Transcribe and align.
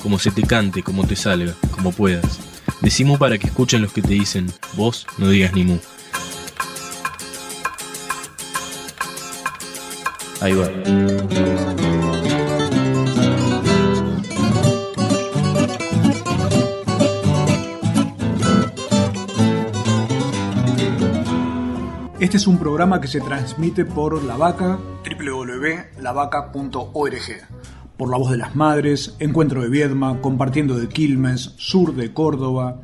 como 0.00 0.18
se 0.18 0.30
te 0.30 0.42
cante, 0.42 0.82
como 0.82 1.06
te 1.06 1.16
salga, 1.16 1.54
como 1.70 1.92
puedas. 1.92 2.38
Decimu 2.80 3.18
para 3.18 3.38
que 3.38 3.46
escuchen 3.46 3.82
los 3.82 3.92
que 3.92 4.02
te 4.02 4.14
dicen, 4.14 4.50
vos 4.74 5.06
no 5.18 5.28
digas 5.28 5.52
ni 5.54 5.64
mu. 5.64 5.78
Ahí 10.40 10.54
va. 10.54 10.68
Este 22.20 22.36
es 22.36 22.46
un 22.46 22.58
programa 22.58 23.00
que 23.00 23.08
se 23.08 23.20
transmite 23.20 23.84
por 23.84 24.22
La 24.22 24.36
Vaca, 24.36 24.78
www.lavaca.org. 25.04 27.79
Por 28.00 28.10
La 28.10 28.16
Voz 28.16 28.30
de 28.30 28.38
las 28.38 28.56
Madres, 28.56 29.14
Encuentro 29.18 29.60
de 29.60 29.68
Viedma, 29.68 30.22
Compartiendo 30.22 30.78
de 30.78 30.88
Quilmes, 30.88 31.52
Sur 31.58 31.94
de 31.94 32.14
Córdoba, 32.14 32.80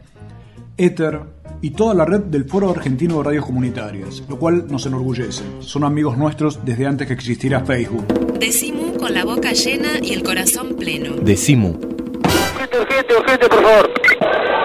Éter 0.76 1.20
y 1.62 1.70
toda 1.70 1.94
la 1.94 2.04
red 2.04 2.20
del 2.20 2.44
Foro 2.44 2.68
Argentino 2.68 3.16
de 3.16 3.22
Radios 3.24 3.46
Comunitarias, 3.46 4.22
lo 4.28 4.38
cual 4.38 4.66
nos 4.68 4.84
enorgullece. 4.84 5.42
Son 5.60 5.84
amigos 5.84 6.18
nuestros 6.18 6.62
desde 6.66 6.84
antes 6.84 7.06
que 7.06 7.14
existiera 7.14 7.64
Facebook. 7.64 8.04
Decimu 8.38 8.98
con 8.98 9.14
la 9.14 9.24
boca 9.24 9.52
llena 9.52 9.92
y 10.02 10.12
el 10.12 10.22
corazón 10.22 10.76
pleno. 10.76 11.14
Decimu. 11.14 11.68
Urgente, 11.68 12.78
urgente, 12.78 13.14
urgente, 13.16 13.48
por 13.48 13.62
favor. 13.62 13.90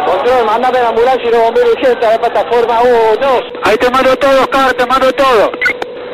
Control, 0.06 0.46
mandame 0.48 0.80
la 0.80 0.90
ambulancia 0.90 1.30
y 1.30 1.32
los 1.32 1.44
bomberos 1.44 1.72
urgentes 1.78 2.10
a 2.10 2.12
la 2.12 2.20
plataforma 2.20 2.82
1. 2.82 2.92
Ahí 3.64 3.78
te 3.78 3.90
mando 3.90 4.14
todo, 4.18 4.42
Oscar, 4.42 4.74
te 4.74 4.86
mando 4.86 5.14
todo. 5.14 5.50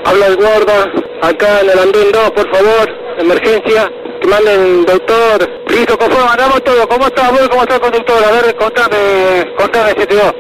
Habla 0.06 0.28
el 0.28 0.36
guarda, 0.36 0.92
acá 1.24 1.62
en 1.62 1.72
el 1.72 1.80
andén 1.80 2.12
2, 2.14 2.32
por 2.34 2.56
favor, 2.56 2.88
emergencia. 3.18 3.92
Que 4.22 4.28
manden 4.28 4.86
doctor. 4.86 5.64
Listo, 5.70 5.98
conforme, 5.98 6.26
mandamos 6.26 6.64
todo. 6.64 6.88
¿Cómo 6.88 7.08
estás 7.08 7.32
vos? 7.32 7.50
¿Cómo 7.50 7.62
está 7.62 7.76
el 7.76 7.82
conductor? 7.82 8.24
A 8.24 8.32
ver, 8.32 8.56
contame, 8.56 9.56
contame, 9.58 9.90
72. 9.90 10.34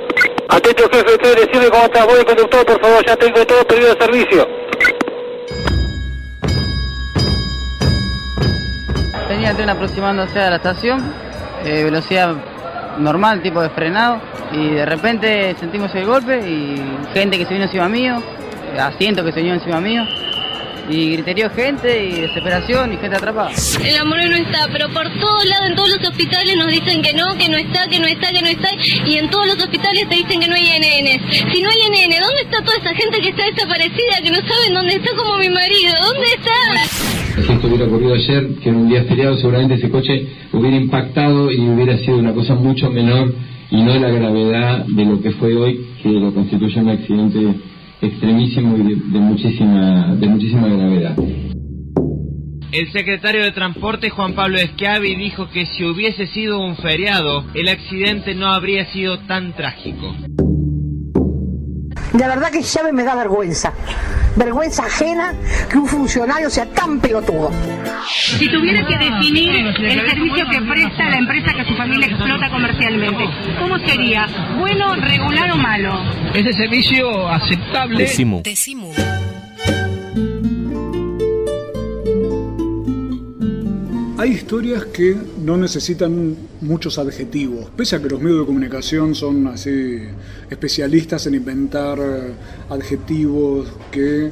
Atento, 0.49 0.83
jefe, 0.91 1.11
usted 1.11 1.45
decime 1.45 1.69
cómo 1.69 1.83
está 1.83 2.05
vos, 2.05 2.19
el 2.19 2.25
conductor, 2.25 2.65
por 2.65 2.81
favor. 2.81 3.05
Ya 3.05 3.15
tengo 3.15 3.45
todo 3.45 3.63
pedido 3.67 3.93
de 3.93 4.05
servicio. 4.05 4.47
Venía 9.29 9.49
el 9.49 9.57
tren 9.57 9.69
aproximándose 9.69 10.39
a 10.39 10.49
la 10.49 10.55
estación, 10.55 11.13
eh, 11.65 11.83
velocidad 11.83 12.33
normal, 12.97 13.41
tipo 13.41 13.61
de 13.61 13.69
frenado, 13.69 14.21
y 14.51 14.69
de 14.69 14.85
repente 14.85 15.53
sentimos 15.59 15.93
el 15.95 16.05
golpe 16.05 16.39
y 16.39 16.81
gente 17.13 17.37
que 17.37 17.45
se 17.45 17.53
vino 17.53 17.65
encima 17.65 17.89
mío, 17.89 18.23
eh, 18.73 18.79
asiento 18.79 19.25
que 19.25 19.33
se 19.33 19.41
vino 19.41 19.55
encima 19.55 19.81
mío, 19.81 20.03
y 20.89 21.11
griterío 21.13 21.49
gente 21.49 22.05
y 22.05 22.21
desesperación 22.21 22.93
y 22.93 22.97
gente 22.97 23.17
atrapada. 23.17 23.51
El 23.83 23.97
amor 23.97 24.17
no 24.29 24.35
está, 24.35 24.67
pero 24.71 24.89
por 24.89 25.03
todos 25.19 25.45
lados, 25.45 25.69
en 25.69 25.75
todos 25.75 25.89
los 25.89 26.09
hospitales 26.09 26.55
nos 26.57 26.67
dicen 26.67 27.01
que 27.01 27.13
no, 27.13 27.35
que 27.37 27.49
no 27.49 27.57
está, 27.57 27.87
que 27.87 27.99
no 27.99 28.07
está, 28.07 28.31
que 28.31 28.41
no 28.41 28.47
está, 28.47 28.69
y 29.05 29.17
en 29.17 29.29
todos 29.29 29.47
los 29.47 29.57
hospitales 29.57 30.07
te 30.09 30.15
dicen 30.15 30.39
que 30.39 30.47
no 30.47 30.55
hay 30.55 30.67
NN. 30.79 31.31
Si 31.53 31.61
no 31.61 31.69
hay 31.69 31.79
NN, 31.89 32.13
¿dónde 32.19 32.41
está 32.43 32.63
toda 32.63 32.77
esa 32.77 32.93
gente 32.95 33.19
que 33.21 33.29
está 33.29 33.45
desaparecida, 33.45 34.21
que 34.23 34.29
no 34.29 34.37
saben 34.37 34.73
dónde 34.73 34.95
está 34.95 35.15
como 35.15 35.37
mi 35.37 35.49
marido? 35.49 35.93
¿Dónde 36.01 36.27
está? 36.35 37.43
Si 37.45 37.53
esto 37.53 37.67
hubiera 37.67 37.85
ocurrido 37.85 38.13
ayer, 38.13 38.55
que 38.63 38.69
era 38.69 38.77
un 38.77 38.89
día 38.89 39.03
feriado, 39.03 39.37
seguramente 39.37 39.75
ese 39.75 39.89
coche 39.89 40.27
hubiera 40.53 40.75
impactado 40.75 41.51
y 41.51 41.59
hubiera 41.59 41.97
sido 41.97 42.17
una 42.17 42.33
cosa 42.33 42.55
mucho 42.55 42.89
menor 42.89 43.33
y 43.69 43.81
no 43.81 43.99
la 43.99 44.09
gravedad 44.09 44.85
de 44.87 45.05
lo 45.05 45.21
que 45.21 45.31
fue 45.31 45.55
hoy, 45.55 45.85
que 46.01 46.09
lo 46.09 46.33
constituye 46.33 46.79
un 46.79 46.89
accidente 46.89 47.39
extremísimo 48.01 48.77
y 48.77 48.83
de, 48.83 48.95
de 48.95 49.19
muchísima, 49.19 50.15
de 50.15 50.27
muchísima 50.27 50.67
gravedad. 50.67 51.17
El 52.71 52.91
secretario 52.91 53.43
de 53.43 53.51
Transporte 53.51 54.09
Juan 54.09 54.35
Pablo 54.35 54.57
Esquiavi 54.57 55.15
dijo 55.15 55.49
que 55.49 55.65
si 55.65 55.85
hubiese 55.85 56.27
sido 56.27 56.59
un 56.59 56.75
feriado, 56.75 57.45
el 57.53 57.69
accidente 57.69 58.35
no 58.35 58.47
habría 58.47 58.85
sido 58.91 59.19
tan 59.19 59.53
trágico. 59.53 60.13
La 62.19 62.27
verdad 62.27 62.51
que 62.51 62.61
ya 62.61 62.83
me 62.91 63.03
da 63.03 63.15
vergüenza. 63.15 63.73
Vergüenza 64.37 64.85
ajena 64.85 65.33
que 65.69 65.77
un 65.77 65.87
funcionario 65.87 66.49
sea 66.49 66.65
tan 66.67 66.99
pelotudo. 66.99 67.51
Si 68.07 68.47
tuviera 68.49 68.85
que 68.85 68.97
definir 68.97 69.55
el 69.55 70.09
servicio 70.09 70.45
que 70.51 70.61
presta 70.61 71.09
la 71.09 71.17
empresa 71.17 71.53
que 71.53 71.65
su 71.65 71.75
familia 71.75 72.07
explota 72.07 72.49
comercialmente, 72.51 73.23
¿cómo 73.59 73.79
sería? 73.79 74.27
¿Bueno, 74.59 74.95
regular 74.95 75.51
o 75.51 75.57
malo? 75.57 75.99
Ese 76.35 76.53
servicio 76.53 77.27
aceptable. 77.27 77.97
Decimu. 77.97 78.43
Decimu. 78.43 78.93
Hay 84.19 84.31
historias 84.31 84.83
que 84.85 85.15
no 85.45 85.57
necesitan 85.57 86.35
muchos 86.61 86.97
adjetivos, 86.97 87.69
pese 87.77 87.95
a 87.95 88.01
que 88.01 88.09
los 88.09 88.19
medios 88.19 88.39
de 88.39 88.45
comunicación 88.47 89.13
son 89.13 89.45
así 89.45 89.99
especialistas 90.49 91.27
en 91.27 91.35
inventar 91.35 91.99
adjetivos 92.67 93.67
que 93.91 94.31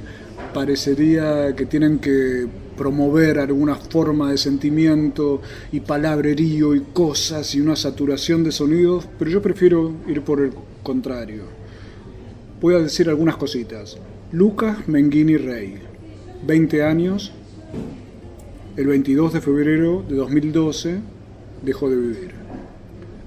parecería 0.56 1.56
que 1.56 1.68
tienen 1.68 2.00
que 2.00 2.48
promover 2.76 3.38
alguna 3.38 3.76
forma 3.76 4.32
de 4.32 4.40
sentimiento 4.40 5.44
y 5.72 5.82
palabrerío 5.82 6.74
y 6.74 6.82
cosas 6.82 7.54
y 7.54 7.62
una 7.62 7.76
saturación 7.76 8.44
de 8.44 8.52
sonidos, 8.52 9.08
pero 9.20 9.30
yo 9.30 9.40
prefiero 9.40 9.94
ir 10.08 10.24
por 10.24 10.42
el 10.42 10.52
contrario. 10.82 11.44
Voy 12.60 12.74
a 12.74 12.80
decir 12.80 13.08
algunas 13.08 13.38
cositas. 13.38 14.00
Lucas 14.32 14.88
Menghini 14.88 15.38
Rey, 15.38 15.76
20 16.44 16.84
años, 16.84 17.34
el 18.78 18.88
22 18.88 19.32
de 19.32 19.42
febrero 19.42 20.04
de 20.08 20.16
2012 20.16 21.00
dejó 21.64 21.90
de 21.90 21.96
vivir. 21.96 22.32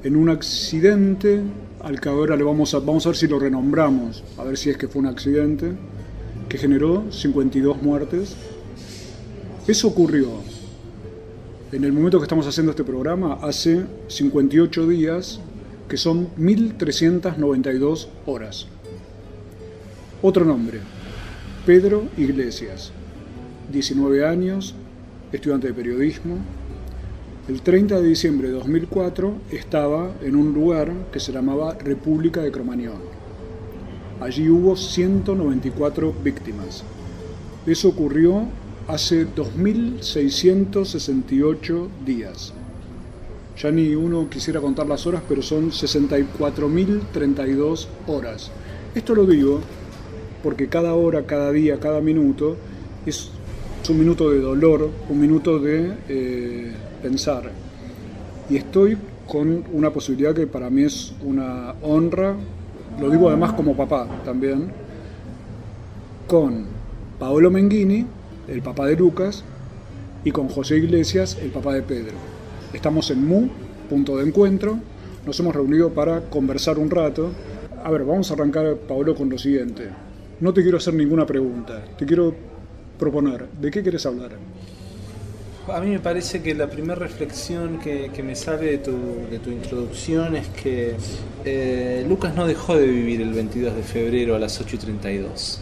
En 0.04 0.14
un 0.16 0.28
accidente, 0.28 1.41
al 1.81 2.00
que 2.00 2.09
ahora 2.10 2.36
le 2.36 2.44
vamos 2.44 2.75
a, 2.75 2.81
vamos 2.81 3.06
a 3.06 3.09
ver 3.10 3.16
si 3.16 3.28
lo 3.28 3.38
renombramos, 3.38 4.22
a 4.37 4.44
ver 4.44 4.58
si 4.58 4.69
es 4.69 4.76
que 4.76 4.88
fue 4.88 5.00
un 5.00 5.06
accidente, 5.06 5.72
que 6.50 6.58
generó 6.58 7.10
52 7.10 7.82
muertes. 7.82 8.37
Eso 9.66 9.88
ocurrió 9.88 10.28
en 11.72 11.84
el 11.84 11.92
momento 11.92 12.19
que 12.19 12.25
estamos 12.25 12.47
haciendo 12.47 12.72
este 12.72 12.84
programa, 12.84 13.38
hace 13.42 13.84
58 14.08 14.87
días, 14.87 15.41
que 15.88 15.97
son 15.97 16.28
1392 16.37 18.08
horas. 18.26 18.66
Otro 20.20 20.44
nombre, 20.44 20.81
Pedro 21.64 22.04
Iglesias, 22.19 22.92
19 23.72 24.26
años, 24.26 24.75
estudiante 25.32 25.68
de 25.68 25.74
periodismo. 25.74 26.36
El 27.48 27.62
30 27.62 28.00
de 28.00 28.08
diciembre 28.08 28.48
de 28.48 28.54
2004 28.54 29.34
estaba 29.50 30.10
en 30.22 30.34
un 30.36 30.52
lugar 30.52 30.92
que 31.12 31.20
se 31.20 31.32
llamaba 31.32 31.74
República 31.74 32.42
de 32.42 32.52
Cromañón. 32.52 33.00
Allí 34.20 34.50
hubo 34.50 34.76
194 34.76 36.12
víctimas. 36.24 36.82
Eso 37.66 37.88
ocurrió 37.88 38.44
hace 38.86 39.26
2.668 39.26 41.88
días. 42.04 42.52
Ya 43.56 43.70
ni 43.70 43.94
uno 43.94 44.28
quisiera 44.31 44.60
contar 44.60 44.86
las 44.86 45.06
horas, 45.06 45.22
pero 45.28 45.42
son 45.42 45.70
64.032 45.70 47.86
horas. 48.06 48.50
Esto 48.94 49.14
lo 49.14 49.26
digo 49.26 49.60
porque 50.42 50.69
cada 50.69 50.94
hora, 50.94 51.26
cada 51.26 51.52
día, 51.52 51.78
cada 51.81 52.00
minuto 52.00 52.56
es 53.04 53.31
un 53.90 53.99
minuto 53.99 54.31
de 54.31 54.40
dolor, 54.40 54.90
un 55.08 55.20
minuto 55.20 55.58
de 55.58 55.93
eh, 56.08 56.73
pensar. 57.02 57.50
Y 58.50 58.56
estoy 58.56 58.96
con 59.26 59.64
una 59.73 59.90
posibilidad 59.90 60.35
que 60.35 60.46
para 60.46 60.70
mí 60.70 60.82
es 60.82 61.12
una 61.23 61.75
honra, 61.82 62.35
lo 63.00 63.11
digo 63.11 63.29
además 63.29 63.52
como 63.52 63.76
papá 63.76 64.06
también, 64.25 64.70
con 66.26 66.67
Paolo 67.19 67.50
Menghini, 67.50 68.06
el 68.49 68.62
papá 68.62 68.87
de 68.87 68.96
Lucas, 68.96 69.44
y 70.25 70.31
con 70.31 70.49
José 70.49 70.76
Iglesias, 70.76 71.38
el 71.41 71.50
papá 71.50 71.75
de 71.75 71.82
Pedro. 71.82 72.14
Estamos 72.73 73.11
en 73.11 73.26
MU, 73.26 73.49
punto 73.88 74.17
de 74.17 74.26
encuentro, 74.26 74.79
nos 75.26 75.38
hemos 75.41 75.55
reunido 75.55 75.91
para 75.91 76.23
conversar 76.23 76.79
un 76.79 76.91
rato. 76.91 77.31
A 77.84 77.91
ver, 77.91 78.05
vamos 78.05 78.31
a 78.31 78.34
arrancar, 78.34 78.76
Paolo, 78.88 79.14
con 79.14 79.29
lo 79.31 79.38
siguiente. 79.38 79.88
No 80.41 80.52
te 80.52 80.62
quiero 80.62 80.79
hacer 80.79 80.94
ninguna 80.94 81.26
pregunta, 81.26 81.84
te 81.96 82.06
quiero 82.06 82.34
proponer, 82.98 83.46
¿de 83.60 83.70
qué 83.70 83.82
quieres 83.82 84.04
hablar? 84.06 84.32
A 85.72 85.80
mí 85.80 85.90
me 85.90 85.98
parece 85.98 86.40
que 86.40 86.54
la 86.54 86.68
primera 86.68 86.94
reflexión 86.94 87.78
que, 87.78 88.10
me 88.22 88.34
sale 88.34 88.78
de 88.78 88.78
tu, 88.78 89.50
introducción 89.50 90.34
es 90.36 90.48
que 90.48 90.94
eh, 91.44 92.04
Lucas 92.08 92.34
no 92.34 92.46
dejó 92.46 92.76
de 92.76 92.86
vivir 92.86 93.20
el 93.20 93.34
22 93.34 93.76
de 93.76 93.82
febrero 93.82 94.34
a 94.34 94.38
las 94.38 94.58
8 94.60 94.76
y 94.76 94.78
32. 94.78 95.60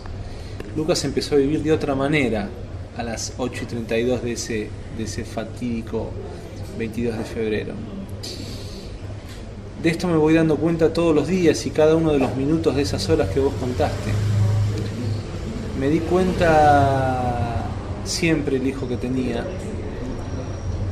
Lucas 0.76 1.04
empezó 1.04 1.34
a 1.34 1.38
vivir 1.38 1.62
de 1.62 1.72
otra 1.72 1.96
manera 1.96 2.48
a 2.96 3.02
las 3.02 3.32
8 3.36 3.64
y 3.64 3.66
32 3.66 4.22
de 4.22 4.32
ese, 4.32 4.68
de 4.96 5.04
ese 5.04 5.24
fatídico 5.24 6.10
22 6.78 7.18
de 7.18 7.24
febrero. 7.24 7.74
De 9.82 9.88
esto 9.90 10.06
me 10.06 10.16
voy 10.16 10.34
dando 10.34 10.56
cuenta 10.56 10.92
todos 10.92 11.14
los 11.14 11.26
días 11.26 11.66
y 11.66 11.70
cada 11.70 11.96
uno 11.96 12.12
de 12.12 12.18
los 12.18 12.36
minutos 12.36 12.76
de 12.76 12.82
esas 12.82 13.08
horas 13.08 13.28
que 13.30 13.40
vos 13.40 13.54
contaste. 13.58 14.35
Me 15.78 15.88
di 15.88 16.00
cuenta 16.00 17.64
siempre 18.04 18.56
el 18.56 18.66
hijo 18.66 18.88
que 18.88 18.96
tenía. 18.96 19.44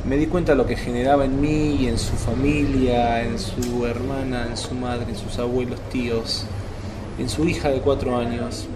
Me 0.07 0.17
di 0.17 0.27
cuenta 0.27 0.53
lo 0.53 0.65
que 0.67 0.75
generaba 0.75 1.25
en 1.25 1.41
mí 1.41 1.77
y 1.79 1.87
en 1.87 1.97
su 1.97 2.15
familia, 2.15 3.23
en 3.23 3.39
su 3.39 3.85
hermana, 3.85 4.45
en 4.47 4.57
su 4.57 4.75
madre, 4.75 5.07
en 5.09 5.15
sus 5.15 5.39
abuelos, 5.39 5.79
tíos, 5.91 6.45
en 7.17 7.27
su 7.29 7.47
hija 7.47 7.69
de 7.69 7.79
cuatro 7.81 8.15
años. 8.15 8.67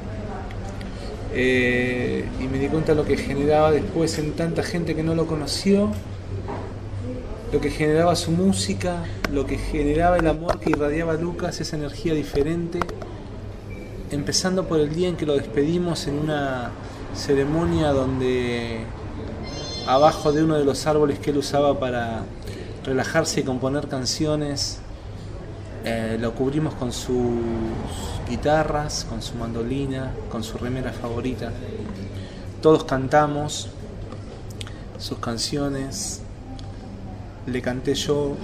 Eh, 1.34 2.26
y 2.40 2.48
me 2.48 2.58
di 2.58 2.68
cuenta 2.68 2.96
lo 2.96 3.06
que 3.06 3.16
generaba 3.16 3.72
después 3.72 4.18
en 4.18 4.34
tanta 4.34 4.64
gente 4.64 4.96
que 4.96 5.04
no 5.04 5.14
lo 5.14 5.28
conoció 5.28 5.92
lo 7.52 7.60
que 7.62 7.72
generaba 7.72 8.16
su 8.16 8.32
música, 8.32 9.04
lo 9.32 9.46
que 9.46 9.58
generaba 9.58 10.18
el 10.18 10.28
amor 10.28 10.60
que 10.60 10.70
irradiaba 10.70 11.16
Lucas, 11.16 11.60
esa 11.60 11.78
energía 11.78 12.14
diferente, 12.14 12.80
empezando 14.12 14.68
por 14.68 14.80
el 14.80 14.94
día 14.94 15.08
en 15.08 15.16
que 15.16 15.26
lo 15.26 15.34
despedimos 15.34 16.08
en 16.08 16.20
una 16.20 16.72
ceremonia 17.16 17.92
donde 17.92 18.84
abajo 19.88 20.32
de 20.32 20.44
uno 20.44 20.56
de 20.56 20.66
los 20.66 20.86
árboles 20.88 21.20
que 21.20 21.32
él 21.32 21.38
usaba 21.38 21.80
para 21.80 22.24
relajarse 22.84 23.42
y 23.42 23.44
componer 23.44 23.88
canciones, 23.88 24.80
eh, 25.84 26.18
lo 26.20 26.34
cubrimos 26.36 26.74
con 26.74 26.92
sus 26.92 27.40
guitarras, 28.28 29.06
con 29.10 29.22
su 29.22 29.36
mandolina, 29.36 30.12
con 30.30 30.44
su 30.44 30.58
remera 30.58 30.92
favorita. 30.92 31.52
Todos 32.62 32.84
cantamos 32.84 33.70
sus 34.98 35.18
canciones, 35.20 36.22
le 37.48 37.62
canté 37.62 37.96
yo. 37.96 38.36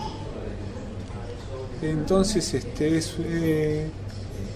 Entonces, 1.82 2.54
este, 2.54 2.98
es, 2.98 3.16
eh, 3.20 3.90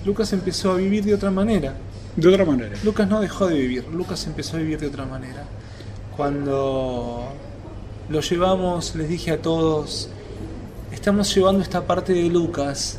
Lucas 0.05 0.31
empezó 0.33 0.71
a 0.71 0.75
vivir 0.75 1.03
de 1.03 1.13
otra 1.13 1.31
manera. 1.31 1.75
De 2.15 2.27
otra 2.27 2.45
manera. 2.45 2.75
Lucas 2.83 3.07
no 3.07 3.21
dejó 3.21 3.47
de 3.47 3.57
vivir, 3.57 3.85
Lucas 3.93 4.25
empezó 4.27 4.57
a 4.57 4.59
vivir 4.59 4.79
de 4.79 4.87
otra 4.87 5.05
manera. 5.05 5.45
Cuando 6.15 7.27
lo 8.09 8.21
llevamos, 8.21 8.95
les 8.95 9.07
dije 9.07 9.31
a 9.31 9.41
todos, 9.41 10.09
estamos 10.91 11.33
llevando 11.33 11.61
esta 11.61 11.85
parte 11.85 12.13
de 12.13 12.29
Lucas, 12.29 12.97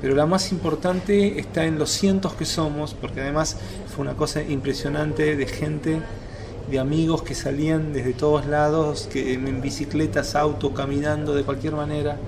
pero 0.00 0.14
la 0.14 0.26
más 0.26 0.52
importante 0.52 1.38
está 1.38 1.64
en 1.64 1.78
los 1.78 1.90
cientos 1.90 2.34
que 2.34 2.44
somos, 2.44 2.94
porque 2.94 3.20
además 3.20 3.56
fue 3.94 4.04
una 4.04 4.14
cosa 4.14 4.42
impresionante 4.42 5.36
de 5.36 5.46
gente 5.46 6.00
de 6.70 6.78
amigos 6.78 7.22
que 7.22 7.34
salían 7.34 7.92
desde 7.92 8.12
todos 8.12 8.46
lados, 8.46 9.08
que 9.10 9.34
en 9.34 9.60
bicicletas, 9.60 10.34
auto, 10.34 10.74
caminando, 10.74 11.34
de 11.34 11.44
cualquier 11.44 11.74
manera. 11.74 12.18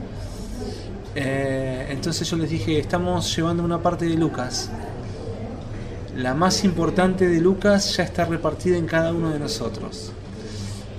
Eh, 1.20 1.86
entonces 1.90 2.30
yo 2.30 2.36
les 2.36 2.48
dije, 2.48 2.78
estamos 2.78 3.34
llevando 3.34 3.64
una 3.64 3.82
parte 3.82 4.04
de 4.04 4.14
Lucas. 4.14 4.70
La 6.16 6.32
más 6.32 6.62
importante 6.62 7.26
de 7.26 7.40
Lucas 7.40 7.96
ya 7.96 8.04
está 8.04 8.24
repartida 8.24 8.76
en 8.76 8.86
cada 8.86 9.12
uno 9.12 9.30
de 9.30 9.40
nosotros. 9.40 10.12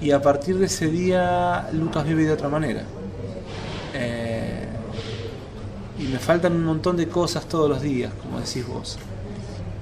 Y 0.01 0.11
a 0.11 0.21
partir 0.21 0.57
de 0.57 0.65
ese 0.65 0.87
día 0.87 1.69
Lucas 1.71 2.05
vive 2.05 2.25
de 2.25 2.33
otra 2.33 2.49
manera. 2.49 2.83
Eh, 3.93 4.65
y 5.99 6.03
me 6.03 6.19
faltan 6.19 6.53
un 6.53 6.65
montón 6.65 6.97
de 6.97 7.07
cosas 7.07 7.45
todos 7.45 7.69
los 7.69 7.81
días, 7.81 8.11
como 8.21 8.41
decís 8.41 8.67
vos. 8.67 8.99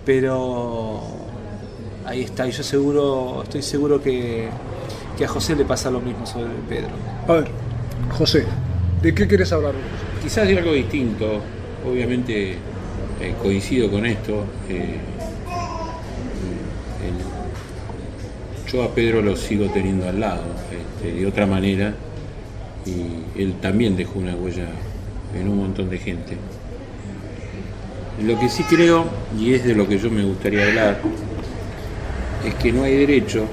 Pero 0.05 1.01
ahí 2.05 2.21
está. 2.21 2.47
Y 2.47 2.51
yo 2.51 2.61
seguro, 2.61 3.41
estoy 3.41 3.63
seguro 3.63 4.03
que, 4.03 4.49
que 5.17 5.25
a 5.25 5.27
José 5.27 5.55
le 5.55 5.65
pasa 5.65 5.89
lo 5.89 5.99
mismo 5.99 6.27
sobre 6.27 6.53
Pedro. 6.69 6.91
A 7.27 7.33
ver, 7.33 7.47
José, 8.15 8.45
¿de 9.01 9.15
qué 9.15 9.27
quieres 9.27 9.51
hablar? 9.51 9.73
Quizás 10.27 10.45
de 10.45 10.57
algo 10.57 10.73
distinto. 10.73 11.41
Obviamente 11.89 12.51
eh, 12.51 13.33
coincido 13.41 13.89
con 13.89 14.05
esto. 14.05 14.43
Eh, 14.67 14.97
yo 18.69 18.83
a 18.83 18.93
Pedro 18.93 19.21
lo 19.21 19.37
sigo 19.37 19.67
teniendo 19.67 20.05
al 20.05 20.19
lado, 20.19 20.43
este, 20.69 21.17
de 21.17 21.25
otra 21.25 21.45
manera, 21.45 21.93
y 22.85 23.41
él 23.41 23.53
también 23.61 23.95
dejó 23.95 24.19
una 24.19 24.35
huella 24.35 24.67
en 25.33 25.47
un 25.47 25.59
montón 25.59 25.89
de 25.89 25.97
gente. 25.97 26.35
Lo 28.21 28.37
que 28.37 28.49
sí 28.49 28.63
creo, 28.63 29.05
y 29.39 29.53
es 29.53 29.63
de 29.63 29.75
lo 29.75 29.87
que 29.87 29.97
yo 29.97 30.11
me 30.11 30.25
gustaría 30.25 30.67
hablar, 30.67 30.99
es 32.45 32.53
que 32.55 32.73
no 32.73 32.83
hay 32.83 32.97
derecho 32.97 33.45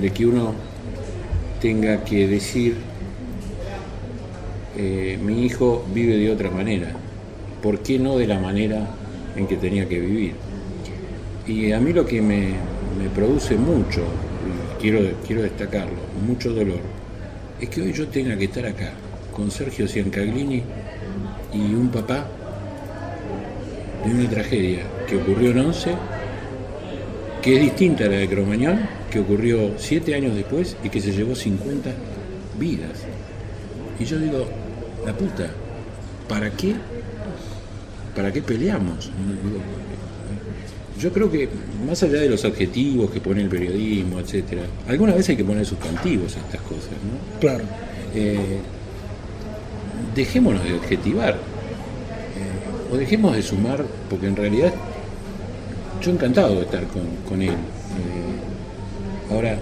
de 0.00 0.10
que 0.10 0.24
uno 0.24 0.54
tenga 1.60 2.02
que 2.04 2.26
decir 2.26 2.89
eh, 4.82 5.18
mi 5.22 5.44
hijo 5.44 5.84
vive 5.92 6.16
de 6.16 6.32
otra 6.32 6.50
manera, 6.50 6.92
¿por 7.62 7.80
qué 7.80 7.98
no 7.98 8.16
de 8.16 8.26
la 8.26 8.38
manera 8.38 8.88
en 9.36 9.46
que 9.46 9.56
tenía 9.56 9.86
que 9.86 10.00
vivir? 10.00 10.32
Y 11.46 11.72
a 11.72 11.80
mí 11.80 11.92
lo 11.92 12.06
que 12.06 12.22
me, 12.22 12.54
produce 13.14 13.56
mucho, 13.56 14.00
y 14.00 14.80
quiero, 14.80 15.00
quiero 15.26 15.42
destacarlo, 15.42 15.98
mucho 16.26 16.54
dolor, 16.54 16.80
es 17.60 17.68
que 17.68 17.82
hoy 17.82 17.92
yo 17.92 18.08
tenga 18.08 18.38
que 18.38 18.44
estar 18.44 18.64
acá 18.64 18.92
con 19.34 19.50
Sergio 19.50 19.86
Ciancaglini 19.86 20.62
y 21.52 21.74
un 21.74 21.90
papá 21.90 22.26
de 24.02 24.14
una 24.14 24.30
tragedia 24.30 24.84
que 25.06 25.16
ocurrió 25.16 25.50
en 25.50 25.58
11 25.58 25.90
que 27.42 27.56
es 27.56 27.60
distinta 27.60 28.04
a 28.04 28.08
la 28.08 28.16
de 28.16 28.28
Cromañón, 28.28 28.80
que 29.10 29.20
ocurrió 29.20 29.72
siete 29.76 30.14
años 30.14 30.34
después 30.34 30.76
y 30.82 30.88
que 30.88 31.02
se 31.02 31.12
llevó 31.12 31.34
50 31.34 31.90
vidas. 32.58 33.04
Y 33.98 34.04
yo 34.04 34.18
digo, 34.18 34.46
la 35.04 35.12
puta, 35.12 35.46
¿para 36.28 36.50
qué? 36.50 36.74
¿Para 38.14 38.32
qué 38.32 38.42
peleamos? 38.42 39.10
Yo 41.00 41.12
creo 41.12 41.30
que 41.30 41.48
más 41.86 42.02
allá 42.02 42.20
de 42.20 42.28
los 42.28 42.44
objetivos 42.44 43.10
que 43.10 43.20
pone 43.20 43.40
el 43.40 43.48
periodismo, 43.48 44.20
etcétera, 44.20 44.62
alguna 44.86 45.14
vez 45.14 45.28
hay 45.28 45.36
que 45.36 45.44
poner 45.44 45.64
sustantivos 45.64 46.36
a 46.36 46.40
estas 46.40 46.60
cosas, 46.62 46.90
¿no? 46.90 47.40
Claro. 47.40 47.64
Eh, 48.14 48.58
dejémonos 50.14 50.62
de 50.64 50.74
objetivar 50.74 51.34
eh, 51.34 52.92
o 52.92 52.96
dejemos 52.96 53.34
de 53.34 53.42
sumar, 53.42 53.84
porque 54.10 54.26
en 54.26 54.36
realidad 54.36 54.74
yo 56.02 56.10
encantado 56.10 56.56
de 56.56 56.62
estar 56.62 56.86
con, 56.88 57.02
con 57.28 57.40
él. 57.40 57.50
Eh, 57.50 59.32
ahora, 59.32 59.58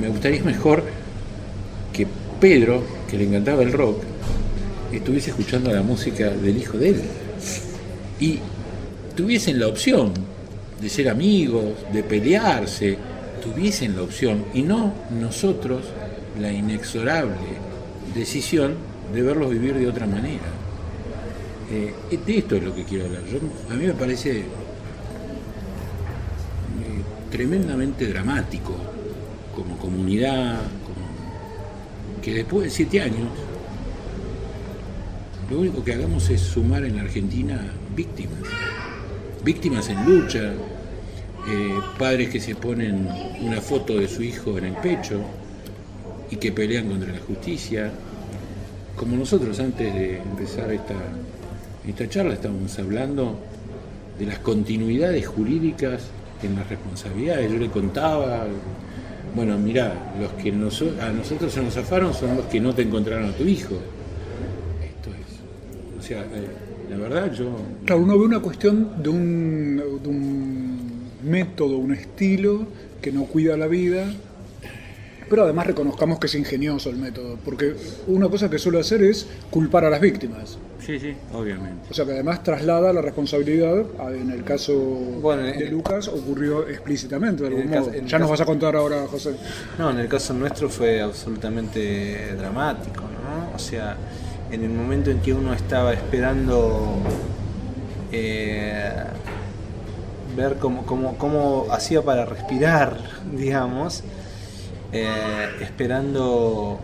me 0.00 0.08
gustaría 0.08 0.42
mejor 0.42 0.82
que 1.92 2.06
Pedro, 2.40 2.82
que 3.12 3.18
le 3.18 3.24
encantaba 3.24 3.62
el 3.62 3.72
rock, 3.74 4.02
estuviese 4.90 5.30
escuchando 5.30 5.70
la 5.70 5.82
música 5.82 6.30
del 6.30 6.56
hijo 6.56 6.78
de 6.78 6.88
él. 6.88 7.02
Y 8.18 8.38
tuviesen 9.14 9.60
la 9.60 9.68
opción 9.68 10.14
de 10.80 10.88
ser 10.88 11.10
amigos, 11.10 11.74
de 11.92 12.02
pelearse, 12.04 12.96
tuviesen 13.44 13.96
la 13.96 14.02
opción, 14.02 14.46
y 14.54 14.62
no 14.62 14.94
nosotros 15.20 15.82
la 16.40 16.50
inexorable 16.50 17.36
decisión 18.14 18.76
de 19.12 19.20
verlos 19.20 19.50
vivir 19.50 19.74
de 19.74 19.88
otra 19.88 20.06
manera. 20.06 20.48
Eh, 21.70 21.92
de 22.16 22.38
esto 22.38 22.56
es 22.56 22.62
lo 22.62 22.74
que 22.74 22.84
quiero 22.84 23.04
hablar. 23.04 23.24
A 23.70 23.74
mí 23.74 23.84
me 23.84 23.92
parece 23.92 24.38
eh, 24.38 24.44
tremendamente 27.30 28.06
dramático 28.06 28.72
como 29.54 29.76
comunidad, 29.76 30.60
que 32.22 32.32
después 32.34 32.64
de 32.64 32.70
siete 32.70 33.02
años 33.02 33.28
lo 35.50 35.58
único 35.60 35.84
que 35.84 35.92
hagamos 35.92 36.30
es 36.30 36.40
sumar 36.40 36.84
en 36.84 36.96
la 36.96 37.02
Argentina 37.02 37.60
víctimas, 37.94 38.38
víctimas 39.44 39.88
en 39.90 40.04
lucha, 40.06 40.52
eh, 41.48 41.74
padres 41.98 42.30
que 42.30 42.40
se 42.40 42.54
ponen 42.54 43.08
una 43.40 43.60
foto 43.60 43.98
de 43.98 44.08
su 44.08 44.22
hijo 44.22 44.56
en 44.56 44.64
el 44.66 44.74
pecho 44.76 45.20
y 46.30 46.36
que 46.36 46.52
pelean 46.52 46.88
contra 46.88 47.12
la 47.12 47.18
justicia, 47.18 47.90
como 48.96 49.16
nosotros 49.16 49.58
antes 49.58 49.92
de 49.92 50.18
empezar 50.18 50.72
esta, 50.72 50.94
esta 51.86 52.08
charla 52.08 52.34
estábamos 52.34 52.78
hablando 52.78 53.38
de 54.18 54.26
las 54.26 54.38
continuidades 54.38 55.26
jurídicas 55.26 56.02
en 56.42 56.56
las 56.56 56.68
responsabilidades. 56.68 57.50
Yo 57.50 57.58
le 57.58 57.68
contaba, 57.68 58.46
bueno, 59.34 59.58
mira, 59.58 60.12
los 60.20 60.32
que 60.32 60.52
noso- 60.52 60.92
a 61.00 61.10
nosotros 61.10 61.52
se 61.52 61.62
nos 61.62 61.74
zafaron 61.74 62.12
son 62.14 62.36
los 62.36 62.46
que 62.46 62.60
no 62.60 62.74
te 62.74 62.82
encontraron 62.82 63.30
a 63.30 63.32
tu 63.32 63.44
hijo. 63.44 63.74
Esto 64.84 65.10
es, 65.10 65.98
o 65.98 66.02
sea, 66.02 66.20
eh, 66.20 66.48
la 66.90 66.96
verdad 66.96 67.32
yo 67.32 67.56
Claro, 67.86 68.02
uno 68.02 68.18
ve 68.18 68.24
una 68.26 68.40
cuestión 68.40 69.02
de 69.02 69.08
un, 69.08 69.82
de 70.02 70.08
un 70.08 70.78
método, 71.24 71.78
un 71.78 71.92
estilo 71.94 72.66
que 73.00 73.12
no 73.12 73.24
cuida 73.24 73.56
la 73.56 73.66
vida, 73.66 74.12
pero 75.32 75.44
además 75.44 75.66
reconozcamos 75.66 76.18
que 76.18 76.26
es 76.26 76.34
ingenioso 76.34 76.90
el 76.90 76.96
método, 76.96 77.38
porque 77.42 77.74
una 78.06 78.28
cosa 78.28 78.50
que 78.50 78.58
suele 78.58 78.80
hacer 78.80 79.02
es 79.02 79.26
culpar 79.50 79.82
a 79.86 79.88
las 79.88 79.98
víctimas. 79.98 80.58
Sí, 80.84 80.98
sí, 81.00 81.14
obviamente. 81.32 81.86
O 81.90 81.94
sea 81.94 82.04
que 82.04 82.12
además 82.12 82.42
traslada 82.42 82.92
la 82.92 83.00
responsabilidad, 83.00 83.82
en 84.14 84.30
el 84.30 84.44
caso 84.44 84.74
de 85.34 85.70
Lucas 85.70 86.08
ocurrió 86.08 86.68
explícitamente 86.68 87.44
de 87.44 87.48
algún 87.48 87.70
modo. 87.70 87.86
caso- 87.86 87.92
ya 87.92 88.00
nos 88.02 88.10
caso- 88.10 88.30
vas 88.32 88.40
a 88.42 88.44
contar 88.44 88.76
ahora, 88.76 89.06
José. 89.10 89.32
No, 89.78 89.88
en 89.90 90.00
el 90.00 90.08
caso 90.08 90.34
nuestro 90.34 90.68
fue 90.68 91.00
absolutamente 91.00 92.34
dramático, 92.36 93.00
¿no? 93.04 93.56
O 93.56 93.58
sea, 93.58 93.96
en 94.50 94.62
el 94.64 94.70
momento 94.70 95.10
en 95.10 95.20
que 95.20 95.32
uno 95.32 95.54
estaba 95.54 95.94
esperando 95.94 96.96
eh, 98.12 98.92
ver 100.36 100.56
cómo, 100.58 100.84
cómo, 100.84 101.16
cómo 101.16 101.66
hacía 101.70 102.02
para 102.02 102.24
respirar, 102.26 102.98
digamos, 103.34 104.02
eh, 104.92 105.06
esperando 105.60 106.78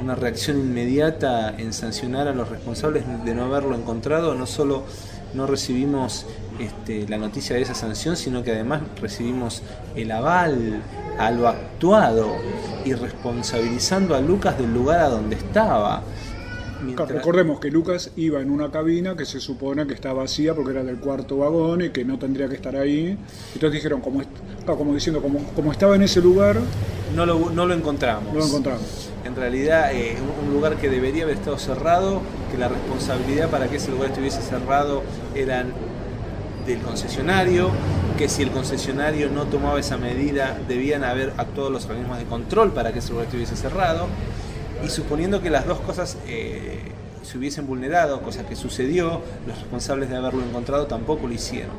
una 0.00 0.14
reacción 0.14 0.58
inmediata 0.58 1.54
en 1.56 1.72
sancionar 1.72 2.26
a 2.28 2.32
los 2.32 2.48
responsables 2.48 3.04
de 3.24 3.34
no 3.34 3.44
haberlo 3.44 3.76
encontrado, 3.76 4.34
no 4.34 4.46
solo 4.46 4.82
no 5.34 5.46
recibimos 5.46 6.26
este, 6.58 7.08
la 7.08 7.18
noticia 7.18 7.56
de 7.56 7.62
esa 7.62 7.74
sanción, 7.74 8.16
sino 8.16 8.42
que 8.42 8.50
además 8.52 8.82
recibimos 9.00 9.62
el 9.96 10.10
aval 10.10 10.82
a 11.18 11.30
lo 11.30 11.48
actuado 11.48 12.34
y 12.84 12.94
responsabilizando 12.94 14.14
a 14.14 14.20
Lucas 14.20 14.58
del 14.58 14.72
lugar 14.74 15.00
a 15.00 15.08
donde 15.08 15.36
estaba. 15.36 16.02
Mientras- 16.84 17.08
Recordemos 17.10 17.60
que 17.60 17.70
Lucas 17.70 18.10
iba 18.16 18.40
en 18.40 18.50
una 18.50 18.70
cabina 18.72 19.16
que 19.16 19.24
se 19.24 19.38
supone 19.40 19.86
que 19.86 19.94
está 19.94 20.12
vacía 20.12 20.52
porque 20.54 20.72
era 20.72 20.82
del 20.82 20.98
cuarto 20.98 21.38
vagón 21.38 21.82
y 21.82 21.90
que 21.90 22.04
no 22.04 22.18
tendría 22.18 22.48
que 22.48 22.56
estar 22.56 22.74
ahí. 22.76 23.16
Entonces 23.54 23.72
dijeron, 23.72 24.00
como, 24.00 24.20
claro, 24.64 24.78
como 24.78 24.94
diciendo, 24.94 25.20
como, 25.22 25.40
como 25.54 25.72
estaba 25.72 25.94
en 25.96 26.02
ese 26.02 26.20
lugar, 26.20 26.56
no 27.14 27.26
lo, 27.26 27.50
no 27.50 27.66
lo 27.66 27.74
encontramos. 27.74 28.32
no 28.32 28.40
lo 28.40 28.46
encontramos. 28.46 29.10
En 29.24 29.36
realidad, 29.36 29.92
eh, 29.92 30.16
un- 30.44 30.52
lugar 30.52 30.76
que 30.76 30.88
debería 30.90 31.24
haber 31.24 31.36
estado 31.36 31.58
cerrado, 31.58 32.20
que 32.50 32.58
la 32.58 32.68
responsabilidad 32.68 33.48
para 33.48 33.68
que 33.68 33.76
ese 33.76 33.90
lugar 33.90 34.10
estuviese 34.10 34.42
cerrado 34.42 35.02
eran 35.34 35.72
del 36.66 36.78
concesionario, 36.80 37.70
que 38.18 38.28
si 38.28 38.42
el 38.42 38.50
concesionario 38.50 39.28
no 39.30 39.44
tomaba 39.46 39.80
esa 39.80 39.96
medida, 39.96 40.58
debían 40.68 41.02
haber 41.04 41.32
actuado 41.38 41.70
los 41.70 41.86
organismos 41.86 42.18
de 42.18 42.24
control 42.24 42.72
para 42.72 42.92
que 42.92 42.98
ese 43.00 43.10
lugar 43.10 43.26
estuviese 43.26 43.56
cerrado. 43.56 44.06
Y 44.84 44.88
suponiendo 44.90 45.40
que 45.40 45.50
las 45.50 45.66
dos 45.66 45.78
cosas 45.80 46.16
eh, 46.26 46.80
se 47.22 47.38
hubiesen 47.38 47.66
vulnerado, 47.66 48.20
cosa 48.22 48.44
que 48.46 48.54
sucedió, 48.56 49.20
los 49.46 49.58
responsables 49.58 50.10
de 50.10 50.16
haberlo 50.16 50.42
encontrado 50.42 50.86
tampoco 50.86 51.26
lo 51.26 51.32
hicieron. 51.32 51.72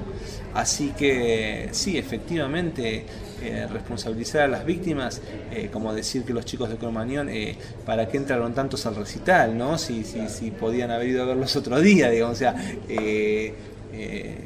Así 0.53 0.93
que 0.98 1.69
sí, 1.72 1.98
efectivamente, 1.98 3.05
eh, 3.41 3.67
responsabilizar 3.72 4.41
a 4.43 4.48
las 4.48 4.65
víctimas, 4.65 5.22
eh, 5.51 5.69
como 5.74 5.93
decir 5.93 6.24
que 6.24 6.33
los 6.33 6.45
chicos 6.45 6.69
de 6.69 6.77
Cromañón, 6.77 7.27
eh, 7.29 7.57
¿para 7.86 8.07
qué 8.07 8.17
entraron 8.17 8.53
tantos 8.53 8.86
al 8.86 8.95
recital? 8.95 9.57
¿no? 9.57 9.77
Si, 9.79 10.03
si, 10.03 10.27
si 10.29 10.51
podían 10.51 10.91
haber 10.91 11.07
ido 11.10 11.24
a 11.24 11.25
verlos 11.25 11.55
otro 11.55 11.79
día, 11.81 12.10
digamos. 12.12 12.36
O 12.36 12.39
sea, 12.39 12.55
eh, 12.88 13.53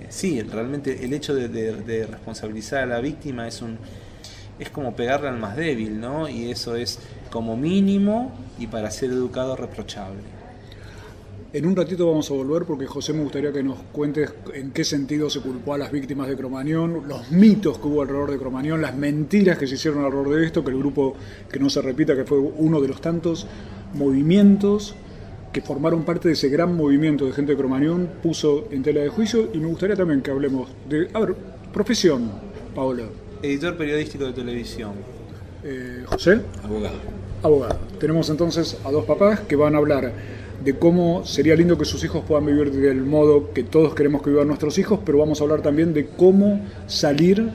sí, 0.09 0.41
realmente 0.41 1.03
el 1.05 1.13
hecho 1.13 1.33
de- 1.35 1.47
de 1.47 2.05
responsabilizar 2.07 2.83
a 2.83 2.85
la 2.85 2.99
víctima 2.99 3.47
es 3.47 3.61
un 3.61 3.77
es 4.59 4.71
como 4.71 4.95
pegarle 4.95 5.27
al 5.29 5.37
más 5.37 5.55
débil, 5.55 5.99
¿no? 5.99 6.27
Y 6.27 6.49
eso 6.49 6.75
es 6.75 6.97
como 7.29 7.55
mínimo 7.55 8.31
y 8.57 8.65
para 8.65 8.89
ser 8.89 9.11
educado 9.11 9.55
reprochable. 9.55 10.17
En 11.53 11.65
un 11.65 11.77
ratito 11.77 12.05
vamos 12.05 12.29
a 12.29 12.33
volver 12.33 12.65
porque 12.65 12.85
José 12.85 13.13
me 13.13 13.23
gustaría 13.23 13.53
que 13.53 13.63
nos 13.63 13.77
cuentes 13.93 14.33
en 14.53 14.71
qué 14.71 14.83
sentido 14.83 15.29
se 15.29 15.39
culpó 15.39 15.75
a 15.75 15.77
las 15.77 15.93
víctimas 15.93 16.27
de 16.27 16.35
Cromañón, 16.35 17.07
los 17.07 17.31
mitos 17.31 17.79
que 17.79 17.87
hubo 17.87 18.01
alrededor 18.01 18.31
de 18.31 18.37
Cromañón, 18.37 18.81
las 18.81 18.97
mentiras 18.97 19.57
que 19.57 19.65
se 19.65 19.75
hicieron 19.75 20.03
alrededor 20.03 20.35
de 20.35 20.45
esto, 20.45 20.61
que 20.61 20.71
el 20.71 20.77
grupo 20.77 21.15
que 21.49 21.57
no 21.57 21.69
se 21.69 21.81
repita, 21.81 22.17
que 22.17 22.25
fue 22.25 22.37
uno 22.37 22.81
de 22.81 22.89
los 22.89 22.99
tantos 22.99 23.47
movimientos 23.93 24.93
que 25.53 25.61
formaron 25.61 26.03
parte 26.03 26.27
de 26.27 26.33
ese 26.33 26.49
gran 26.49 26.75
movimiento 26.75 27.25
de 27.25 27.31
gente 27.31 27.53
de 27.53 27.57
Cromañón, 27.57 28.09
puso 28.21 28.67
en 28.69 28.83
tela 28.83 28.99
de 28.99 29.07
juicio 29.07 29.49
y 29.53 29.59
me 29.59 29.67
gustaría 29.67 29.95
también 29.95 30.21
que 30.21 30.31
hablemos 30.31 30.67
de, 30.89 31.07
a 31.13 31.19
ver, 31.21 31.33
profesión, 31.71 32.29
Paola. 32.75 33.03
Editor 33.41 33.77
periodístico 33.77 34.25
de 34.25 34.33
televisión. 34.33 34.91
Eh, 35.63 36.03
José. 36.07 36.41
Abogado. 36.61 36.97
Abogado. 37.41 37.79
Tenemos 38.01 38.29
entonces 38.29 38.77
a 38.83 38.91
dos 38.91 39.05
papás 39.05 39.39
que 39.41 39.55
van 39.55 39.75
a 39.75 39.77
hablar 39.77 40.11
de 40.67 40.77
cómo 40.77 41.25
sería 41.25 41.55
lindo 41.55 41.77
que 41.77 41.85
sus 41.85 42.03
hijos 42.03 42.25
puedan 42.27 42.45
vivir 42.45 42.73
del 42.73 43.01
modo 43.01 43.53
que 43.53 43.63
todos 43.63 43.95
queremos 43.95 44.21
que 44.21 44.31
vivan 44.31 44.49
nuestros 44.49 44.77
hijos, 44.77 44.99
pero 45.05 45.17
vamos 45.17 45.39
a 45.39 45.45
hablar 45.45 45.61
también 45.61 45.93
de 45.93 46.07
cómo 46.07 46.59
salir 46.87 47.51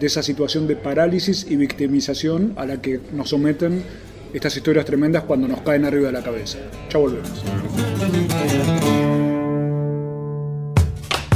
de 0.00 0.06
esa 0.06 0.22
situación 0.22 0.66
de 0.66 0.74
parálisis 0.74 1.46
y 1.46 1.56
victimización 1.56 2.54
a 2.56 2.64
la 2.64 2.80
que 2.80 3.00
nos 3.12 3.28
someten 3.28 3.82
estas 4.32 4.56
historias 4.56 4.86
tremendas 4.86 5.24
cuando 5.24 5.46
nos 5.46 5.60
caen 5.60 5.84
arriba 5.84 6.06
de 6.06 6.12
la 6.12 6.22
cabeza. 6.22 6.56
Ya 6.90 6.98
volvemos. 6.98 7.44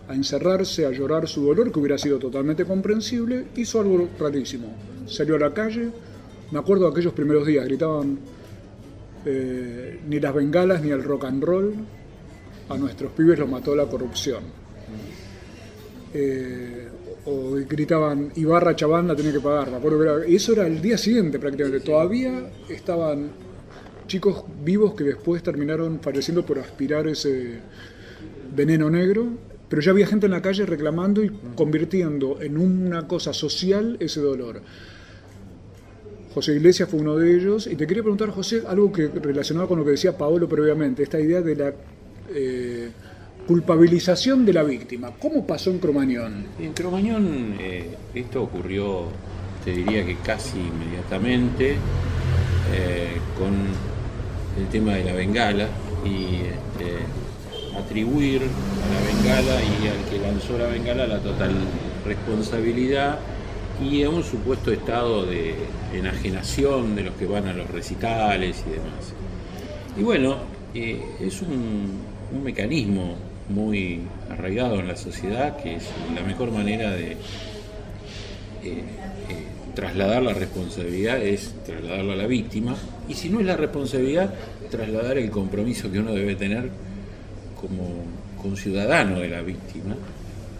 a 0.07 0.13
encerrarse, 0.13 0.85
a 0.85 0.91
llorar 0.91 1.27
su 1.27 1.43
dolor, 1.45 1.71
que 1.71 1.79
hubiera 1.79 1.97
sido 1.97 2.19
totalmente 2.19 2.63
comprensible, 2.65 3.47
hizo 3.55 3.81
algo 3.81 4.07
rarísimo. 4.19 4.67
Salió 5.07 5.35
a 5.35 5.39
la 5.39 5.53
calle, 5.53 5.89
me 6.51 6.59
acuerdo 6.59 6.85
de 6.85 6.91
aquellos 6.91 7.13
primeros 7.13 7.45
días, 7.45 7.65
gritaban 7.65 8.17
eh, 9.25 9.99
ni 10.07 10.19
las 10.19 10.33
bengalas 10.33 10.81
ni 10.83 10.91
el 10.91 11.03
rock 11.03 11.25
and 11.25 11.43
roll, 11.43 11.73
a 12.69 12.77
nuestros 12.77 13.11
pibes 13.11 13.37
los 13.39 13.49
mató 13.49 13.75
la 13.75 13.85
corrupción. 13.87 14.43
Eh, 16.13 16.84
o 17.25 17.55
gritaban 17.67 18.31
Ibarra 18.35 18.75
Chaván 18.75 19.07
la 19.07 19.15
tenía 19.15 19.31
que 19.31 19.39
pagar, 19.39 19.71
me 19.71 19.77
acuerdo 19.77 19.99
que 19.99 20.03
era, 20.03 20.27
y 20.27 20.35
eso 20.35 20.53
era 20.53 20.67
el 20.67 20.81
día 20.81 20.97
siguiente 20.97 21.39
prácticamente, 21.39 21.79
todavía 21.79 22.51
estaban 22.69 23.31
chicos 24.07 24.43
vivos 24.63 24.93
que 24.93 25.03
después 25.03 25.41
terminaron 25.41 25.99
falleciendo 25.99 26.45
por 26.45 26.59
aspirar 26.59 27.07
ese 27.07 27.59
veneno 28.55 28.89
negro, 28.89 29.27
pero 29.67 29.81
ya 29.81 29.91
había 29.91 30.05
gente 30.05 30.27
en 30.27 30.31
la 30.31 30.41
calle 30.41 30.65
reclamando 30.65 31.23
y 31.23 31.31
convirtiendo 31.55 32.41
en 32.41 32.57
una 32.57 33.07
cosa 33.07 33.33
social 33.33 33.97
ese 33.99 34.21
dolor. 34.21 34.61
José 36.33 36.53
Iglesias 36.53 36.89
fue 36.89 36.99
uno 36.99 37.15
de 37.15 37.35
ellos, 37.35 37.65
y 37.65 37.75
te 37.75 37.87
quería 37.87 38.03
preguntar, 38.03 38.29
José, 38.29 38.63
algo 38.67 38.91
que 38.91 39.07
relacionado 39.07 39.67
con 39.67 39.79
lo 39.79 39.85
que 39.85 39.91
decía 39.91 40.17
Paolo 40.17 40.47
previamente, 40.47 41.01
esta 41.01 41.19
idea 41.19 41.41
de 41.41 41.55
la 41.55 41.73
eh, 42.33 42.89
culpabilización 43.45 44.45
de 44.45 44.53
la 44.53 44.63
víctima. 44.63 45.11
¿Cómo 45.19 45.45
pasó 45.45 45.71
en 45.71 45.79
Cromañón? 45.79 46.45
En 46.59 46.73
Cromañón 46.73 47.55
eh, 47.59 47.95
esto 48.13 48.43
ocurrió, 48.43 49.05
te 49.63 49.71
diría 49.71 50.05
que 50.05 50.17
casi 50.17 50.57
inmediatamente, 50.57 51.77
eh, 52.73 53.17
con 53.37 53.53
el 54.61 54.67
tema 54.69 54.93
de 54.93 55.03
la 55.03 55.13
bengala 55.13 55.67
y 56.03 56.41
este, 56.45 57.77
atribuir 57.77 58.41
a 58.43 58.93
la 58.93 59.13
bengala 59.13 59.61
y 59.61 59.87
al 59.87 60.09
que 60.09 60.19
lanzó 60.19 60.57
la 60.57 60.67
bengala 60.67 61.07
la 61.07 61.19
total 61.19 61.51
responsabilidad 62.05 63.19
y 63.83 64.03
a 64.03 64.09
un 64.09 64.23
supuesto 64.23 64.71
estado 64.71 65.25
de 65.25 65.55
enajenación 65.93 66.95
de 66.95 67.03
los 67.03 67.15
que 67.15 67.25
van 67.25 67.47
a 67.47 67.53
los 67.53 67.69
recitales 67.69 68.63
y 68.67 68.71
demás. 68.71 69.13
Y 69.97 70.03
bueno, 70.03 70.37
eh, 70.73 71.01
es 71.19 71.41
un, 71.41 71.91
un 72.33 72.43
mecanismo 72.43 73.15
muy 73.49 74.01
arraigado 74.29 74.79
en 74.79 74.87
la 74.87 74.95
sociedad 74.95 75.57
que 75.57 75.75
es 75.75 75.89
la 76.13 76.21
mejor 76.21 76.51
manera 76.51 76.91
de 76.91 77.11
eh, 77.11 77.17
eh, 78.63 78.83
trasladar 79.75 80.23
la 80.23 80.33
responsabilidad 80.33 81.21
es 81.21 81.53
trasladarla 81.65 82.13
a 82.13 82.15
la 82.15 82.27
víctima. 82.27 82.75
Y 83.07 83.13
si 83.13 83.29
no 83.29 83.39
es 83.39 83.45
la 83.45 83.57
responsabilidad 83.57 84.33
trasladar 84.71 85.17
el 85.17 85.29
compromiso 85.29 85.91
que 85.91 85.99
uno 85.99 86.13
debe 86.13 86.35
tener 86.35 86.69
como, 87.59 88.55
ciudadano 88.55 89.19
de 89.19 89.29
la 89.29 89.41
víctima. 89.41 89.95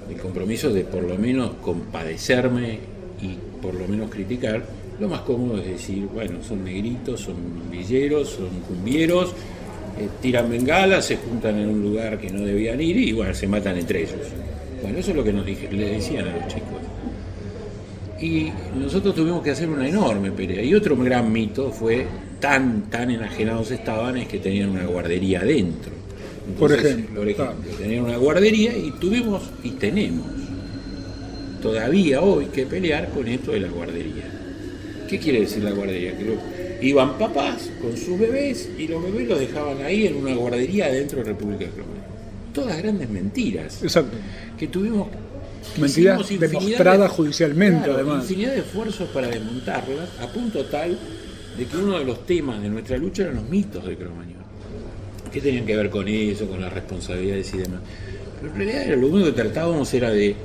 El 0.09 0.17
compromiso 0.17 0.73
de 0.73 0.83
por 0.85 1.03
lo 1.03 1.19
menos 1.19 1.51
compadecerme 1.61 2.79
y 3.21 3.37
por 3.61 3.75
lo 3.75 3.87
menos 3.87 4.09
criticar. 4.09 4.63
Lo 4.99 5.07
más 5.07 5.21
cómodo 5.21 5.59
es 5.59 5.67
decir 5.67 6.07
bueno 6.07 6.41
son 6.41 6.63
negritos 6.63 7.19
son 7.19 7.35
villeros 7.69 8.29
son 8.29 8.49
cumbieros 8.67 9.33
eh, 9.97 10.09
tiran 10.21 10.49
bengalas, 10.49 11.05
se 11.05 11.17
juntan 11.17 11.57
en 11.57 11.69
un 11.69 11.81
lugar 11.81 12.19
que 12.19 12.29
no 12.29 12.45
debían 12.45 12.81
ir 12.81 12.97
y 12.97 13.13
bueno, 13.13 13.33
se 13.33 13.47
matan 13.47 13.77
entre 13.77 14.01
ellos. 14.01 14.15
Bueno, 14.81 14.99
eso 14.99 15.11
es 15.11 15.17
lo 15.17 15.23
que 15.23 15.33
nos 15.33 15.45
dije, 15.45 15.71
le 15.71 15.91
decían 15.91 16.27
a 16.27 16.35
los 16.35 16.47
chicos. 16.47 16.81
Y 18.19 18.51
nosotros 18.77 19.15
tuvimos 19.15 19.43
que 19.43 19.51
hacer 19.51 19.69
una 19.69 19.87
enorme 19.87 20.31
pelea. 20.31 20.63
Y 20.63 20.73
otro 20.73 20.95
gran 20.97 21.31
mito 21.31 21.71
fue 21.71 22.05
tan, 22.39 22.89
tan 22.89 23.11
enajenados 23.11 23.71
estaban 23.71 24.17
es 24.17 24.27
que 24.27 24.39
tenían 24.39 24.69
una 24.69 24.85
guardería 24.85 25.41
adentro. 25.41 25.91
por 26.59 26.71
ejemplo, 26.71 27.21
por 27.21 27.29
ejemplo 27.29 27.71
tenían 27.77 28.03
una 28.03 28.17
guardería 28.17 28.77
y 28.77 28.91
tuvimos 28.99 29.43
y 29.63 29.71
tenemos 29.71 30.27
todavía 31.61 32.21
hoy 32.21 32.45
que 32.45 32.65
pelear 32.65 33.09
con 33.09 33.27
esto 33.27 33.51
de 33.51 33.61
la 33.61 33.69
guardería. 33.69 34.29
¿Qué 35.09 35.19
quiere 35.19 35.41
decir 35.41 35.63
la 35.63 35.71
guardería? 35.71 36.17
Que 36.17 36.25
Iban 36.81 37.17
papás 37.17 37.69
con 37.81 37.95
sus 37.97 38.19
bebés 38.19 38.69
y 38.77 38.87
los 38.87 39.03
bebés 39.03 39.27
los 39.27 39.39
dejaban 39.39 39.81
ahí 39.81 40.07
en 40.07 40.15
una 40.17 40.35
guardería 40.35 40.91
dentro 40.91 41.19
de 41.19 41.25
República 41.25 41.65
de 41.65 41.71
Colombia. 41.71 42.03
Todas 42.53 42.77
grandes 42.77 43.09
mentiras. 43.09 43.83
Exacto. 43.83 44.17
Que 44.57 44.67
tuvimos. 44.67 45.07
Mentiras 45.77 46.29
demostradas 46.29 47.11
judicialmente, 47.11 47.89
además. 47.89 48.23
Infinidad 48.23 48.53
de 48.53 48.59
esfuerzos 48.59 49.09
para 49.09 49.27
desmontarlas, 49.27 50.09
a 50.21 50.27
punto 50.27 50.63
tal 50.65 50.97
de 51.57 51.65
que 51.65 51.77
uno 51.77 51.97
de 51.97 52.05
los 52.05 52.25
temas 52.25 52.61
de 52.61 52.69
nuestra 52.69 52.97
lucha 52.97 53.23
eran 53.23 53.35
los 53.35 53.49
mitos 53.49 53.85
de 53.85 53.95
Cromañón. 53.95 54.45
¿Qué 55.31 55.41
tenían 55.41 55.65
que 55.65 55.75
ver 55.75 55.89
con 55.89 56.07
eso, 56.07 56.47
con 56.47 56.61
las 56.61 56.71
responsabilidades 56.71 57.53
y 57.53 57.57
demás? 57.57 57.81
Pero 58.39 58.53
en 58.53 58.57
realidad 58.57 58.97
lo 58.97 59.07
único 59.07 59.25
que 59.25 59.41
tratábamos 59.41 59.93
era 59.93 60.09
de, 60.11 60.35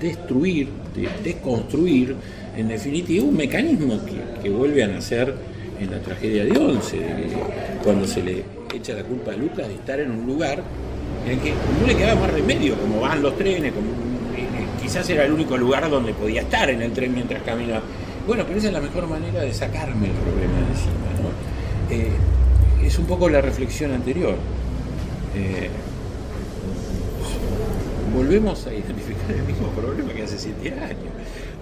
destruir, 0.00 0.68
de 0.94 1.08
desconstruir 1.22 2.16
en 2.56 2.68
definitiva 2.68 3.24
un 3.24 3.36
mecanismo 3.36 3.98
que, 4.42 4.50
vuelve 4.50 4.82
a 4.82 4.88
nacer 4.88 5.34
en 5.80 5.90
la 5.90 6.00
tragedia 6.00 6.44
de 6.44 6.58
Once, 6.58 6.98
cuando 7.82 8.06
se 8.06 8.22
le 8.22 8.44
echa 8.74 8.94
la 8.94 9.02
culpa 9.02 9.32
a 9.32 9.36
Lucas 9.36 9.68
de 9.68 9.74
estar 9.74 10.00
en 10.00 10.10
un 10.10 10.26
lugar 10.26 10.62
en 11.26 11.32
el 11.32 11.40
que 11.40 11.50
no 11.50 11.86
le 11.86 11.96
quedaba 11.96 12.20
más 12.20 12.32
remedio, 12.32 12.76
como 12.76 13.00
van 13.00 13.22
los 13.22 13.36
trenes, 13.36 13.72
eh, 13.72 13.74
quizás 14.80 15.08
era 15.10 15.24
el 15.24 15.32
único 15.32 15.56
lugar 15.56 15.88
donde 15.88 16.12
podía 16.12 16.42
estar 16.42 16.68
en 16.70 16.82
el 16.82 16.92
tren 16.92 17.14
mientras 17.14 17.42
caminaba. 17.42 17.82
Bueno, 18.26 18.44
pero 18.46 18.58
esa 18.58 18.68
es 18.68 18.72
la 18.72 18.80
mejor 18.80 19.06
manera 19.08 19.40
de 19.40 19.52
sacarme 19.52 20.06
el 20.06 20.12
problema 20.12 20.54
de 20.54 20.70
encima. 20.70 21.02
Eh, 21.90 22.86
es 22.86 22.98
un 22.98 23.06
poco 23.06 23.28
la 23.28 23.40
reflexión 23.40 23.92
anterior. 23.92 24.36
Eh, 25.36 25.68
volvemos 28.14 28.66
a 28.66 28.72
identificar 28.72 29.11
el 29.28 29.42
mismo 29.44 29.68
problema 29.68 30.12
que 30.12 30.22
hace 30.22 30.38
siete 30.38 30.70
años. 30.72 31.12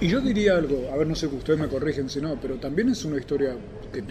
Y 0.00 0.08
yo 0.08 0.20
diría 0.20 0.56
algo, 0.56 0.88
a 0.90 0.96
ver, 0.96 1.06
no 1.06 1.14
sé, 1.14 1.26
ustedes 1.26 1.58
me 1.58 1.68
corrigen 1.68 2.08
si 2.08 2.22
no, 2.22 2.38
pero 2.40 2.54
también 2.54 2.88
es 2.88 3.04
una 3.04 3.18
historia 3.18 3.54
que 3.92 4.02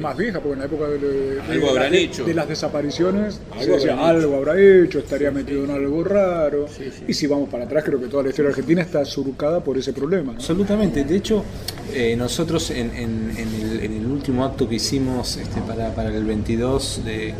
más 0.00 0.16
vieja, 0.16 0.40
porque 0.40 0.54
en 0.54 0.58
la 0.60 0.64
época 0.64 0.88
de, 0.88 2.34
las 2.34 2.48
desapariciones 2.48 3.40
algo, 3.50 3.62
se 3.62 3.70
decía, 3.72 4.08
algo 4.08 4.36
habrá 4.36 4.58
hecho, 4.58 5.00
estaría 5.00 5.30
metido 5.30 5.64
en 5.64 5.70
algo 5.70 6.02
raro. 6.02 6.66
Y 7.06 7.12
si 7.12 7.26
vamos 7.26 7.50
para 7.50 7.64
atrás, 7.64 7.84
creo 7.84 8.00
que 8.00 8.06
toda 8.06 8.22
la 8.22 8.30
historia 8.30 8.50
argentina 8.50 8.80
está 8.80 9.04
surcada 9.04 9.62
por 9.62 9.76
ese 9.76 9.92
problema. 9.92 10.32
Absolutamente, 10.32 11.04
de 11.04 11.16
hecho, 11.16 11.44
eh, 11.92 12.16
nosotros 12.16 12.70
en, 12.70 12.90
el, 12.96 14.06
último 14.06 14.46
acto 14.46 14.66
que 14.66 14.76
hicimos 14.76 15.36
este, 15.36 15.60
para, 15.60 16.08
el 16.08 16.24
22 16.24 17.04
de, 17.04 17.34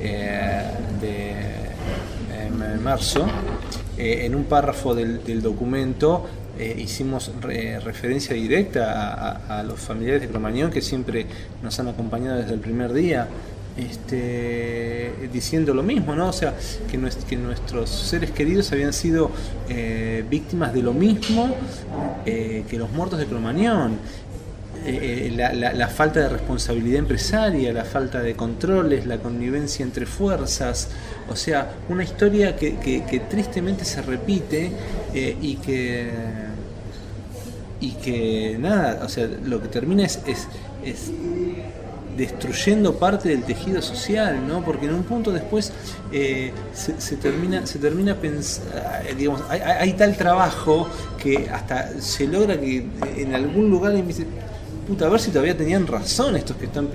eh, 0.00 0.62
de 1.00 1.30
eh, 1.30 2.78
marzo, 2.82 3.26
en 3.98 4.34
un 4.34 4.44
párrafo 4.44 4.94
del, 4.94 5.42
documento 5.42 6.24
eh, 6.58 6.76
hicimos 6.78 7.30
referencia 7.40 8.34
directa 8.34 9.42
a, 9.48 9.62
los 9.62 9.78
familiares 9.80 10.22
de 10.22 10.28
Cromañón 10.28 10.70
que 10.70 10.80
siempre 10.80 11.26
nos 11.62 11.78
han 11.78 11.88
acompañado 11.88 12.38
desde 12.38 12.54
el 12.54 12.60
primer 12.60 12.92
día. 12.92 13.28
Este, 13.76 15.12
diciendo 15.32 15.72
lo 15.72 15.84
mismo, 15.84 16.16
¿no? 16.16 16.30
O 16.30 16.32
sea, 16.32 16.52
que, 16.90 16.98
nuestros 17.36 17.88
seres 17.88 18.32
queridos 18.32 18.72
habían 18.72 18.92
sido 18.92 19.30
eh, 19.68 20.24
víctimas 20.28 20.74
de 20.74 20.82
lo 20.82 20.92
mismo 20.92 21.54
eh, 22.26 22.64
que 22.68 22.76
los 22.76 22.90
muertos 22.90 23.20
de 23.20 23.26
Cromañón. 23.26 23.98
La, 25.34 25.88
falta 25.88 26.20
de 26.20 26.28
responsabilidad 26.28 26.98
empresaria, 26.98 27.72
la 27.72 27.84
falta 27.84 28.20
de 28.20 28.34
controles, 28.34 29.06
la 29.06 29.18
connivencia 29.18 29.84
entre 29.84 30.06
fuerzas, 30.06 30.88
o 31.28 31.36
sea, 31.36 31.72
una 31.88 32.04
historia 32.04 32.56
que 32.56 33.22
tristemente 33.28 33.84
se 33.84 34.02
repite 34.02 34.70
y 35.14 35.56
que 35.56 36.10
y 37.80 37.92
que 37.92 38.56
nada, 38.58 39.04
o 39.04 39.08
sea, 39.08 39.28
lo 39.44 39.62
que 39.62 39.68
termina 39.68 40.04
es, 40.04 40.20
es, 40.26 40.48
destruyendo 42.16 42.98
parte 42.98 43.28
del 43.28 43.44
tejido 43.44 43.80
social, 43.80 44.46
¿no? 44.48 44.64
Porque 44.64 44.86
en 44.86 44.94
un 44.94 45.04
punto 45.04 45.30
después 45.30 45.72
eh, 46.10 46.52
se, 46.72 47.16
termina, 47.16 47.64
se 47.64 47.78
termina 47.78 48.16
eh, 48.22 49.14
digamos, 49.16 49.42
hay, 49.48 49.92
tal 49.92 50.16
trabajo 50.16 50.88
que 51.22 51.48
hasta 51.52 52.00
se 52.00 52.26
logra 52.26 52.58
que 52.58 52.84
en 53.16 53.34
algún 53.36 53.70
lugar 53.70 53.94
puta, 54.88 55.06
a 55.06 55.10
ver 55.10 55.20
si 55.20 55.30
todavía 55.30 55.56
tenían 55.56 55.86
razón 55.86 56.34
estos 56.34 56.56
que 56.56 56.64
están 56.64 56.88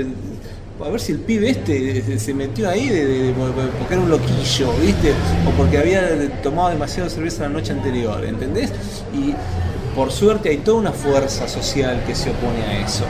a 0.83 0.89
ver 0.89 0.99
si 0.99 1.11
el 1.13 1.19
pibe 1.19 1.49
este 1.49 2.19
se 2.19 2.33
metió 2.33 2.67
ahí 2.67 2.89
de, 2.89 3.33
porque 3.79 3.93
era 3.93 4.01
un 4.01 4.09
loquillo, 4.09 4.73
¿viste? 4.81 5.11
O 5.47 5.51
porque 5.55 5.77
había 5.77 6.41
tomado 6.41 6.69
demasiado 6.69 7.09
cerveza 7.09 7.43
la 7.43 7.49
noche 7.49 7.71
anterior, 7.71 8.25
¿entendés? 8.25 8.71
Y 9.13 9.33
por 9.95 10.11
suerte 10.11 10.49
hay 10.49 10.57
toda 10.57 10.79
una 10.79 10.91
fuerza 10.91 11.47
social 11.47 12.03
que 12.05 12.15
se 12.15 12.31
opone 12.31 12.63
a 12.63 12.85
eso. 12.85 13.05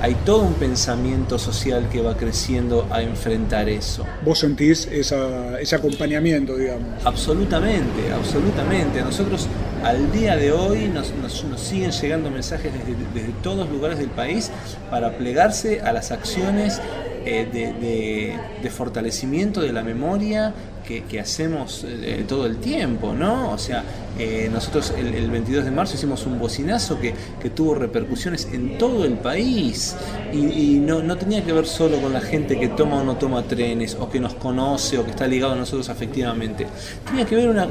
Hay 0.00 0.14
todo 0.24 0.42
un 0.42 0.54
pensamiento 0.54 1.38
social 1.38 1.88
que 1.90 2.00
va 2.00 2.16
creciendo 2.16 2.86
a 2.90 3.02
enfrentar 3.02 3.68
eso. 3.68 4.04
¿Vos 4.24 4.38
sentís 4.38 4.86
ese 4.86 5.74
acompañamiento, 5.74 6.56
digamos? 6.56 7.04
Absolutamente, 7.04 8.12
absolutamente. 8.12 9.02
Nosotros 9.02 9.48
al 9.84 10.10
día 10.12 10.36
de 10.36 10.50
hoy 10.50 10.88
nos, 10.88 11.12
siguen 11.60 11.90
llegando 11.90 12.30
mensajes 12.30 12.72
desde, 12.72 12.96
desde, 13.12 13.32
todos 13.42 13.68
lugares 13.68 13.98
del 13.98 14.08
país 14.08 14.50
para 14.90 15.18
plegarse 15.18 15.82
a 15.82 15.92
las 15.92 16.10
acciones 16.10 16.80
eh, 17.26 18.38
de, 18.62 18.70
fortalecimiento 18.70 19.60
de 19.60 19.72
la 19.72 19.82
memoria 19.82 20.52
que, 20.86 21.20
hacemos 21.20 21.84
eh, 21.86 22.24
todo 22.28 22.46
el 22.46 22.58
tiempo, 22.58 23.14
¿no? 23.14 23.52
O 23.52 23.58
sea, 23.58 23.82
eh, 24.18 24.50
nosotros 24.52 24.92
el, 24.96 25.30
22 25.30 25.64
de 25.64 25.70
marzo 25.70 25.94
hicimos 25.94 26.26
un 26.26 26.38
bocinazo 26.38 26.98
que, 27.00 27.14
tuvo 27.50 27.74
repercusiones 27.74 28.48
en 28.52 28.78
todo 28.78 29.04
el 29.04 29.14
país 29.14 29.94
y, 30.32 30.80
no, 30.80 31.16
tenía 31.16 31.44
que 31.44 31.52
ver 31.52 31.66
solo 31.66 31.98
con 31.98 32.12
la 32.12 32.20
gente 32.20 32.58
que 32.58 32.68
toma 32.68 32.96
o 32.96 33.04
no 33.04 33.16
toma 33.16 33.42
trenes 33.44 33.96
o 33.98 34.10
que 34.10 34.20
nos 34.20 34.34
conoce 34.34 34.98
o 34.98 35.04
que 35.04 35.10
está 35.10 35.26
ligado 35.26 35.52
a 35.52 35.56
nosotros 35.56 35.88
afectivamente. 35.88 36.66
Tenía 37.06 37.24
que 37.24 37.36
ver 37.36 37.68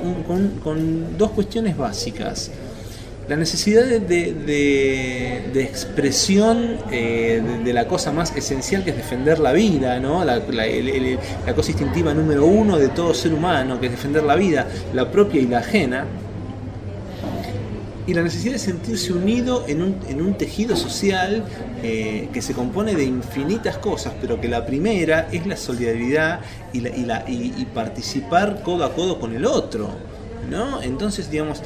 con 0.63 1.17
dos 1.17 1.31
cuestiones 1.31 1.77
básicas 1.77 2.49
la 3.27 3.37
necesidad 3.37 3.85
de, 3.85 5.51
expresión 5.55 6.77
eh, 6.91 7.41
de, 7.63 7.73
la 7.73 7.87
cosa 7.87 8.11
más 8.11 8.35
esencial 8.35 8.83
que 8.83 8.89
es 8.89 8.97
defender 8.97 9.39
la 9.39 9.53
vida, 9.53 9.99
¿no? 9.99 10.25
La, 10.25 10.41
cosa 11.55 11.71
instintiva 11.71 12.13
número 12.13 12.45
uno 12.45 12.77
de 12.77 12.89
todo 12.89 13.13
ser 13.13 13.33
humano, 13.33 13.79
que 13.79 13.85
es 13.85 13.91
defender 13.93 14.23
la 14.23 14.35
vida, 14.35 14.67
la 14.93 15.09
propia 15.09 15.41
y 15.41 15.47
la 15.47 15.59
ajena. 15.59 16.05
Y 18.05 18.13
la 18.13 18.21
necesidad 18.21 18.51
de 18.51 18.59
sentirse 18.59 19.13
unido 19.13 19.63
en 19.69 19.81
un, 19.81 20.33
tejido 20.37 20.75
social 20.75 21.45
eh, 21.81 22.27
que 22.33 22.41
se 22.41 22.53
compone 22.53 22.95
de 22.95 23.05
infinitas 23.05 23.77
cosas, 23.77 24.11
pero 24.19 24.41
que 24.41 24.49
la 24.49 24.65
primera 24.65 25.29
es 25.31 25.47
la 25.47 25.55
solidaridad 25.55 26.41
y, 26.73 26.85
y 26.85 27.67
participar 27.73 28.61
codo 28.61 28.83
a 28.83 28.93
codo 28.93 29.21
con 29.21 29.33
el 29.33 29.45
otro. 29.45 29.91
¿no? 30.49 30.81
Entonces, 30.81 31.29
digamos, 31.31 31.61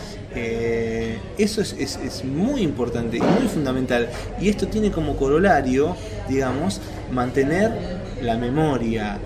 eso 1.37 1.61
es, 1.61 2.23
muy 2.25 2.61
importante 2.61 3.17
y 3.17 3.21
muy 3.21 3.47
fundamental. 3.47 4.09
Y 4.39 4.49
esto 4.49 4.67
tiene 4.67 4.91
como 4.91 5.15
corolario, 5.15 5.95
digamos, 6.27 6.81
mantener 7.11 7.71
la 8.21 8.37
memoria. 8.37 9.19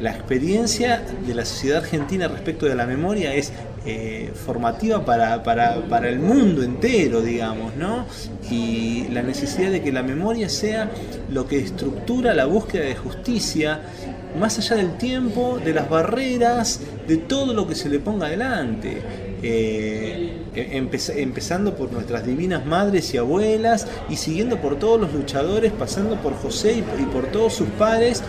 La 0.00 0.12
experiencia 0.12 1.02
de 1.26 1.34
la 1.34 1.44
sociedad 1.44 1.78
argentina 1.78 2.26
respecto 2.26 2.64
de 2.64 2.74
la 2.74 2.86
memoria 2.86 3.34
es 3.34 3.52
eh, 3.84 4.30
formativa 4.34 5.04
para, 5.04 5.42
para, 5.42 5.82
para, 5.88 6.08
el 6.08 6.18
mundo 6.18 6.62
entero, 6.62 7.22
digamos, 7.22 7.76
¿no? 7.76 8.06
Y 8.50 9.08
la 9.08 9.22
necesidad 9.22 9.70
de 9.70 9.82
que 9.82 9.92
la 9.92 10.02
memoria 10.02 10.48
sea 10.48 10.90
lo 11.30 11.46
que 11.46 11.58
estructura 11.58 12.34
la 12.34 12.46
búsqueda 12.46 12.84
de 12.84 12.94
justicia, 12.94 13.80
más 14.38 14.58
allá 14.58 14.76
del 14.76 14.98
tiempo, 14.98 15.58
de 15.64 15.72
las 15.72 15.88
barreras, 15.88 16.80
de 17.06 17.16
todo 17.16 17.54
lo 17.54 17.66
que 17.66 17.74
se 17.74 17.88
le 17.88 18.00
ponga 18.00 18.26
adelante. 18.26 19.02
Eh, 19.42 20.42
empezando 20.54 21.76
por 21.76 21.92
nuestras 21.92 22.26
divinas 22.26 22.66
madres 22.66 23.12
y 23.14 23.18
abuelas 23.18 23.86
y 24.08 24.16
siguiendo 24.16 24.60
por 24.60 24.76
todos 24.76 25.00
los 25.00 25.12
luchadores, 25.12 25.72
pasando 25.72 26.16
por 26.16 26.34
José 26.34 26.78
y, 26.78 26.82
por 26.82 27.26
todos 27.26 27.54
sus 27.54 27.68
padres 27.68 28.22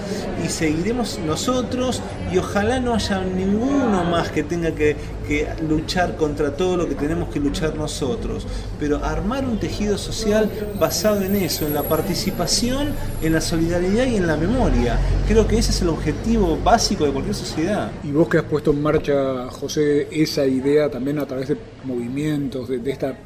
y 0.44 0.50
seguiremos 0.50 1.20
nosotros 1.26 2.02
y 2.32 2.38
ojalá 2.38 2.80
no 2.80 2.94
haya 2.94 3.22
ninguno 3.22 4.04
más 4.04 4.30
que 4.30 4.44
tenga 4.44 4.72
que, 4.72 4.96
que 5.28 5.48
luchar 5.68 6.16
contra 6.16 6.56
todo 6.56 6.78
lo 6.78 6.88
que 6.88 6.96
tenemos 6.96 7.30
que 7.30 7.40
luchar 7.40 7.76
nosotros, 7.76 8.46
pero 8.80 9.04
armar 9.04 9.46
un 9.46 9.60
tejido 9.60 9.98
social 9.98 10.50
basado 10.80 11.22
en 11.22 11.36
eso, 11.36 11.66
en 11.66 11.74
la 11.74 11.84
participación, 11.84 12.90
en 13.22 13.34
la 13.34 13.42
solidaridad 13.42 14.06
y 14.06 14.16
en 14.16 14.28
la 14.28 14.38
memoria. 14.38 15.00
Creo 15.28 15.48
que 15.48 15.58
ese 15.58 15.72
es 15.72 15.82
el 15.82 15.90
objetivo 15.90 16.58
básico 16.64 17.06
de 17.06 17.12
cualquier 17.12 17.36
sociedad. 17.36 17.92
Y 18.04 18.12
vos 18.12 18.28
que 18.28 18.38
has 18.38 18.44
puesto 18.44 18.72
en 18.72 18.82
marcha, 18.82 19.48
José, 19.50 20.08
esa 20.12 20.46
idea 20.46 20.90
también 20.90 21.20
a 21.20 21.26
través 21.26 21.50
de 21.50 21.58
movimientos, 21.84 22.11
de, 22.14 22.92
esta 22.92 23.18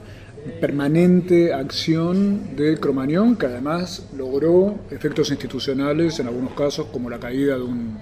permanente 0.62 1.54
acción 1.54 2.56
de 2.56 2.78
Cromañón, 2.78 3.36
que 3.36 3.48
además 3.48 4.08
logró 4.16 4.76
efectos 4.92 5.32
institucionales 5.32 6.20
en 6.20 6.28
algunos 6.28 6.54
casos, 6.54 6.88
como 6.92 7.10
la 7.10 7.20
caída 7.20 7.56
de 7.58 7.64
un 7.64 7.98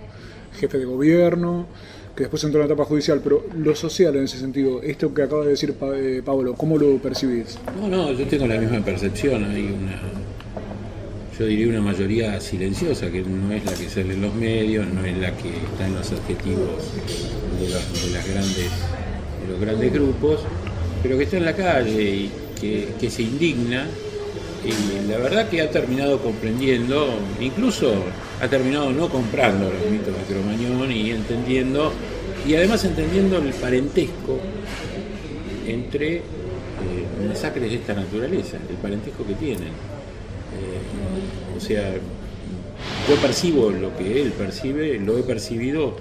jefe 0.59 0.77
de 0.77 0.85
gobierno, 0.85 1.67
que 2.15 2.23
después 2.23 2.43
entró 2.43 2.61
en 2.61 2.67
la 2.67 2.73
etapa 2.73 2.85
judicial, 2.85 3.21
pero 3.23 3.45
lo 3.55 3.73
social 3.75 4.15
en 4.17 4.25
ese 4.25 4.37
sentido, 4.37 4.81
esto 4.81 5.13
que 5.13 5.23
acaba 5.23 5.43
de 5.43 5.51
decir 5.51 5.73
eh, 5.95 6.21
Pablo, 6.23 6.53
¿cómo 6.55 6.77
lo 6.77 6.97
percibís? 6.97 7.57
No, 7.79 7.87
no, 7.87 8.11
yo 8.11 8.27
tengo 8.27 8.45
la 8.45 8.59
misma 8.59 8.83
percepción, 8.83 9.45
hay 9.45 9.63
una, 9.63 9.99
yo 11.39 11.45
diría 11.45 11.69
una 11.69 11.81
mayoría 11.81 12.39
silenciosa, 12.41 13.09
que 13.09 13.21
no 13.21 13.53
es 13.53 13.63
la 13.63 13.73
que 13.73 13.89
sale 13.89 14.13
en 14.13 14.21
los 14.21 14.35
medios, 14.35 14.85
no 14.93 15.05
es 15.05 15.17
la 15.17 15.31
que 15.37 15.49
está 15.49 15.87
en 15.87 15.95
los 15.95 16.11
objetivos 16.11 16.91
de, 17.57 17.67
de 17.67 18.13
las 18.13 18.27
grandes 18.27 18.69
de 19.43 19.51
los 19.51 19.59
grandes 19.59 19.93
grupos, 19.93 20.39
pero 21.03 21.17
que 21.17 21.25
está 21.25 21.37
en 21.37 21.45
la 21.45 21.53
calle 21.53 22.01
y 22.01 22.31
que, 22.59 23.09
se 23.11 23.21
indigna 23.21 23.85
y 24.65 25.09
la 25.09 25.17
verdad 25.17 25.49
que 25.49 25.61
ha 25.61 25.69
terminado 25.69 26.19
comprendiendo, 26.19 27.19
incluso 27.41 27.93
ha 28.41 28.47
terminado 28.47 28.91
no 28.91 29.09
comprando 29.09 29.69
los 29.69 29.91
mitos 29.91 30.15
de 30.15 30.33
Cromañón 30.33 30.89
y 30.89 31.11
entendiendo, 31.11 31.91
y 32.47 32.55
además 32.55 32.85
entendiendo 32.85 33.39
el 33.39 33.53
parentesco 33.53 34.39
entre 35.67 36.15
eh, 36.15 36.21
masacres 37.27 37.69
de 37.69 37.75
esta 37.75 37.93
naturaleza, 37.93 38.57
el 38.69 38.77
parentesco 38.77 39.27
que 39.27 39.33
tienen. 39.33 39.67
Eh, 39.67 41.57
o 41.57 41.59
sea, 41.59 41.91
yo 43.09 43.15
percibo 43.21 43.69
lo 43.69 43.95
que 43.97 44.21
él 44.21 44.31
percibe, 44.31 44.97
lo 44.99 45.17
he 45.17 45.23
percibido 45.23 45.97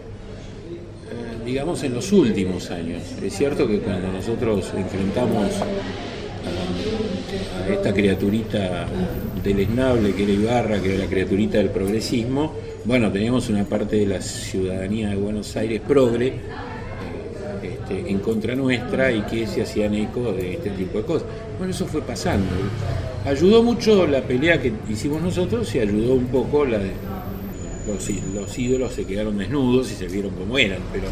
digamos, 1.45 1.83
en 1.83 1.95
los 1.95 2.13
últimos 2.13 2.71
años. 2.71 3.03
Es 3.23 3.35
cierto 3.35 3.67
que 3.67 3.79
cuando 3.79 4.13
nosotros 4.13 4.73
enfrentamos 4.77 5.47
a, 5.61 5.67
esta 7.71 7.95
criaturita 7.95 8.87
deleznable 9.43 10.15
que 10.15 10.25
era 10.25 10.33
Ibarra, 10.33 10.81
que 10.81 10.95
era 10.95 11.05
la 11.05 11.11
criaturita 11.11 11.59
del 11.59 11.71
progresismo, 11.71 12.53
bueno, 12.85 13.13
teníamos 13.13 13.49
una 13.49 13.65
parte 13.65 13.97
de 13.97 14.07
la 14.07 14.21
ciudadanía 14.21 15.11
de 15.11 15.17
Buenos 15.17 15.57
Aires 15.57 15.81
progre 15.87 16.27
eh, 16.27 16.33
este, 17.63 18.11
en 18.11 18.19
contra 18.19 18.57
nuestra 18.57 19.13
y 19.13 19.23
que 19.23 19.47
se 19.47 19.63
hacían 19.63 19.95
eco 19.95 20.33
de 20.33 20.55
este 20.55 20.71
tipo 20.71 20.99
de 20.99 21.05
cosas. 21.05 21.29
Bueno, 21.59 21.73
eso 21.73 21.87
fue 21.87 22.03
pasando. 22.03 22.49
Ayudó 23.25 23.63
mucho 23.63 24.07
la 24.07 24.21
pelea 24.23 24.61
que 24.61 24.73
hicimos 24.91 25.23
nosotros 25.23 25.73
y 25.77 25.79
ayudó 25.79 26.15
un 26.15 26.27
poco 26.27 26.65
la 26.65 26.79
los, 27.87 28.59
ídolos 28.59 28.92
se 28.92 29.05
quedaron 29.05 29.38
desnudos 29.38 29.90
y 29.90 29.95
se 29.95 30.07
vieron 30.07 30.33
como 30.33 30.59
eran. 30.59 30.81
Pero, 30.92 31.07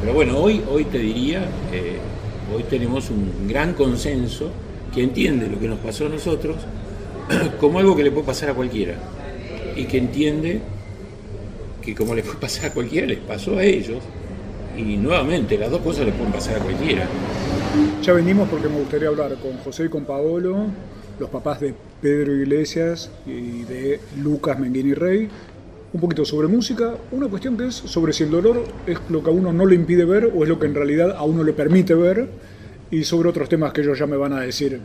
pero 0.00 0.14
bueno, 0.14 0.38
hoy, 0.38 0.62
hoy 0.70 0.84
te 0.84 0.98
diría, 0.98 1.44
eh, 1.72 1.98
hoy 2.54 2.64
tenemos 2.64 3.10
un 3.10 3.48
gran 3.48 3.74
consenso 3.74 4.50
que 4.94 5.02
entiende 5.02 5.48
lo 5.48 5.58
que 5.58 5.68
nos 5.68 5.78
pasó 5.78 6.06
a 6.06 6.08
nosotros 6.10 6.56
como 7.60 7.78
algo 7.78 7.96
que 7.96 8.04
le 8.04 8.10
puede 8.10 8.26
pasar 8.26 8.50
a 8.50 8.54
cualquiera. 8.54 8.94
Y 9.76 9.84
que 9.84 9.98
entiende 9.98 10.60
que 11.80 11.94
como 11.94 12.14
le 12.14 12.22
puede 12.22 12.38
pasar 12.38 12.66
a 12.66 12.72
cualquiera, 12.74 13.06
les 13.06 13.18
pasó 13.18 13.58
a 13.58 13.64
ellos. 13.64 14.02
Y 14.76 14.96
nuevamente, 14.96 15.58
las 15.58 15.70
dos 15.70 15.80
cosas 15.80 16.06
le 16.06 16.12
pueden 16.12 16.32
pasar 16.32 16.56
a 16.56 16.58
cualquiera. 16.60 17.06
Ya 18.02 18.12
venimos 18.12 18.48
porque 18.48 18.68
me 18.68 18.78
gustaría 18.78 19.08
hablar 19.08 19.36
con 19.36 19.56
José 19.58 19.84
y 19.84 19.88
con 19.88 20.04
Paolo, 20.04 20.66
los 21.18 21.30
papás 21.30 21.60
de 21.60 21.74
Pedro 22.00 22.34
Iglesias 22.34 23.10
y 23.26 23.62
de 23.62 24.00
Lucas 24.22 24.58
Menguini 24.58 24.94
Rey, 24.94 25.28
un 25.92 26.00
poquito 26.00 26.24
sobre 26.24 26.48
música, 26.48 26.94
una 27.10 27.28
cuestión 27.28 27.56
que 27.56 27.66
es 27.66 27.74
sobre 27.74 28.12
si 28.12 28.24
el 28.24 28.30
dolor 28.30 28.64
es 28.86 28.98
lo 29.10 29.22
que 29.22 29.30
a 29.30 29.32
uno 29.32 29.52
no 29.52 29.66
le 29.66 29.74
impide 29.74 30.04
ver 30.04 30.30
o 30.34 30.42
es 30.42 30.48
lo 30.48 30.58
que 30.58 30.66
en 30.66 30.74
realidad 30.74 31.14
a 31.16 31.22
uno 31.24 31.44
le 31.44 31.52
permite 31.52 31.94
ver, 31.94 32.28
y 32.90 33.04
sobre 33.04 33.28
otros 33.28 33.48
temas 33.48 33.72
que 33.72 33.82
ellos 33.82 33.98
ya 33.98 34.06
me 34.06 34.16
van 34.16 34.32
a 34.32 34.40
decir 34.40 34.80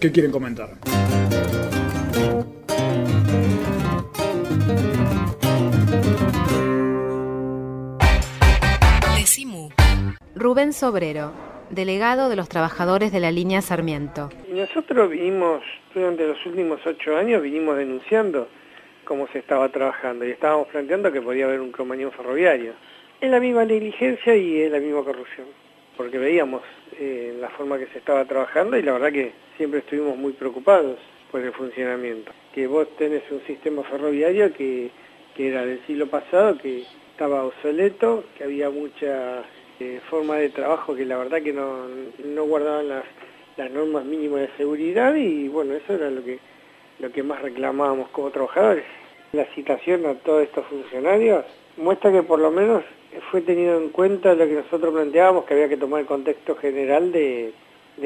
qué 0.00 0.12
quieren 0.12 0.30
comentar. 0.30 0.78
Rubén 10.34 10.72
Sobrero, 10.72 11.32
delegado 11.70 12.28
de 12.28 12.36
los 12.36 12.48
trabajadores 12.48 13.10
de 13.10 13.18
la 13.18 13.32
línea 13.32 13.60
Sarmiento. 13.60 14.30
Nosotros 14.48 15.10
vinimos, 15.10 15.62
durante 15.92 16.28
los 16.28 16.46
últimos 16.46 16.80
ocho 16.86 17.16
años, 17.16 17.42
vinimos 17.42 17.76
denunciando 17.76 18.48
cómo 19.08 19.26
se 19.28 19.38
estaba 19.38 19.70
trabajando 19.70 20.26
y 20.26 20.32
estábamos 20.32 20.68
planteando 20.68 21.10
que 21.10 21.22
podía 21.22 21.46
haber 21.46 21.62
un 21.62 21.72
cromañón 21.72 22.12
ferroviario. 22.12 22.74
Es 23.22 23.30
la 23.30 23.40
misma 23.40 23.64
negligencia 23.64 24.36
y 24.36 24.60
es 24.60 24.70
la 24.70 24.80
misma 24.80 25.02
corrupción, 25.02 25.46
porque 25.96 26.18
veíamos 26.18 26.60
eh, 27.00 27.34
la 27.40 27.48
forma 27.48 27.78
que 27.78 27.86
se 27.86 28.00
estaba 28.00 28.26
trabajando 28.26 28.76
y 28.76 28.82
la 28.82 28.92
verdad 28.92 29.10
que 29.10 29.32
siempre 29.56 29.80
estuvimos 29.80 30.14
muy 30.18 30.32
preocupados 30.34 30.98
por 31.30 31.40
el 31.40 31.52
funcionamiento. 31.52 32.32
Que 32.54 32.66
vos 32.66 32.86
tenés 32.98 33.22
un 33.30 33.40
sistema 33.46 33.82
ferroviario 33.84 34.52
que, 34.52 34.90
era 35.38 35.64
del 35.64 35.80
siglo 35.86 36.08
pasado, 36.08 36.58
que 36.58 36.82
estaba 37.12 37.44
obsoleto, 37.44 38.24
que 38.36 38.44
había 38.44 38.68
mucha 38.68 39.42
eh, 39.80 40.00
forma 40.10 40.36
de 40.36 40.50
trabajo 40.50 40.94
que 40.94 41.06
la 41.06 41.16
verdad 41.16 41.40
que 41.40 41.52
no, 41.54 41.86
no 42.24 42.44
guardaban 42.44 42.88
las, 42.88 43.04
las 43.56 43.70
normas 43.70 44.04
mínimas 44.04 44.40
de 44.40 44.50
seguridad 44.58 45.14
y 45.14 45.48
bueno, 45.48 45.74
eso 45.74 45.94
era 45.94 46.10
lo 46.10 46.22
que 46.22 46.40
lo 46.98 47.12
que 47.12 47.22
más 47.22 47.40
reclamábamos 47.40 48.08
como 48.10 48.30
trabajadores. 48.30 48.84
La 49.32 49.44
citación 49.54 50.06
a 50.06 50.14
todos 50.14 50.42
estos 50.42 50.64
funcionarios 50.66 51.44
muestra 51.76 52.10
que 52.10 52.22
por 52.22 52.38
lo 52.38 52.50
menos 52.50 52.82
fue 53.30 53.42
tenido 53.42 53.76
en 53.76 53.90
cuenta 53.90 54.34
lo 54.34 54.46
que 54.46 54.54
nosotros 54.54 54.92
planteábamos, 54.94 55.44
que 55.44 55.52
había 55.52 55.68
que 55.68 55.76
tomar 55.76 56.00
el 56.00 56.06
contexto 56.06 56.56
general 56.56 57.12
de, 57.12 57.52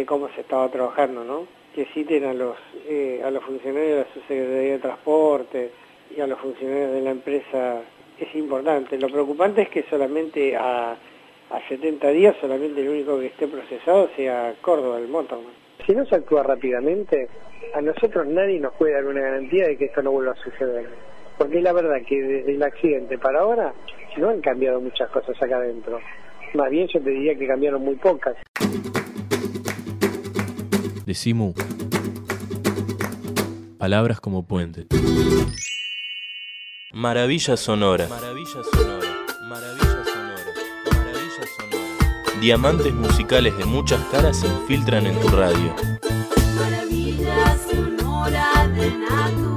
cómo 0.04 0.28
se 0.30 0.40
estaba 0.40 0.68
trabajando, 0.68 1.22
¿no? 1.22 1.46
Que 1.76 1.85
citen 1.94 2.24
a 2.24 2.35
los, 2.35 2.56
eh, 2.88 3.22
a 3.24 3.30
los 3.30 3.44
funcionarios 3.44 3.90
de 3.90 3.96
la 3.98 4.12
Subsecretaría 4.12 4.72
de 4.72 4.78
Transporte 4.80 5.70
y 6.16 6.20
a 6.20 6.26
los 6.26 6.40
funcionarios 6.40 6.92
de 6.92 7.00
la 7.02 7.11
empresa 7.11 7.82
es 8.18 8.35
importante. 8.35 8.98
Lo 8.98 9.08
preocupante 9.08 9.62
es 9.62 9.68
que 9.68 9.85
solamente 9.85 10.56
a, 10.56 10.96
a 11.50 11.68
70 11.68 12.08
días, 12.08 12.37
solamente 12.40 12.80
el 12.80 12.88
único 12.88 13.20
que 13.20 13.26
esté 13.26 13.46
procesado 13.46 14.11
sea 14.16 14.54
Córdoba, 14.61 14.98
el 14.98 15.06
Motorman. 15.06 15.52
Si 15.87 15.94
no 15.94 16.04
se 16.04 16.16
actúa 16.16 16.42
rápidamente, 16.42 17.28
a 17.74 17.80
nosotros 17.80 18.26
nadie 18.26 18.58
nos 18.58 18.74
puede 18.74 18.94
dar 18.94 19.04
una 19.04 19.20
garantía 19.20 19.68
de 19.68 19.76
que 19.76 19.85
esto 19.87 20.02
no 20.02 20.11
vuelva 20.11 20.32
a 20.32 20.37
suceder. 20.37 21.12
Porque 21.42 21.61
la 21.61 21.72
verdad 21.72 21.96
que 22.09 22.22
desde 22.22 22.55
el 22.55 22.62
accidente 22.62 23.18
para 23.18 23.40
ahora 23.40 23.74
no 24.16 24.31
han 24.31 24.40
cambiado 24.40 24.81
muchas 24.81 25.11
cosas 25.11 25.35
acá 25.42 25.57
adentro. 25.57 25.98
Más 26.55 26.70
bien 26.70 26.87
yo 26.87 27.02
te 27.02 27.11
diría 27.11 27.37
que 27.37 27.48
cambiaron 27.48 27.83
muy 27.83 27.96
pocas. 27.96 28.37
Decimu. 31.05 31.52
Palabras 33.76 34.20
como 34.20 34.46
puente. 34.46 34.87
Maravilla 36.92 37.57
sonora. 37.57 38.07
Maravilla 38.07 38.62
sonora. 38.62 39.09
Maravilla 39.48 40.05
sonora. 40.05 40.44
Maravilla 40.94 41.46
sonora. 41.57 42.40
Diamantes 42.40 42.94
musicales 42.94 43.59
de 43.59 43.64
muchas 43.64 44.00
caras 44.12 44.38
se 44.38 44.46
infiltran 44.46 45.07
en 45.07 45.20
tu 45.20 45.26
radio. 45.26 45.74
que 47.66 47.83
recuerdan 47.83 48.78
esta 48.78 49.52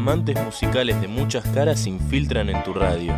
diamantes 0.00 0.42
musicales 0.42 0.98
de 1.02 1.08
muchas 1.08 1.44
caras 1.50 1.80
se 1.80 1.90
infiltran 1.90 2.48
en 2.48 2.62
tu 2.62 2.72
radio. 2.72 3.12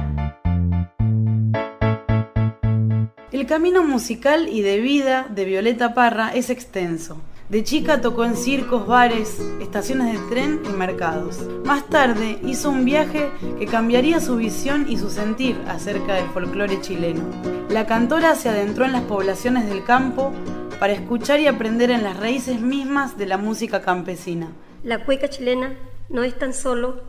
El 3.30 3.46
camino 3.46 3.84
musical 3.84 4.48
y 4.48 4.62
de 4.62 4.80
vida 4.80 5.28
de 5.30 5.44
Violeta 5.44 5.94
Parra 5.94 6.34
es 6.34 6.50
extenso. 6.50 7.18
De 7.48 7.62
chica 7.62 8.00
tocó 8.00 8.24
en 8.24 8.36
circos, 8.36 8.88
bares, 8.88 9.40
estaciones 9.60 10.12
de 10.12 10.28
tren 10.28 10.60
y 10.64 10.70
mercados. 10.70 11.38
Más 11.64 11.88
tarde 11.88 12.40
hizo 12.44 12.70
un 12.70 12.84
viaje 12.84 13.30
que 13.60 13.66
cambiaría 13.66 14.18
su 14.18 14.34
visión 14.34 14.86
y 14.88 14.96
su 14.96 15.08
sentir 15.08 15.56
acerca 15.68 16.14
del 16.14 16.26
folclore 16.30 16.80
chileno. 16.80 17.22
La 17.68 17.86
cantora 17.86 18.34
se 18.34 18.48
adentró 18.48 18.86
en 18.86 18.92
las 18.92 19.02
poblaciones 19.02 19.68
del 19.68 19.84
campo 19.84 20.32
para 20.80 20.94
escuchar 20.94 21.38
y 21.38 21.46
aprender 21.46 21.92
en 21.92 22.02
las 22.02 22.16
raíces 22.16 22.60
mismas 22.60 23.16
de 23.16 23.26
la 23.26 23.38
música 23.38 23.82
campesina. 23.82 24.50
La 24.82 25.04
cueca 25.04 25.28
chilena 25.30 25.76
no 26.12 26.22
es 26.22 26.38
tan 26.38 26.54
solo 26.54 27.02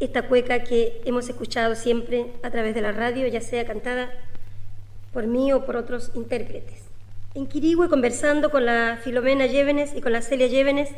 esta 0.00 0.22
cueca 0.22 0.64
que 0.64 1.02
hemos 1.04 1.28
escuchado 1.28 1.74
siempre 1.74 2.32
a 2.42 2.50
través 2.50 2.74
de 2.74 2.82
la 2.82 2.92
radio, 2.92 3.26
ya 3.26 3.40
sea 3.40 3.66
cantada 3.66 4.10
por 5.12 5.26
mí 5.26 5.52
o 5.52 5.66
por 5.66 5.76
otros 5.76 6.10
intérpretes. 6.14 6.82
En 7.34 7.46
Quirigüe, 7.46 7.88
conversando 7.88 8.50
con 8.50 8.64
la 8.64 8.98
Filomena 9.02 9.46
Llévenes 9.46 9.92
y 9.94 10.00
con 10.00 10.12
la 10.12 10.22
Celia 10.22 10.46
Llévenes, 10.46 10.90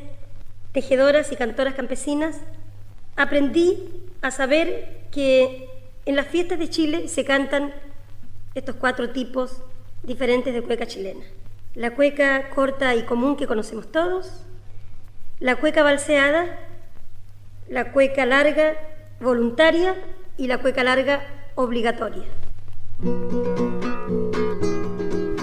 tejedoras 0.73 1.33
y 1.33 1.37
cantoras 1.37 1.75
campesinas, 1.75 2.37
aprendí 3.17 3.91
a 4.21 4.31
saber 4.31 5.07
que 5.11 5.69
en 6.05 6.15
las 6.15 6.27
fiestas 6.27 6.59
de 6.59 6.69
Chile 6.69 7.09
se 7.09 7.25
cantan 7.25 7.73
estos 8.55 8.77
cuatro 8.77 9.11
tipos 9.11 9.63
diferentes 10.03 10.53
de 10.53 10.63
cueca 10.63 10.87
chilena. 10.87 11.25
La 11.75 11.95
cueca 11.95 12.51
corta 12.51 12.95
y 12.95 13.03
común 13.05 13.37
que 13.37 13.47
conocemos 13.47 13.91
todos, 13.91 14.45
la 15.41 15.57
cueca 15.57 15.83
balseada, 15.83 16.66
la 17.69 17.93
cueca 17.93 18.27
larga 18.27 18.75
voluntaria 19.21 19.95
y 20.37 20.47
la 20.47 20.59
cueca 20.59 20.85
larga 20.85 21.23
obligatoria. 21.55 22.25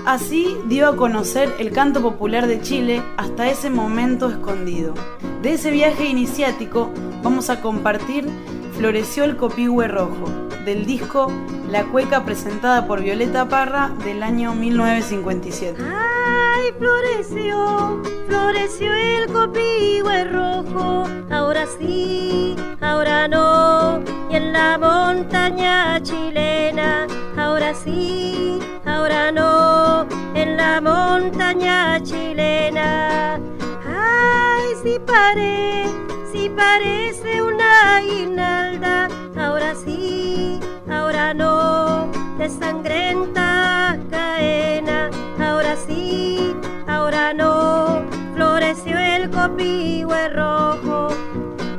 Así 0.05 0.57
dio 0.67 0.87
a 0.87 0.97
conocer 0.97 1.49
el 1.59 1.71
canto 1.71 2.01
popular 2.01 2.47
de 2.47 2.61
Chile 2.61 3.01
hasta 3.17 3.49
ese 3.49 3.69
momento 3.69 4.29
escondido. 4.29 4.93
De 5.41 5.53
ese 5.53 5.71
viaje 5.71 6.05
iniciático 6.05 6.91
vamos 7.23 7.49
a 7.49 7.61
compartir 7.61 8.25
Floreció 8.73 9.23
el 9.23 9.37
copihue 9.37 9.87
rojo, 9.87 10.25
del 10.65 10.85
disco 10.85 11.31
La 11.69 11.83
cueca 11.85 12.23
presentada 12.23 12.87
por 12.87 13.01
Violeta 13.01 13.47
Parra 13.47 13.89
del 14.03 14.23
año 14.23 14.53
1957. 14.53 15.81
¡Ay, 15.81 16.71
floreció, 16.77 18.01
floreció 18.27 18.93
el 18.93 19.27
copihue 19.27 20.23
rojo! 20.25 21.03
Ahora 21.29 21.65
sí, 21.79 22.55
ahora 22.81 23.27
no, 23.27 24.01
y 24.29 24.35
en 24.35 24.53
la 24.53 24.77
montaña 24.77 26.01
chilena, 26.01 27.07
ahora 27.37 27.73
sí, 27.73 28.59
ahora 28.85 29.31
no, 29.31 30.07
en 30.35 30.57
la 30.57 30.79
montaña 30.79 32.01
chilena. 32.03 33.39
¡Ay, 33.85 34.75
si 34.83 34.99
paré! 34.99 35.85
Si 36.33 36.49
parece 36.49 37.43
una 37.43 38.01
guinalda, 38.01 39.07
ahora 39.37 39.75
sí, 39.75 40.59
ahora 40.89 41.31
no, 41.31 42.07
de 42.39 42.49
sangrenta 42.49 43.99
caena, 44.09 45.11
ahora 45.39 45.75
sí, 45.75 46.55
ahora 46.87 47.35
no, 47.35 48.01
floreció 48.33 48.97
el 48.97 49.29
copihue 49.29 50.29
rojo. 50.29 51.09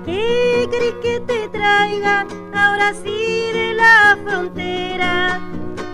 ¿Qué 0.04 0.68
querés 0.70 0.94
que 1.02 1.18
te 1.26 1.48
traiga, 1.48 2.24
ahora 2.54 2.94
sí, 2.94 3.50
de 3.52 3.74
la 3.74 4.16
frontera? 4.24 5.40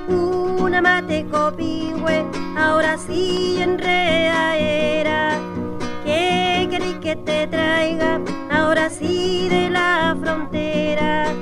Una 0.06 0.82
mate 0.82 1.24
copihue, 1.30 2.26
ahora 2.58 2.98
sí, 2.98 3.56
en 3.58 3.80
era. 3.80 5.38
¿Qué 6.04 6.68
querés 6.70 6.96
que 6.96 7.16
te 7.16 7.46
traiga? 7.46 8.20
Sí 8.88 9.48
de 9.50 9.68
la 9.68 10.16
frontera. 10.22 11.34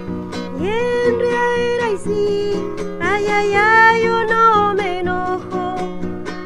Y 0.60 0.66
en 0.66 1.20
era 1.20 1.90
y 1.92 1.98
sí, 1.98 2.52
ay, 3.00 3.26
ay, 3.26 3.52
ay, 3.54 4.04
yo 4.04 4.24
no 4.24 4.74
me 4.74 5.00
enojo 5.00 5.76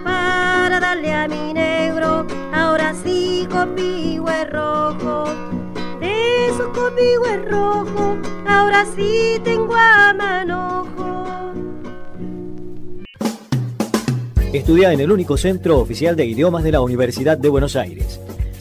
para 0.05 0.81
darle 0.81 1.13
a 1.15 1.29
mi 1.29 1.55
negro, 1.55 2.27
ahora 2.53 2.93
sí 2.95 3.47
copihue 3.51 4.45
rojo. 4.47 5.25
De 6.01 6.49
esos 6.49 6.69
copihue 6.69 7.39
rojo, 7.49 8.17
ahora 8.47 8.85
sí 8.95 9.41
tengo 9.43 9.75
a 9.75 10.13
manojo. 10.13 11.53
Estudia 14.53 14.93
en 14.93 15.01
el 15.01 15.11
único 15.11 15.39
centro 15.39 15.79
oficial 15.79 16.15
de 16.15 16.27
idiomas 16.27 16.63
de 16.63 16.73
la 16.73 16.83
Universidad 16.83 17.39
de 17.39 17.49
Buenos 17.49 17.75
Aires. 17.77 18.21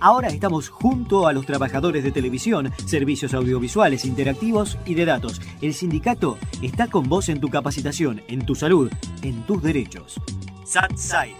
Ahora 0.00 0.28
estamos 0.28 0.70
junto 0.70 1.26
a 1.26 1.34
los 1.34 1.44
trabajadores 1.44 2.02
de 2.02 2.10
televisión, 2.10 2.72
servicios 2.86 3.34
audiovisuales, 3.34 4.06
interactivos 4.06 4.78
y 4.86 4.94
de 4.94 5.04
datos. 5.04 5.42
El 5.60 5.74
sindicato 5.74 6.38
está 6.62 6.86
con 6.86 7.06
vos 7.06 7.28
en 7.28 7.38
tu 7.38 7.50
capacitación, 7.50 8.22
en 8.26 8.46
tu 8.46 8.54
salud, 8.54 8.90
en 9.20 9.42
tus 9.42 9.62
derechos. 9.62 10.18
SATSAI, 10.64 11.34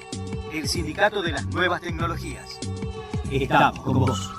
el 0.53 0.69
sindicato 0.69 1.23
de 1.23 1.33
las 1.33 1.47
nuevas 1.47 1.81
tecnologías. 1.81 2.59
Estamos 3.31 3.81
con 3.81 4.01
vos. 4.01 4.31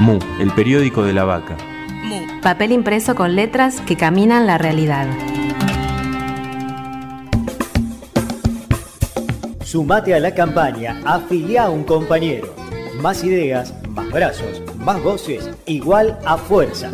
MU, 0.00 0.18
el 0.38 0.50
periódico 0.52 1.02
de 1.02 1.14
la 1.14 1.24
vaca. 1.24 1.56
MU, 2.04 2.40
papel 2.42 2.72
impreso 2.72 3.14
con 3.14 3.36
letras 3.36 3.80
que 3.80 3.96
caminan 3.96 4.46
la 4.46 4.58
realidad. 4.58 5.08
Sumate 9.72 10.14
a 10.14 10.20
la 10.20 10.34
campaña, 10.34 11.00
afilia 11.02 11.62
a 11.62 11.70
un 11.70 11.84
compañero. 11.84 12.54
Más 13.00 13.24
ideas, 13.24 13.72
más 13.88 14.10
brazos, 14.10 14.60
más 14.76 15.02
voces, 15.02 15.48
igual 15.64 16.18
a 16.26 16.36
fuerza. 16.36 16.90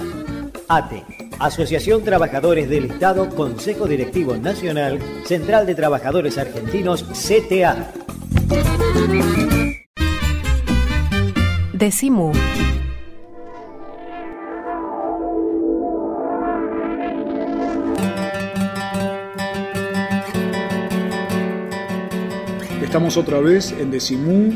ATE, 0.69 1.03
Asociación 1.41 2.05
Trabajadores 2.05 2.71
del 2.71 2.85
Estado, 2.85 3.31
Consejo 3.31 3.89
Directivo 3.89 4.37
Nacional, 4.37 5.01
Central 5.25 5.67
de 5.67 5.75
Trabajadores 5.75 6.39
Argentinos, 6.39 7.03
CTA. 7.03 7.91
Decimu. 11.73 12.31
Estamos 22.89 23.19
otra 23.19 23.39
vez 23.39 23.73
en 23.79 23.91
Decimú, 23.91 24.51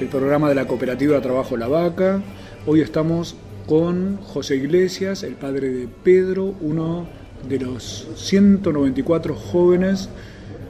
el 0.00 0.06
programa 0.06 0.48
de 0.48 0.54
la 0.54 0.66
Cooperativa 0.66 1.20
Trabajo 1.20 1.54
La 1.58 1.68
Vaca. 1.68 2.22
Hoy 2.64 2.80
estamos 2.80 3.36
con 3.66 4.16
José 4.22 4.56
Iglesias, 4.56 5.22
el 5.22 5.34
padre 5.34 5.68
de 5.68 5.86
Pedro, 5.86 6.54
uno 6.62 7.06
de 7.46 7.60
los 7.60 8.08
194 8.16 9.34
jóvenes 9.34 10.08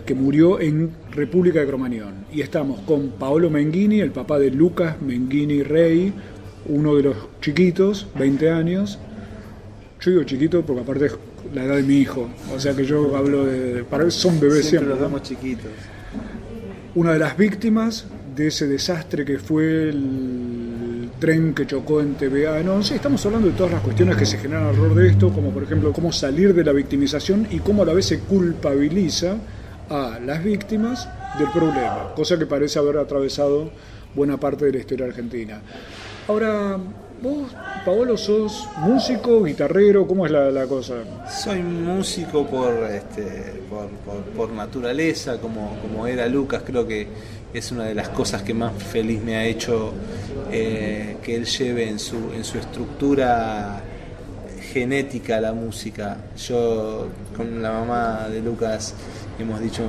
que 0.06 0.16
murió 0.16 0.58
en 0.58 0.90
República 1.12 1.60
de 1.60 1.68
Cromañón. 1.68 2.26
Y 2.32 2.40
estamos 2.40 2.80
con 2.80 3.10
Paolo 3.10 3.48
Menghini, 3.48 4.00
el 4.00 4.10
papá 4.10 4.40
de 4.40 4.50
Lucas 4.50 5.00
Menghini 5.00 5.62
Rey, 5.62 6.12
uno 6.66 6.96
de 6.96 7.04
los 7.04 7.16
chiquitos, 7.40 8.08
20 8.18 8.50
años. 8.50 8.98
Yo 10.00 10.10
digo 10.10 10.24
chiquito 10.24 10.66
porque 10.66 10.82
aparte 10.82 11.06
es 11.06 11.16
la 11.54 11.62
edad 11.62 11.76
de 11.76 11.84
mi 11.84 11.98
hijo, 11.98 12.28
o 12.52 12.58
sea 12.58 12.74
que 12.74 12.84
yo 12.84 13.16
hablo 13.16 13.46
de... 13.46 13.84
Para 13.84 14.02
él 14.02 14.10
son 14.10 14.40
bebés 14.40 14.66
Siempre 14.66 14.70
siempre. 14.70 14.88
los 14.88 15.00
damos 15.00 15.22
chiquitos. 15.22 15.70
Una 16.98 17.12
de 17.12 17.20
las 17.20 17.36
víctimas 17.36 18.06
de 18.34 18.48
ese 18.48 18.66
desastre 18.66 19.24
que 19.24 19.38
fue 19.38 19.88
el 19.88 21.08
tren 21.20 21.54
que 21.54 21.64
chocó 21.64 22.00
en 22.00 22.16
TVA. 22.16 22.60
No, 22.64 22.82
sí, 22.82 22.94
estamos 22.94 23.24
hablando 23.24 23.46
de 23.46 23.54
todas 23.54 23.70
las 23.70 23.82
cuestiones 23.82 24.16
que 24.16 24.26
se 24.26 24.36
generan 24.36 24.64
alrededor 24.64 24.96
de 24.96 25.08
esto, 25.10 25.32
como 25.32 25.52
por 25.52 25.62
ejemplo 25.62 25.92
cómo 25.92 26.10
salir 26.10 26.52
de 26.52 26.64
la 26.64 26.72
victimización 26.72 27.46
y 27.52 27.60
cómo 27.60 27.84
a 27.84 27.86
la 27.86 27.92
vez 27.94 28.06
se 28.06 28.18
culpabiliza 28.18 29.36
a 29.88 30.18
las 30.18 30.42
víctimas 30.42 31.08
del 31.38 31.48
problema, 31.52 32.14
cosa 32.16 32.36
que 32.36 32.46
parece 32.46 32.80
haber 32.80 32.98
atravesado 32.98 33.70
buena 34.16 34.36
parte 34.36 34.64
de 34.64 34.72
la 34.72 34.78
historia 34.78 35.06
argentina. 35.06 35.60
Ahora, 36.26 36.78
vos, 37.22 37.50
Paolo, 37.84 38.16
sos 38.16 38.68
músico, 38.78 39.42
guitarrero, 39.44 40.06
¿cómo 40.06 40.26
es 40.26 40.32
la, 40.32 40.50
la 40.50 40.66
cosa? 40.66 40.94
Soy 41.28 41.62
músico 41.62 42.46
por, 42.46 42.74
este, 42.90 43.62
por, 43.68 43.88
por- 44.36 44.50
naturaleza, 44.50 45.38
como, 45.40 45.76
como 45.80 46.06
era 46.06 46.26
Lucas, 46.28 46.62
creo 46.64 46.86
que 46.86 47.06
es 47.52 47.72
una 47.72 47.84
de 47.84 47.94
las 47.94 48.08
cosas 48.10 48.42
que 48.42 48.54
más 48.54 48.72
feliz 48.82 49.22
me 49.22 49.36
ha 49.36 49.44
hecho 49.44 49.92
eh, 50.52 51.16
que 51.22 51.34
él 51.36 51.44
lleve 51.46 51.88
en 51.88 51.98
su, 51.98 52.16
en 52.34 52.44
su 52.44 52.58
estructura 52.58 53.80
genética 54.72 55.40
la 55.40 55.52
música. 55.52 56.18
Yo 56.36 57.08
con 57.36 57.62
la 57.62 57.72
mamá 57.72 58.28
de 58.30 58.40
Lucas 58.42 58.94
hemos 59.38 59.60
dicho 59.60 59.82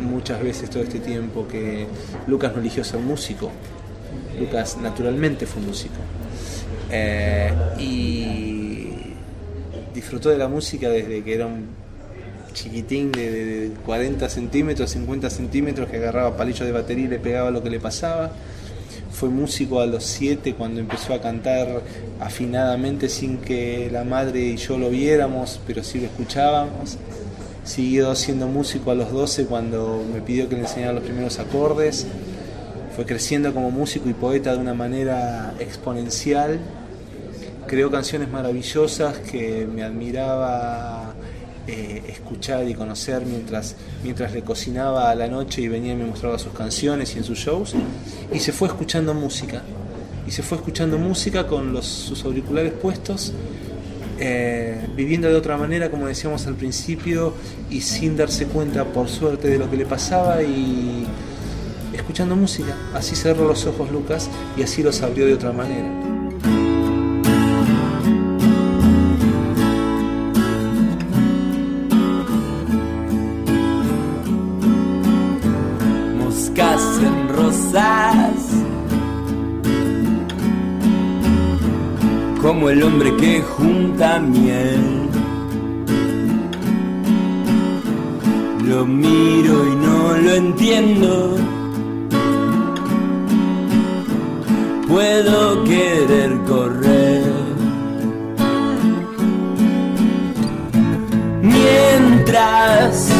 muchas 0.00 0.42
veces 0.42 0.70
todo 0.70 0.82
este 0.82 1.00
tiempo 1.00 1.46
que 1.46 1.86
Lucas 2.26 2.52
no 2.54 2.60
eligió 2.60 2.82
ser 2.82 3.00
músico, 3.00 3.50
Lucas 4.40 4.76
naturalmente 4.80 5.44
fue 5.46 5.60
músico. 5.62 5.94
Eh, 6.90 7.52
y 7.78 8.88
disfrutó 9.94 10.28
de 10.30 10.38
la 10.38 10.48
música 10.48 10.88
desde 10.88 11.22
que 11.22 11.34
era 11.34 11.46
un 11.46 11.66
chiquitín 12.52 13.12
de, 13.12 13.30
de- 13.30 13.44
de 13.68 13.74
40 13.84 14.28
centímetros, 14.28 14.90
50 14.90 15.28
centímetros, 15.30 15.88
que 15.90 15.96
agarraba 15.98 16.36
palillos 16.36 16.66
de 16.66 16.72
batería 16.72 17.04
y 17.04 17.08
le 17.08 17.18
pegaba 17.18 17.50
lo 17.50 17.62
que 17.62 17.70
le 17.70 17.80
pasaba. 17.80 18.30
Fue 19.10 19.28
músico 19.30 19.80
a 19.80 19.86
los 19.86 20.04
7 20.04 20.54
cuando 20.54 20.80
empezó 20.80 21.14
a 21.14 21.20
cantar 21.20 21.82
afinadamente 22.20 23.08
sin 23.08 23.38
que 23.38 23.88
la 23.90 24.04
madre 24.04 24.40
y 24.40 24.56
yo 24.56 24.76
lo 24.78 24.90
viéramos, 24.90 25.60
pero 25.66 25.82
sí 25.82 25.98
lo 26.00 26.06
escuchábamos. 26.06 26.98
Siguió 27.64 28.14
siendo 28.14 28.46
músico 28.46 28.90
a 28.90 28.94
los 28.94 29.10
12 29.12 29.46
cuando 29.46 30.04
me 30.14 30.20
pidió 30.20 30.48
que 30.48 30.54
le 30.56 30.62
enseñara 30.62 30.92
los 30.92 31.02
primeros 31.02 31.38
acordes. 31.38 32.06
Fue 32.96 33.04
creciendo 33.04 33.52
como 33.52 33.70
músico 33.70 34.08
y 34.08 34.14
poeta 34.14 34.54
de 34.54 34.58
una 34.58 34.72
manera 34.72 35.52
exponencial. 35.58 36.58
Creó 37.66 37.90
canciones 37.90 38.30
maravillosas 38.30 39.18
que 39.18 39.68
me 39.70 39.82
admiraba 39.82 41.12
eh, 41.66 42.04
escuchar 42.08 42.66
y 42.66 42.72
conocer 42.72 43.26
mientras, 43.26 43.76
mientras 44.02 44.32
le 44.32 44.40
cocinaba 44.40 45.10
a 45.10 45.14
la 45.14 45.28
noche 45.28 45.60
y 45.60 45.68
venía 45.68 45.92
y 45.92 45.96
me 45.96 46.06
mostraba 46.06 46.38
sus 46.38 46.54
canciones 46.54 47.14
y 47.14 47.18
en 47.18 47.24
sus 47.24 47.38
shows. 47.38 47.74
Y 48.32 48.38
se 48.38 48.52
fue 48.52 48.68
escuchando 48.68 49.12
música. 49.12 49.60
Y 50.26 50.30
se 50.30 50.42
fue 50.42 50.56
escuchando 50.56 50.96
música 50.96 51.46
con 51.46 51.74
los, 51.74 51.84
sus 51.84 52.24
auriculares 52.24 52.72
puestos, 52.72 53.34
eh, 54.18 54.88
viviendo 54.96 55.28
de 55.28 55.34
otra 55.34 55.58
manera, 55.58 55.90
como 55.90 56.06
decíamos 56.06 56.46
al 56.46 56.54
principio, 56.54 57.34
y 57.68 57.82
sin 57.82 58.16
darse 58.16 58.46
cuenta, 58.46 58.84
por 58.84 59.10
suerte, 59.10 59.48
de 59.48 59.58
lo 59.58 59.70
que 59.70 59.76
le 59.76 59.84
pasaba 59.84 60.42
y 60.42 61.06
escuchando 61.96 62.36
música. 62.36 62.76
Así 62.94 63.16
cerró 63.16 63.46
los 63.48 63.66
ojos 63.66 63.90
Lucas 63.90 64.30
y 64.56 64.62
así 64.62 64.82
los 64.82 65.02
abrió 65.02 65.26
de 65.26 65.34
otra 65.34 65.52
manera. 65.52 66.06
moscas 76.36 77.00
en 77.02 77.28
rosas. 77.28 78.34
Como 82.42 82.70
el 82.70 82.82
hombre 82.82 83.16
que 83.16 83.42
junta 83.42 84.20
miel. 84.20 85.08
Lo 88.64 88.84
miro 88.84 89.72
y 89.72 89.76
no 89.76 90.16
lo 90.18 90.34
entiendo. 90.34 91.55
Mientras 102.36 103.15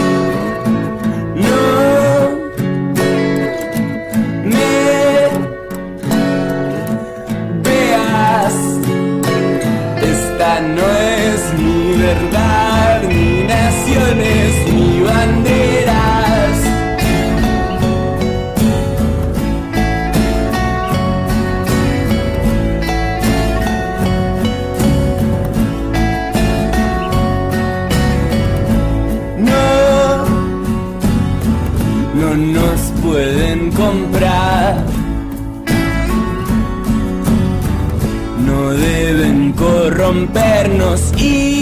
corrompernos 40.87 41.12
informaciones 41.12 41.56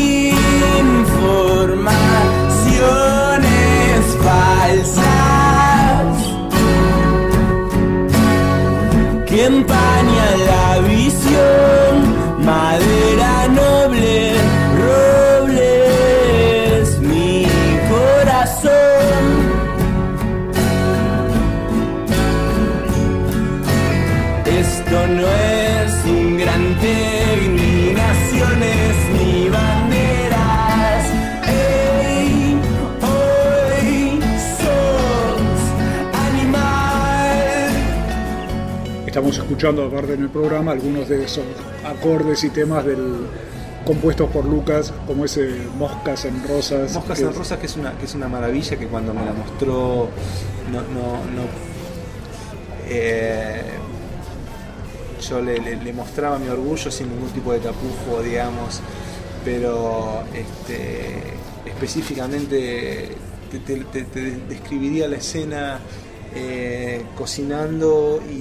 escuchando, 39.45 39.85
aparte 39.85 40.15
en 40.15 40.23
el 40.23 40.29
programa, 40.31 40.73
algunos 40.73 41.09
de 41.09 41.25
esos 41.25 41.45
acordes 41.85 42.43
y 42.45 42.51
temas 42.51 42.85
del 42.85 43.27
compuestos 43.87 44.31
por 44.31 44.47
Lucas, 44.47 44.93
como 45.07 45.27
ese 45.27 45.47
Moscas 45.77 46.25
en 46.25 46.43
Rosas. 46.49 46.93
Moscas 46.95 47.21
en 47.21 47.35
Rosas, 47.35 47.59
que 47.59 47.67
es 47.67 47.77
una, 47.77 47.93
que 47.99 48.07
es 48.07 48.15
una 48.15 48.29
maravilla, 48.29 48.77
que 48.79 48.87
cuando 48.87 49.13
me 49.13 49.25
la 49.25 49.33
mostró 49.35 50.09
no, 50.73 50.81
no, 50.81 51.13
no 51.37 51.43
eh, 52.89 53.63
yo 55.29 55.41
le, 55.43 55.59
le- 55.59 55.77
le 55.77 55.93
mostraba 55.93 56.39
mi 56.39 56.49
orgullo 56.49 56.91
sin 56.91 57.09
ningún 57.11 57.29
tipo 57.31 57.53
de 57.53 57.61
tapujo, 57.61 58.23
digamos, 58.23 58.81
pero 59.45 60.23
este, 60.35 61.23
específicamente 61.67 63.09
te, 63.51 63.59
te- 63.61 63.85
te- 63.85 64.05
te 64.05 64.21
describiría 64.49 65.09
la 65.09 65.17
escena 65.17 65.79
eh, 66.35 67.03
cocinando 67.17 68.23
y, 68.31 68.33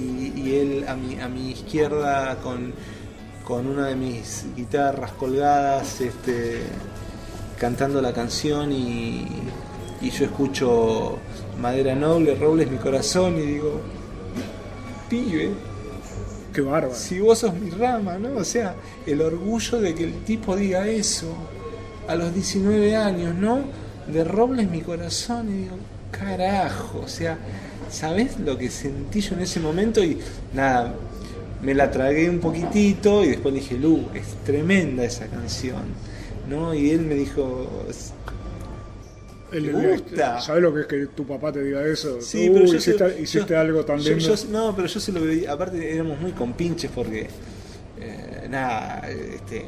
y 0.44 0.54
él 0.54 0.84
a 0.88 0.94
mi, 0.94 1.18
a 1.20 1.28
mi 1.28 1.50
izquierda 1.50 2.36
con, 2.42 2.72
con 3.44 3.66
una 3.66 3.86
de 3.88 3.96
mis 3.96 4.44
guitarras 4.56 5.12
colgadas, 5.12 6.00
este, 6.00 6.62
cantando 7.58 8.02
la 8.02 8.12
canción 8.12 8.72
y, 8.72 9.26
y 10.00 10.10
yo 10.10 10.24
escucho 10.26 11.18
Madera 11.60 11.94
Noble, 11.94 12.34
Robles 12.34 12.70
mi 12.70 12.78
corazón 12.78 13.38
y 13.38 13.42
digo, 13.42 13.80
pibe, 15.08 15.50
qué 16.52 16.60
bárbaro. 16.60 16.94
Si 16.94 17.20
vos 17.20 17.38
sos 17.38 17.54
mi 17.54 17.70
rama, 17.70 18.18
¿no? 18.18 18.36
O 18.36 18.44
sea, 18.44 18.74
el 19.06 19.20
orgullo 19.22 19.80
de 19.80 19.94
que 19.94 20.04
el 20.04 20.24
tipo 20.24 20.56
diga 20.56 20.86
eso 20.86 21.34
a 22.06 22.14
los 22.14 22.34
19 22.34 22.96
años, 22.96 23.34
¿no? 23.34 23.60
De 24.06 24.24
Robles 24.24 24.70
mi 24.70 24.82
corazón 24.82 25.48
y 25.48 25.62
digo, 25.62 25.76
carajo, 26.10 27.02
o 27.04 27.08
sea, 27.08 27.38
¿sabes 27.94 28.38
lo 28.40 28.58
que 28.58 28.70
sentí 28.70 29.20
yo 29.20 29.34
en 29.36 29.42
ese 29.42 29.60
momento? 29.60 30.02
Y 30.04 30.18
nada, 30.52 30.94
me 31.62 31.74
la 31.74 31.90
tragué 31.90 32.28
un 32.28 32.40
poquitito 32.40 33.24
y 33.24 33.28
después 33.28 33.54
dije, 33.54 33.76
Lu, 33.78 34.08
es 34.14 34.26
tremenda 34.44 35.04
esa 35.04 35.26
canción, 35.28 35.82
¿no? 36.48 36.74
Y 36.74 36.90
él 36.90 37.00
me 37.00 37.14
dijo, 37.14 37.66
¿Te 39.50 39.60
gusta? 39.72 40.40
¿Sabes 40.40 40.62
lo 40.62 40.74
que 40.74 40.80
es 40.80 40.86
que 40.86 41.06
tu 41.14 41.24
papá 41.26 41.52
te 41.52 41.62
diga 41.62 41.86
eso? 41.86 42.20
Sí, 42.20 42.50
pero 42.52 42.66
yo 42.66 42.74
hiciste, 42.76 43.08
se- 43.10 43.22
hiciste 43.22 43.54
yo- 43.54 43.60
algo 43.60 43.86
yo- 43.98 44.16
yo- 44.18 44.34
no, 44.50 44.74
pero 44.74 44.88
yo 44.88 44.98
se 45.00 45.12
lo 45.12 45.20
veía. 45.20 45.52
Aparte, 45.52 45.92
éramos 45.94 46.20
muy 46.20 46.32
compinches 46.32 46.90
porque. 46.94 47.28
eh, 48.00 48.48
nada, 48.50 49.08
este, 49.08 49.66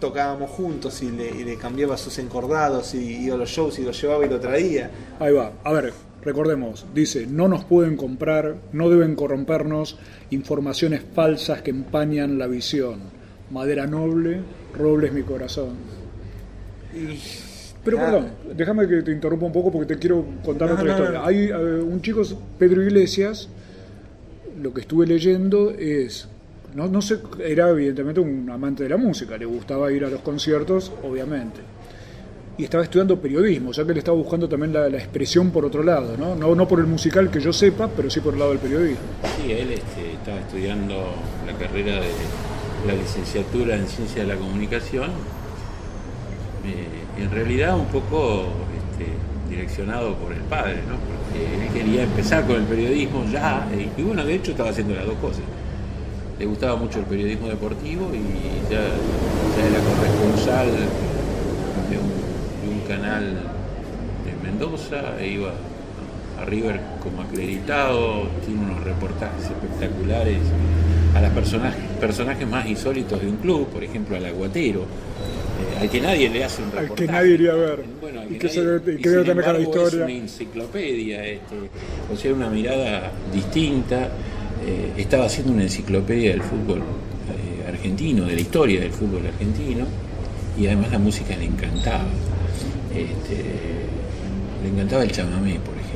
tocábamos 0.00 0.50
juntos 0.50 1.00
y 1.02 1.10
le, 1.12 1.30
y 1.30 1.44
le 1.44 1.56
cambiaba 1.56 1.96
sus 1.96 2.18
encordados 2.18 2.92
y 2.94 3.24
iba 3.24 3.36
a 3.36 3.38
los 3.38 3.48
shows 3.48 3.78
y 3.78 3.82
lo 3.84 3.92
llevaba 3.92 4.26
y 4.26 4.28
lo 4.28 4.40
traía. 4.40 4.90
Ahí 5.20 5.32
va. 5.32 5.52
A 5.62 5.72
ver, 5.72 5.92
recordemos. 6.24 6.86
Dice, 6.94 7.26
no 7.26 7.48
nos 7.48 7.64
pueden 7.64 7.96
comprar, 7.96 8.56
no 8.72 8.88
deben 8.90 9.14
corrompernos 9.14 9.98
informaciones 10.30 11.02
falsas 11.14 11.62
que 11.62 11.70
empañan 11.70 12.38
la 12.38 12.46
visión. 12.46 13.00
Madera 13.50 13.86
noble, 13.86 14.40
roble 14.76 15.08
es 15.08 15.12
mi 15.12 15.22
corazón. 15.22 15.76
Pero 17.84 17.98
Nada. 17.98 18.10
perdón, 18.12 18.30
déjame 18.56 18.88
que 18.88 19.02
te 19.02 19.12
interrumpa 19.12 19.46
un 19.46 19.52
poco 19.52 19.70
porque 19.70 19.94
te 19.94 20.00
quiero 20.00 20.24
contar 20.44 20.68
No, 20.68 20.74
otra 20.74 20.84
no, 20.86 20.90
historia. 20.92 21.18
no. 21.20 21.26
Hay 21.26 21.48
eh, 21.48 21.54
un 21.82 22.00
chico, 22.00 22.22
Pedro 22.58 22.82
Iglesias, 22.82 23.48
lo 24.62 24.72
que 24.72 24.80
estuve 24.80 25.06
leyendo 25.06 25.70
es, 25.72 26.28
no, 26.74 26.88
no 26.88 27.02
sé, 27.02 27.18
era 27.44 27.68
evidentemente 27.68 28.20
un 28.20 28.48
amante 28.48 28.84
de 28.84 28.88
la 28.88 28.96
música, 28.96 29.36
le 29.36 29.44
gustaba 29.44 29.92
ir 29.92 30.04
a 30.04 30.08
los 30.08 30.20
conciertos, 30.22 30.92
obviamente. 31.02 31.60
Y 32.56 32.64
estaba 32.64 32.84
estudiando 32.84 33.18
periodismo, 33.20 33.70
o 33.70 33.72
sea 33.74 33.84
que 33.84 33.90
él 33.90 33.98
estaba 33.98 34.16
buscando 34.16 34.48
también 34.48 34.72
la, 34.72 34.86
expresión 34.86 35.50
por 35.50 35.64
otro 35.64 35.82
lado, 35.82 36.16
¿no? 36.16 36.36
¿no? 36.36 36.54
No 36.54 36.68
por 36.68 36.78
el 36.78 36.86
musical 36.86 37.28
que 37.28 37.40
yo 37.40 37.52
sepa, 37.52 37.88
pero 37.88 38.08
sí 38.08 38.20
por 38.20 38.34
el 38.34 38.38
lado 38.38 38.52
del 38.52 38.60
periodismo. 38.60 39.02
Sí, 39.36 39.50
él 39.50 39.72
este, 39.72 40.12
estaba 40.12 40.38
estudiando 40.38 41.14
la 41.46 41.52
carrera 41.58 41.96
de 41.96 42.10
la 42.86 42.94
licenciatura 42.94 43.74
en 43.74 43.88
Ciencia 43.88 44.22
de 44.22 44.28
la 44.28 44.36
Comunicación, 44.36 45.10
eh, 46.64 47.22
en 47.22 47.30
realidad 47.30 47.76
un 47.76 47.86
poco 47.86 48.44
este, 48.78 49.10
direccionado 49.50 50.14
por 50.14 50.32
el 50.32 50.40
padre, 50.42 50.76
¿no? 50.88 50.94
porque 50.94 51.66
él 51.66 51.72
quería 51.72 52.04
empezar 52.04 52.46
con 52.46 52.56
el 52.56 52.64
periodismo 52.64 53.24
ya, 53.32 53.68
eh, 53.72 53.88
y 53.96 54.02
bueno, 54.02 54.24
de 54.24 54.34
hecho 54.34 54.52
estaba 54.52 54.70
haciendo 54.70 54.94
las 54.94 55.06
dos 55.06 55.16
cosas. 55.16 55.42
Le 56.38 56.46
gustaba 56.46 56.76
mucho 56.76 57.00
el 57.00 57.04
periodismo 57.06 57.48
deportivo 57.48 58.10
y 58.12 58.70
ya, 58.70 58.78
era 58.78 59.78
corresponsal 59.88 60.68
un, 63.04 63.34
de 64.24 64.48
Mendoza 64.50 65.20
e 65.20 65.28
iba 65.28 65.52
a 66.40 66.44
River 66.44 66.80
como 67.02 67.22
acreditado, 67.22 68.28
tiene 68.44 68.60
unos 68.64 68.82
reportajes 68.84 69.44
espectaculares 69.44 70.38
a 71.14 71.20
los 71.20 71.30
personajes, 71.30 71.80
personajes 72.00 72.48
más 72.48 72.66
insólitos 72.66 73.20
de 73.20 73.28
un 73.28 73.36
club, 73.36 73.68
por 73.68 73.84
ejemplo 73.84 74.16
al 74.16 74.24
aguatero, 74.26 74.80
eh, 74.82 75.82
al 75.82 75.88
que 75.90 76.00
nadie 76.00 76.28
le 76.28 76.42
hace 76.44 76.62
un 76.62 76.68
Al 76.70 76.78
reportaje. 76.82 77.06
que 77.06 77.12
nadie 77.12 77.34
iría 77.34 77.52
a 77.52 77.56
ver. 77.56 77.84
Bueno, 78.00 78.20
al 78.20 78.26
y 78.26 78.32
que 78.32 78.38
que, 78.38 78.48
se 78.48 78.60
nadie- 78.60 78.72
debe- 78.80 78.92
y 78.92 78.94
y 78.94 79.02
que 79.02 79.02
cada 79.10 79.30
embargo 79.32 79.58
Es 79.62 79.68
historia. 79.68 80.04
una 80.04 80.12
enciclopedia, 80.12 81.26
este, 81.26 81.54
o 82.12 82.16
sea, 82.16 82.32
una 82.34 82.48
mirada 82.50 83.12
distinta. 83.32 84.08
Eh, 84.66 84.92
estaba 84.96 85.26
haciendo 85.26 85.52
una 85.52 85.62
enciclopedia 85.64 86.30
del 86.30 86.42
fútbol 86.42 86.78
eh, 86.78 87.68
argentino, 87.68 88.24
de 88.24 88.34
la 88.34 88.40
historia 88.40 88.80
del 88.80 88.90
fútbol 88.92 89.26
argentino, 89.26 89.86
y 90.58 90.66
además 90.66 90.90
la 90.90 90.98
música 90.98 91.36
le 91.36 91.44
encantaba. 91.44 92.06
Este, 92.94 93.44
le 94.62 94.68
encantaba 94.68 95.02
el 95.02 95.10
chamamé, 95.12 95.58
por 95.60 95.74
ejemplo. 95.74 95.94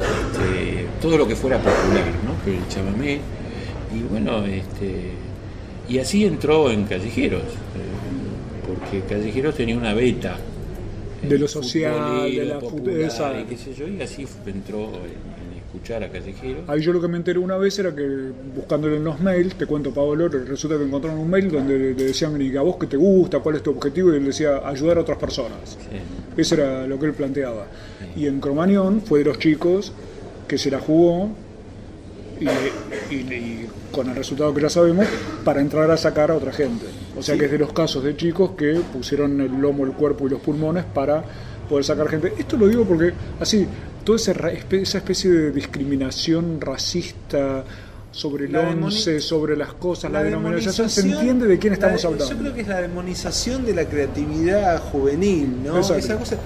Este, 0.00 0.86
todo 1.00 1.16
lo 1.16 1.26
que 1.28 1.36
fuera 1.36 1.58
popular, 1.58 2.06
¿no? 2.24 2.34
Pero 2.44 2.58
el 2.58 2.68
chamamé. 2.68 3.20
Y 3.94 4.02
bueno, 4.10 4.44
este, 4.44 5.12
y 5.88 5.98
así 5.98 6.24
entró 6.24 6.70
en 6.70 6.84
Callejeros, 6.84 7.42
eh, 7.42 8.66
porque 8.66 9.06
Callejeros 9.06 9.54
tenía 9.54 9.76
una 9.76 9.92
beta 9.94 10.38
De 11.22 11.38
lo 11.38 11.46
social, 11.46 12.30
de 12.30 12.44
la 12.44 12.58
popular, 12.58 13.40
y 13.40 13.44
qué 13.44 13.56
sé 13.56 13.74
yo, 13.74 13.86
y 13.86 14.00
así 14.00 14.26
entró 14.46 14.84
en, 14.86 14.90
en 14.90 15.31
escuchar 15.72 16.04
a 16.04 16.08
Callejeros. 16.10 16.68
Ahí 16.68 16.80
yo 16.80 16.92
lo 16.92 17.00
que 17.00 17.08
me 17.08 17.16
enteré 17.16 17.38
una 17.38 17.56
vez 17.56 17.78
era 17.78 17.94
que 17.94 18.06
buscándole 18.54 18.96
en 18.96 19.04
los 19.04 19.20
mails, 19.20 19.54
te 19.54 19.66
cuento 19.66 19.92
Pablo, 19.92 20.28
resulta 20.28 20.76
que 20.76 20.84
encontraron 20.84 21.18
un 21.18 21.30
mail 21.30 21.50
donde 21.50 21.78
le 21.78 21.94
le 21.94 22.04
decían, 22.04 22.40
¿y 22.40 22.54
a 22.56 22.60
vos 22.62 22.76
qué 22.78 22.86
te 22.86 22.96
gusta? 22.96 23.38
¿Cuál 23.40 23.56
es 23.56 23.62
tu 23.62 23.70
objetivo? 23.70 24.12
Y 24.12 24.16
él 24.16 24.24
decía, 24.26 24.60
ayudar 24.66 24.98
a 24.98 25.00
otras 25.00 25.18
personas. 25.18 25.78
Eso 26.36 26.54
era 26.54 26.86
lo 26.86 26.98
que 26.98 27.06
él 27.06 27.12
planteaba. 27.14 27.66
Y 28.16 28.26
en 28.26 28.40
Cromañón 28.40 29.00
fue 29.02 29.20
de 29.20 29.26
los 29.26 29.38
chicos 29.38 29.92
que 30.46 30.58
se 30.58 30.70
la 30.70 30.78
jugó 30.80 31.30
y, 32.40 32.44
y- 33.14 33.18
y 33.34 33.68
con 33.92 34.08
el 34.08 34.16
resultado 34.16 34.52
que 34.54 34.60
ya 34.62 34.68
sabemos, 34.70 35.06
para 35.44 35.60
entrar 35.60 35.90
a 35.90 35.96
sacar 35.96 36.30
a 36.30 36.34
otra 36.34 36.52
gente. 36.52 36.86
O 37.16 37.22
sea 37.22 37.34
Sí. 37.34 37.38
que 37.40 37.46
es 37.46 37.52
de 37.52 37.58
los 37.58 37.72
casos 37.72 38.02
de 38.02 38.16
chicos 38.16 38.52
que 38.52 38.80
pusieron 38.92 39.40
el 39.40 39.52
lomo, 39.60 39.84
el 39.84 39.92
cuerpo 39.92 40.26
y 40.26 40.30
los 40.30 40.40
pulmones 40.40 40.84
para 40.84 41.22
poder 41.68 41.84
sacar 41.84 42.08
gente. 42.08 42.32
Esto 42.38 42.56
lo 42.56 42.66
digo 42.68 42.84
porque 42.84 43.12
así, 43.38 43.66
toda 44.04 44.16
esa, 44.16 44.32
esa 44.32 44.98
especie 44.98 45.30
de 45.30 45.50
discriminación 45.52 46.60
racista 46.60 47.64
sobre 48.10 48.44
el 48.46 48.52
La 48.52 48.60
once, 48.68 49.20
sobre 49.20 49.56
las 49.56 49.72
cosas, 49.74 50.10
la, 50.12 50.18
La 50.18 50.24
denominación, 50.24 50.90
se 50.90 51.00
entiende 51.00 51.46
de 51.46 51.58
quién 51.58 51.72
estamos 51.72 52.02
la- 52.02 52.08
hablando. 52.10 52.34
Yo 52.34 52.38
creo 52.40 52.54
que 52.54 52.60
es 52.60 52.68
la 52.68 52.80
demonización 52.82 53.64
de 53.64 53.74
la 53.74 53.84
creatividad 53.86 54.80
juvenil, 54.82 55.62
¿no? 55.64 55.76
Exacto. 55.78 55.98
Esa 56.04 56.18
cosa. 56.18 56.36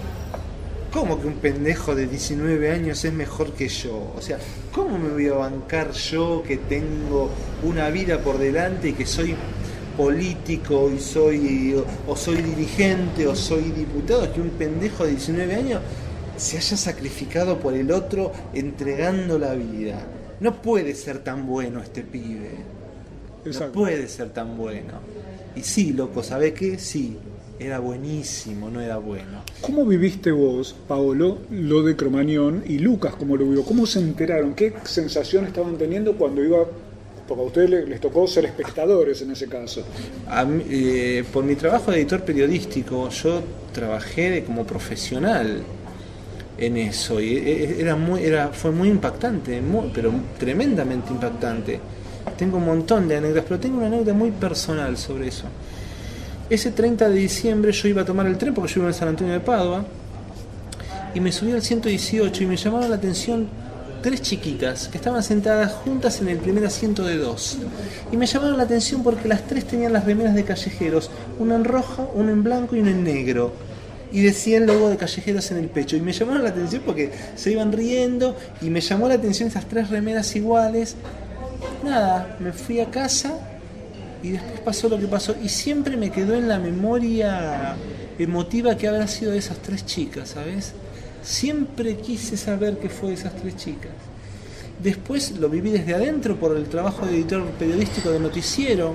¿Cómo 0.93 1.21
que 1.21 1.27
un 1.27 1.35
pendejo 1.35 1.95
de 1.95 2.07
19 2.07 2.71
años 2.71 3.05
es 3.05 3.13
mejor 3.13 3.53
que 3.53 3.69
yo? 3.69 4.13
O 4.17 4.21
sea, 4.23 4.39
¿cómo 4.73 4.97
me 4.99 5.11
voy 5.11 5.27
a 5.29 5.35
bancar 5.35 5.91
yo 5.93 6.43
que 6.47 6.57
tengo 6.57 7.31
una 7.65 7.91
vida 7.91 8.19
por 8.21 8.39
delante 8.39 8.91
y 8.91 8.93
que 8.95 9.05
soy 9.05 9.35
político 9.97 10.91
y 10.95 11.01
soy 11.01 11.75
o, 11.75 11.85
o 12.13 12.17
soy 12.17 12.37
dirigente 12.43 13.27
o 13.27 13.35
soy 13.35 13.63
diputado 13.73 14.33
que 14.33 14.41
un 14.41 14.51
pendejo 14.51 15.05
de 15.05 15.11
19 15.13 15.55
años 15.55 15.81
se 16.37 16.57
haya 16.59 16.77
sacrificado 16.77 17.59
por 17.59 17.75
el 17.75 17.91
otro 17.93 18.33
entregando 18.55 19.39
la 19.39 19.55
vida? 19.55 20.05
No 20.41 20.61
puede 20.61 20.95
ser 20.95 21.19
tan 21.25 21.47
bueno 21.47 21.81
este 21.83 22.03
pibe. 22.03 22.51
No 23.45 23.73
puede 23.73 24.09
ser 24.09 24.31
tan 24.31 24.57
bueno. 24.57 24.95
Y 25.55 25.63
sí, 25.63 25.93
loco, 25.93 26.23
¿sabe 26.23 26.53
qué? 26.53 26.79
Sí, 26.79 27.17
era 27.59 27.79
buenísimo, 27.79 28.69
no 28.71 28.81
era 28.81 28.99
bueno. 28.99 29.43
¿Cómo 29.63 29.87
viviste 29.87 30.31
vos, 30.33 30.75
Paolo, 30.87 31.39
lo 31.51 31.83
de 31.83 31.97
Cromañón 31.97 32.65
y 32.67 32.79
Lucas 32.81 33.15
cómo 33.19 33.37
lo 33.37 33.45
vivió? 33.45 33.65
¿Cómo 33.65 33.87
se 33.87 34.01
enteraron? 34.01 34.55
¿Qué 34.55 34.75
sensación 34.85 35.47
estaban 35.47 35.79
teniendo 35.79 36.17
cuando 36.19 36.45
iba, 36.45 36.67
porque 37.27 37.43
a 37.43 37.47
ustedes 37.47 37.71
le- 37.71 37.87
les 37.87 38.01
tocó 38.01 38.27
ser 38.27 38.45
espectadores 38.45 39.23
en 39.23 39.31
ese 39.31 39.47
caso? 39.47 39.83
A 40.29 40.45
mí, 40.45 40.63
eh, 40.69 41.25
por 41.33 41.45
mi 41.45 41.55
trabajo 41.55 41.91
de 41.93 41.99
editor 41.99 42.23
periodístico, 42.25 43.09
yo 43.09 43.41
trabajé 43.73 44.31
de- 44.31 44.45
como 44.45 44.67
profesional 44.67 45.63
en 46.59 46.77
eso 46.77 47.21
y 47.21 47.37
e- 47.37 47.65
e- 47.65 47.81
era 47.81 47.97
muy, 47.97 48.23
era, 48.23 48.49
fue 48.49 48.71
muy 48.71 48.89
impactante, 48.89 49.63
pero 49.93 50.13
tremendamente 50.39 51.13
impactante. 51.13 51.81
Tengo 52.37 52.59
un 52.59 52.67
montón 52.67 53.09
de 53.09 53.17
anécdotas, 53.17 53.45
pero 53.49 53.61
tengo 53.61 53.79
una 53.79 53.87
anécdota 53.87 54.13
muy 54.15 54.31
personal 54.31 54.97
sobre 54.97 55.29
eso. 55.29 55.45
Ese 56.49 56.71
30 56.71 57.09
de 57.09 57.17
diciembre 57.17 57.73
yo 57.73 57.89
iba 57.89 58.03
a 58.03 58.05
tomar 58.05 58.27
el 58.27 58.39
tren 58.39 58.55
porque 58.55 58.73
yo 58.73 58.81
iba 58.81 58.89
en 58.89 58.95
San 58.95 59.09
Antonio 59.09 59.33
de 59.33 59.41
Padua 59.41 59.85
y 61.15 61.21
me 61.21 61.33
subí 61.33 61.53
al 61.53 61.63
118 61.63 62.43
y 62.43 62.47
me 62.47 62.57
llamaron 62.57 62.91
la 62.91 62.97
atención 62.97 63.49
tres 64.03 64.23
chiquitas 64.23 64.89
que 64.89 64.99
estaban 64.99 65.23
sentadas 65.23 65.73
juntas 65.73 66.21
en 66.21 66.29
el 66.29 66.39
primer 66.39 66.65
asiento 66.65 67.03
de 67.05 67.17
dos. 67.17 67.59
Y 68.13 68.17
me 68.17 68.27
llamaron 68.27 68.57
la 68.57 68.63
atención 68.63 69.03
porque 69.03 69.27
las 69.27 69.47
tres 69.47 69.67
tenían 69.67 69.93
las 69.93 70.05
remeras 70.05 70.35
de 70.35 70.45
callejeros, 70.45 71.11
una 71.39 71.57
en 71.57 71.65
roja, 71.65 72.07
una 72.15 72.31
en 72.31 72.45
blanco 72.45 72.77
y 72.77 72.81
una 72.81 72.91
en 72.93 73.03
negro. 73.03 73.53
Y 74.13 74.23
decía 74.23 74.59
el 74.59 74.67
de 74.67 74.97
callejeros 74.97 75.51
en 75.51 75.59
el 75.59 75.69
pecho. 75.69 75.97
Y 75.97 76.01
me 76.01 76.13
llamaron 76.13 76.45
la 76.45 76.51
atención 76.51 76.83
porque 76.87 77.11
se 77.35 77.53
iban 77.53 77.73
riendo 77.73 78.37
y 78.61 78.71
me 78.71 78.81
llamó 78.81 79.09
la 79.09 79.15
atención 79.15 79.49
esas 79.49 79.67
tres 79.67 79.91
remeras 79.91 80.35
iguales. 80.37 80.97
Nada, 81.85 82.37
me 82.41 82.53
fui 82.53 82.81
a 82.81 82.91
casa 82.91 83.39
y 84.23 84.31
después 84.31 84.61
pasó 84.61 84.89
lo 84.89 84.99
que 84.99 85.07
pasó. 85.07 85.35
Y 85.43 85.49
siempre 85.49 85.97
me 85.97 86.11
quedó 86.11 86.35
en 86.35 86.49
la 86.49 86.59
memoria 86.59 87.77
emotiva 88.19 88.77
que 88.77 88.89
habrá 88.89 89.07
sido 89.07 89.33
de 89.33 89.39
esas 89.39 89.59
tres 89.59 89.85
chicas, 89.85 90.31
¿sabes? 90.31 90.73
Siempre 91.23 91.97
quise 91.97 92.37
saber 92.37 92.79
qué 92.79 92.89
fue 92.89 93.11
de 93.11 93.15
esas 93.17 93.35
tres 93.35 93.57
chicas. 93.57 93.91
Después 94.83 95.33
lo 95.39 95.49
viví 95.49 95.71
desde 95.71 95.95
adentro 95.95 96.37
por 96.37 96.57
el 96.57 96.67
trabajo 96.67 97.07
de 97.07 97.15
editor 97.17 97.45
periodístico 97.59 98.11
de 98.11 98.21
noticiero. 98.21 98.95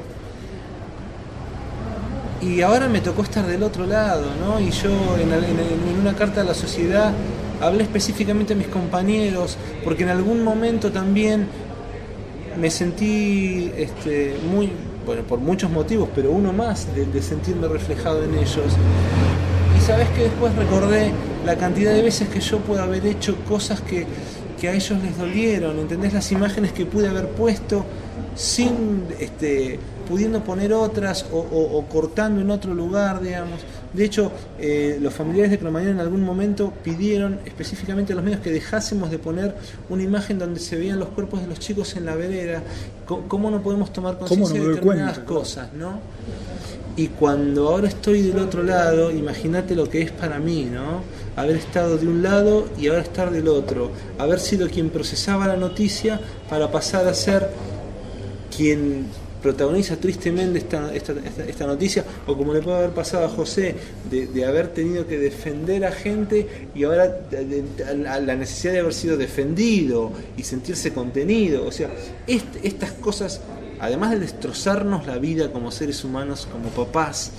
Y 2.42 2.62
ahora 2.62 2.88
me 2.88 3.02
tocó 3.02 3.22
estar 3.22 3.46
del 3.46 3.62
otro 3.62 3.86
lado, 3.86 4.26
¿no? 4.40 4.60
Y 4.60 4.72
yo 4.72 4.90
en, 4.90 6.00
una 6.00 6.16
carta 6.16 6.42
a 6.42 6.44
la 6.44 6.56
sociedad 6.56 7.14
hablé 7.62 7.84
específicamente 7.84 8.54
a 8.54 8.56
mis 8.56 8.68
compañeros, 8.68 9.58
porque 9.84 10.04
en 10.04 10.10
algún 10.10 10.44
momento 10.44 10.92
también 10.92 11.48
me 12.60 12.72
sentí 12.72 13.72
este, 13.78 14.36
muy, 14.52 14.72
bueno, 15.06 15.22
por 15.22 15.40
muchos 15.40 15.70
motivos, 15.70 16.10
pero 16.16 16.32
uno 16.32 16.52
más 16.52 16.88
de, 16.96 17.22
sentirme 17.22 17.68
reflejado 17.68 18.24
en 18.24 18.34
ellos. 18.34 18.76
Y 19.78 19.82
sabes 19.82 20.10
que 20.10 20.24
después 20.24 20.56
recordé 20.56 21.12
la 21.46 21.58
cantidad 21.58 21.94
de 21.94 22.02
veces 22.02 22.28
que 22.28 22.40
yo 22.40 22.58
pude 22.58 22.80
haber 22.80 23.06
hecho 23.06 23.36
cosas 23.48 23.82
que, 23.82 24.08
que 24.60 24.68
a 24.68 24.74
ellos 24.74 25.00
les 25.04 25.16
dolieron, 25.16 25.78
¿entendés? 25.78 26.14
Las 26.14 26.32
imágenes 26.32 26.72
que 26.72 26.88
pude 26.88 27.08
haber 27.08 27.30
puesto 27.30 27.86
sin, 28.36 29.06
este, 29.20 29.80
pudiendo 30.12 30.44
poner 30.44 30.74
otras 30.74 31.26
o, 31.32 31.38
o- 31.40 31.78
o 31.78 31.86
cortando 31.88 32.42
en 32.42 32.52
otro 32.52 32.74
lugar, 32.74 33.22
digamos. 33.22 33.62
De 33.94 34.04
hecho, 34.06 34.32
eh, 34.60 34.98
los 35.02 35.14
familiares 35.14 35.52
de 35.52 35.58
Cromañón 35.60 35.92
en 35.92 36.00
algún 36.02 36.22
momento 36.24 36.74
pidieron 36.84 37.40
específicamente 37.46 38.12
a 38.12 38.16
los 38.18 38.26
medios 38.26 38.42
que 38.42 38.52
dejásemos 38.52 39.10
de 39.10 39.18
poner 39.20 39.56
una 39.90 40.04
imagen 40.04 40.38
donde 40.38 40.60
se 40.60 40.76
veían 40.78 41.00
los 41.00 41.10
cuerpos 41.10 41.42
de 41.42 41.48
los 41.48 41.60
chicos 41.60 41.96
en 41.96 42.06
la 42.06 42.16
vereda. 42.16 42.62
¿Cómo 43.28 43.50
no 43.50 43.62
podemos 43.64 43.92
tomar 43.94 44.16
¿Cómo 44.16 44.24
no 44.26 44.28
conciencia 44.30 44.62
de 44.62 44.68
determinadas 44.76 45.20
cuenta? 45.20 45.34
cosas, 45.34 45.74
no? 45.74 46.00
Y 46.98 47.08
cuando 47.08 47.70
ahora 47.70 47.88
estoy 47.88 48.22
del 48.22 48.40
otro 48.40 48.64
lado, 48.64 49.12
imagínate 49.12 49.76
lo 49.76 49.90
que 49.90 50.02
es 50.02 50.12
para 50.12 50.40
mí, 50.40 50.66
¿no? 50.72 51.02
Haber 51.38 51.56
estado 51.56 51.98
de 51.98 52.06
un 52.06 52.22
lado 52.22 52.68
y 52.78 52.88
ahora 52.88 53.02
estar 53.02 53.32
del 53.32 53.48
otro. 53.48 53.92
Haber 54.20 54.40
sido 54.42 54.68
quien 54.70 54.90
procesaba 54.90 55.48
la 55.48 55.56
noticia 55.56 56.20
para 56.50 56.70
pasar 56.70 57.08
a 57.08 57.14
ser 57.14 57.50
quien 58.56 59.06
protagoniza 59.42 59.96
tristemente 59.98 60.60
esta, 60.60 60.94
esta, 60.94 61.14
esta- 61.48 61.66
noticia, 61.66 62.04
o 62.28 62.38
como 62.38 62.54
le 62.54 62.62
puede 62.62 62.78
haber 62.78 62.92
pasado 62.92 63.26
a 63.26 63.30
José, 63.30 63.76
de, 64.10 64.28
de 64.28 64.46
haber 64.46 64.68
tenido 64.70 65.08
que 65.08 65.18
defender 65.18 65.84
a 65.86 65.92
gente 65.92 66.68
y 66.76 66.84
ahora 66.84 67.22
a 68.10 68.20
la 68.20 68.36
necesidad 68.36 68.74
de 68.74 68.80
haber 68.80 68.94
sido 68.94 69.18
defendido 69.18 70.12
y 70.38 70.44
sentirse 70.44 70.94
contenido. 70.94 71.66
O 71.66 71.72
sea, 71.72 71.90
est- 72.28 72.58
estas 72.64 72.92
cosas, 72.92 73.42
además 73.80 74.12
de 74.12 74.20
destrozarnos 74.20 75.08
la 75.08 75.18
vida 75.18 75.52
como 75.52 75.72
seres 75.72 76.04
humanos, 76.04 76.48
como 76.52 76.70
papás, 76.70 77.32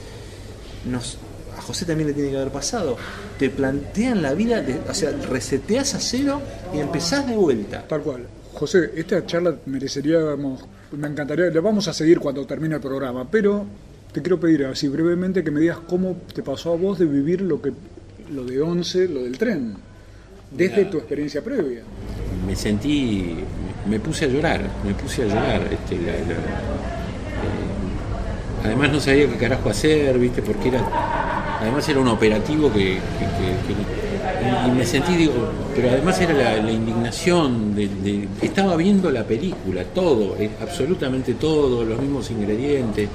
nos, 0.90 1.18
a 1.57 1.62
José 1.62 1.84
también 1.84 2.09
le 2.09 2.14
tiene 2.14 2.30
que 2.30 2.36
haber 2.36 2.50
pasado. 2.53 2.96
Te 3.38 3.48
plantean 3.50 4.22
la 4.22 4.34
vida, 4.34 4.61
de- 4.62 4.80
o 4.88 4.94
sea, 4.94 5.12
reseteas 5.12 5.94
a 5.94 6.00
cero 6.00 6.40
y 6.74 6.78
empezás 6.80 7.26
de 7.28 7.36
vuelta. 7.36 7.84
Tal 7.86 8.00
cual. 8.03 8.26
José, 8.55 8.92
esta 8.96 9.24
charla 9.26 9.57
merecería, 9.66 10.18
vamos, 10.18 10.61
me 10.92 11.09
encantaría, 11.09 11.46
la 11.46 11.61
vamos 11.61 11.88
a 11.88 11.92
seguir 11.92 12.20
cuando 12.20 12.46
termine 12.46 12.76
el 12.76 12.80
programa, 12.80 13.28
pero 13.30 13.64
te 14.12 14.20
quiero 14.20 14.38
pedir 14.38 14.66
así 14.66 14.88
brevemente 14.88 15.42
que 15.42 15.50
me 15.50 15.61
digas 15.61 15.78
cómo 15.88 16.16
te 16.34 16.42
pasó 16.42 16.72
a 16.72 16.76
vos 16.76 16.98
de 16.98 17.07
vivir 17.07 17.40
lo 17.40 17.61
que 17.62 17.72
lo 18.32 18.44
de 18.44 18.61
11, 18.61 19.09
lo 19.09 19.22
del 19.24 19.38
tren, 19.38 19.74
desde 20.50 20.76
Mira. 20.78 20.90
tu 20.90 20.98
experiencia 20.98 21.42
previa. 21.42 21.82
me 22.46 22.57
sentí, 22.57 23.36
me 23.88 24.00
puse 24.00 24.24
a 24.24 24.28
llorar, 24.28 24.61
me 24.84 24.94
puse 24.94 25.22
a 25.22 25.26
llorar. 25.26 25.62
Este, 25.72 25.96
la- 25.96 26.12
la- 26.12 26.18
eh, 26.18 26.24
además 28.64 28.92
no 28.92 29.00
sabía 29.00 29.28
qué 29.28 29.36
carajo 29.36 29.68
hacer, 29.70 30.18
viste, 30.18 30.42
porque 30.42 30.68
era, 30.68 31.59
además 31.61 31.88
era 31.88 32.00
un 32.00 32.09
operativo 32.09 32.72
que, 32.72 32.78
que- 32.78 32.98
que- 32.98 33.74
que- 33.74 34.01
y, 34.43 34.70
me 34.70 34.84
sentí, 34.84 35.16
digo, 35.16 35.32
pero 35.74 35.90
además 35.90 36.20
era 36.20 36.34
la, 36.34 36.70
indignación, 36.70 37.74
de, 37.74 38.28
estaba 38.40 38.76
viendo 38.76 39.11
la 39.11 39.24
película, 39.24 39.84
todo, 39.84 40.36
eh, 40.38 40.51
absolutamente 40.61 41.34
todo, 41.34 41.84
los 41.84 41.99
mismos 42.01 42.30
ingredientes. 42.30 43.09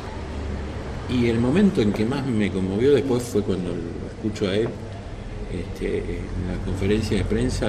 Y 1.09 1.27
el 1.27 1.39
momento 1.39 1.81
en 1.81 1.93
que 1.93 2.05
más 2.05 2.25
me 2.25 2.51
conmovió 2.51 2.93
después 2.93 3.23
fue 3.23 3.41
cuando 3.41 3.69
lo 3.69 4.07
escucho 4.13 4.49
a 4.49 4.55
él 4.55 4.67
este, 5.53 5.97
en 5.97 6.47
la 6.51 6.65
conferencia 6.65 7.17
de 7.17 7.23
prensa. 7.23 7.67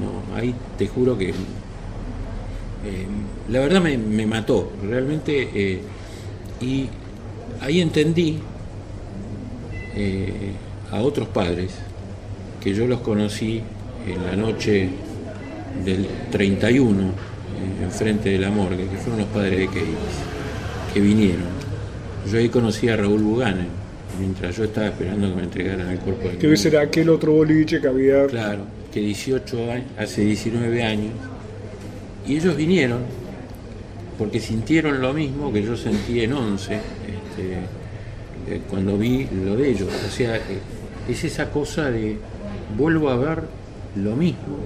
No, 0.00 0.34
ahí 0.34 0.54
te 0.78 0.88
juro 0.88 1.18
que 1.18 1.30
eh, 1.30 1.34
la 3.48 3.60
verdad 3.60 3.80
me, 3.82 3.98
me 3.98 4.26
mató, 4.26 4.72
realmente. 4.82 5.50
eh, 5.54 5.80
y 6.60 6.88
ahí 7.62 7.80
entendí 7.80 8.38
a 10.92 11.00
otros 11.00 11.28
padres 11.28 11.72
que 12.60 12.74
yo 12.74 12.86
los 12.86 13.00
conocí 13.00 13.62
en 14.06 14.24
la 14.24 14.36
noche 14.36 14.88
del 15.84 16.06
31, 16.30 17.00
eh, 17.00 17.84
enfrente 17.84 18.30
de 18.30 18.38
la 18.38 18.50
morgue, 18.50 18.86
que 18.86 18.96
fueron 18.96 19.20
los 19.20 19.28
padres 19.28 19.58
de 19.58 19.68
Keyes, 19.68 19.88
que 20.92 21.00
vinieron. 21.00 21.60
Yo 22.30 22.38
ahí 22.38 22.48
conocí 22.48 22.88
a 22.88 22.96
Raúl 22.96 23.22
Buganen, 23.22 23.68
mientras 24.18 24.56
yo 24.56 24.64
estaba 24.64 24.88
esperando 24.88 25.30
que 25.30 25.36
me 25.36 25.42
entregaran 25.44 25.88
el 25.88 25.98
cuerpo 25.98 26.28
de 26.28 26.36
Que 26.36 26.52
ese 26.52 26.68
era 26.68 26.82
aquel 26.82 27.08
otro 27.08 27.32
boliche 27.32 27.80
que 27.80 27.88
había. 27.88 28.26
Claro, 28.26 28.64
que 28.92 29.00
18 29.00 29.72
años, 29.72 29.86
hace 29.98 30.22
19 30.22 30.82
años, 30.82 31.12
y 32.26 32.36
ellos 32.36 32.56
vinieron 32.56 33.00
porque 34.18 34.38
sintieron 34.38 35.00
lo 35.00 35.14
mismo 35.14 35.50
que 35.50 35.62
yo 35.62 35.74
sentí 35.74 36.20
en 36.20 36.34
11, 36.34 36.74
este, 36.74 38.54
eh, 38.54 38.60
cuando 38.68 38.98
vi 38.98 39.26
lo 39.44 39.56
de 39.56 39.70
ellos. 39.70 39.88
O 40.06 40.10
sea, 40.10 40.36
eh, 40.36 40.60
es 41.08 41.24
esa 41.24 41.50
cosa 41.50 41.90
de 41.90 42.18
vuelvo 42.76 43.10
a 43.10 43.16
ver 43.16 43.42
lo 43.96 44.16
mismo, 44.16 44.56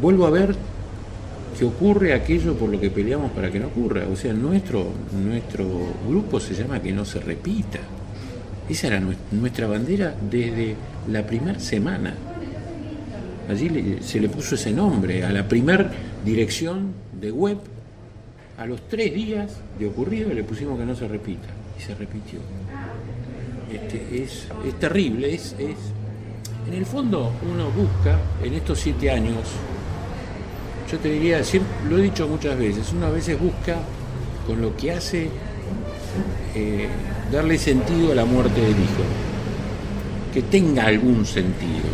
vuelvo 0.00 0.26
a 0.26 0.30
ver 0.30 0.54
que 1.58 1.64
ocurre 1.64 2.14
aquello 2.14 2.54
por 2.54 2.70
lo 2.70 2.80
que 2.80 2.90
peleamos 2.90 3.30
para 3.32 3.50
que 3.50 3.60
no 3.60 3.66
ocurra. 3.68 4.02
O 4.10 4.16
sea, 4.16 4.32
nuestro, 4.32 4.86
nuestro 5.22 5.66
grupo 6.08 6.40
se 6.40 6.54
llama 6.54 6.80
que 6.80 6.92
no 6.92 7.04
se 7.04 7.20
repita. 7.20 7.78
Esa 8.68 8.86
era 8.86 9.00
nues- 9.00 9.16
nuestra 9.32 9.66
bandera 9.66 10.14
desde 10.30 10.74
la 11.10 11.26
primera 11.26 11.58
semana. 11.60 12.14
Allí 13.48 13.98
se 14.00 14.20
le 14.20 14.28
puso 14.28 14.54
ese 14.54 14.70
nombre 14.72 15.24
a 15.24 15.32
la 15.32 15.46
primer 15.46 15.90
dirección 16.24 16.92
de 17.20 17.30
web. 17.32 17.58
A 18.58 18.64
los 18.66 18.88
tres 18.88 19.12
días 19.12 19.50
de 19.78 19.86
ocurrido 19.86 20.32
le 20.32 20.44
pusimos 20.44 20.78
que 20.78 20.86
no 20.86 20.94
se 20.94 21.08
repita. 21.08 21.48
Y 21.78 21.82
se 21.82 21.94
repitió. 21.94 22.38
Este, 23.72 24.22
es, 24.22 24.46
es 24.66 24.74
terrible. 24.78 25.34
Es, 25.34 25.54
es- 25.58 25.76
En 26.66 26.74
el 26.74 26.86
fondo 26.86 27.32
uno 27.50 27.70
busca 27.70 28.18
en 28.42 28.54
estos 28.54 28.78
siete 28.78 29.10
años, 29.10 29.48
yo 30.90 30.98
te 30.98 31.10
diría, 31.10 31.40
lo 31.88 31.98
he 31.98 32.02
dicho 32.02 32.28
muchas 32.28 32.58
veces, 32.58 32.92
uno 32.92 33.06
a 33.06 33.10
veces 33.10 33.38
busca 33.38 33.78
con 34.46 34.60
lo 34.60 34.76
que 34.76 34.92
hace 34.92 35.28
eh, 36.54 36.88
darle 37.30 37.58
sentido 37.58 38.12
a 38.12 38.14
la 38.14 38.24
muerte 38.24 38.60
del 38.60 38.70
hijo. 38.70 39.02
Que 40.32 40.42
tenga 40.42 40.86
algún 40.86 41.26
sentido. 41.26 41.88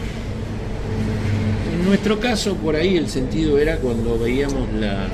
En 1.74 1.84
nuestro 1.84 2.20
caso, 2.20 2.54
por 2.54 2.76
ahí 2.76 2.96
el 2.96 3.08
sentido 3.08 3.58
era 3.58 3.78
cuando 3.78 4.18
veíamos 4.18 4.72
la. 4.74 5.06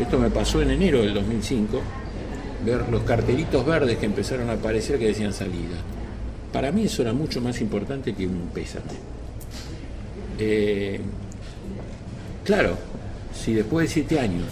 Esto 0.00 0.18
me 0.18 0.30
pasó 0.30 0.60
en 0.62 0.70
enero 0.70 1.00
del 1.02 1.14
2005, 1.14 1.80
ver 2.64 2.88
los 2.90 3.02
cartelitos 3.02 3.64
verdes 3.64 3.98
que 3.98 4.06
empezaron 4.06 4.50
a 4.50 4.54
aparecer 4.54 4.98
que 4.98 5.06
decían 5.06 5.32
salida. 5.32 5.76
Para 6.56 6.72
mí 6.72 6.84
eso 6.84 7.02
era 7.02 7.12
mucho 7.12 7.42
más 7.42 7.60
importante 7.60 8.14
que 8.14 8.26
un 8.26 8.48
pésame. 8.48 8.86
Eh, 10.38 10.98
claro, 12.46 12.78
si 13.34 13.52
después 13.52 13.86
de 13.86 13.92
siete 13.92 14.18
años 14.18 14.46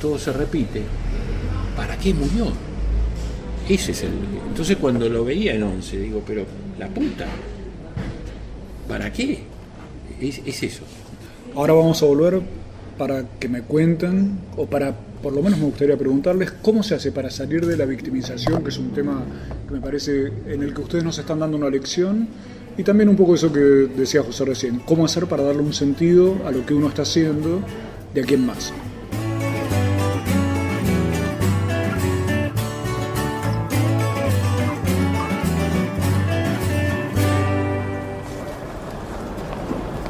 todo 0.00 0.20
se 0.20 0.32
repite, 0.32 0.82
¿para 1.76 1.98
qué 1.98 2.14
murió? 2.14 2.52
Ese 3.68 3.90
es 3.90 4.04
el. 4.04 4.12
Entonces 4.46 4.76
cuando 4.76 5.08
lo 5.08 5.24
veía 5.24 5.52
en 5.52 5.64
11, 5.64 5.98
digo, 5.98 6.22
pero 6.24 6.46
la 6.78 6.86
puta, 6.86 7.26
¿para 8.86 9.12
qué? 9.12 9.40
Es 10.20 10.62
eso. 10.62 10.84
Ahora 11.56 11.72
vamos 11.72 12.00
a 12.00 12.06
volver 12.06 12.40
para 12.98 13.24
que 13.38 13.48
me 13.48 13.62
cuenten, 13.62 14.38
o 14.56 14.66
para, 14.66 14.94
por 15.22 15.32
lo 15.32 15.40
menos 15.40 15.58
me 15.58 15.66
gustaría 15.66 15.96
preguntarles, 15.96 16.50
cómo 16.60 16.82
se 16.82 16.96
hace 16.96 17.12
para 17.12 17.30
salir 17.30 17.64
de 17.64 17.76
la 17.76 17.86
victimización, 17.86 18.62
que 18.62 18.70
es 18.70 18.78
un 18.78 18.90
tema 18.90 19.22
que 19.66 19.74
me 19.74 19.80
parece 19.80 20.32
en 20.46 20.62
el 20.62 20.74
que 20.74 20.82
ustedes 20.82 21.04
nos 21.04 21.16
están 21.18 21.38
dando 21.38 21.56
una 21.56 21.70
lección, 21.70 22.28
y 22.76 22.82
también 22.82 23.08
un 23.08 23.16
poco 23.16 23.36
eso 23.36 23.52
que 23.52 23.60
decía 23.60 24.22
José 24.22 24.44
recién, 24.44 24.80
cómo 24.80 25.04
hacer 25.04 25.26
para 25.26 25.44
darle 25.44 25.62
un 25.62 25.72
sentido 25.72 26.36
a 26.44 26.50
lo 26.50 26.66
que 26.66 26.74
uno 26.74 26.88
está 26.88 27.02
haciendo 27.02 27.60
de 28.12 28.20
aquí 28.20 28.34
en 28.34 28.46
más. 28.46 28.72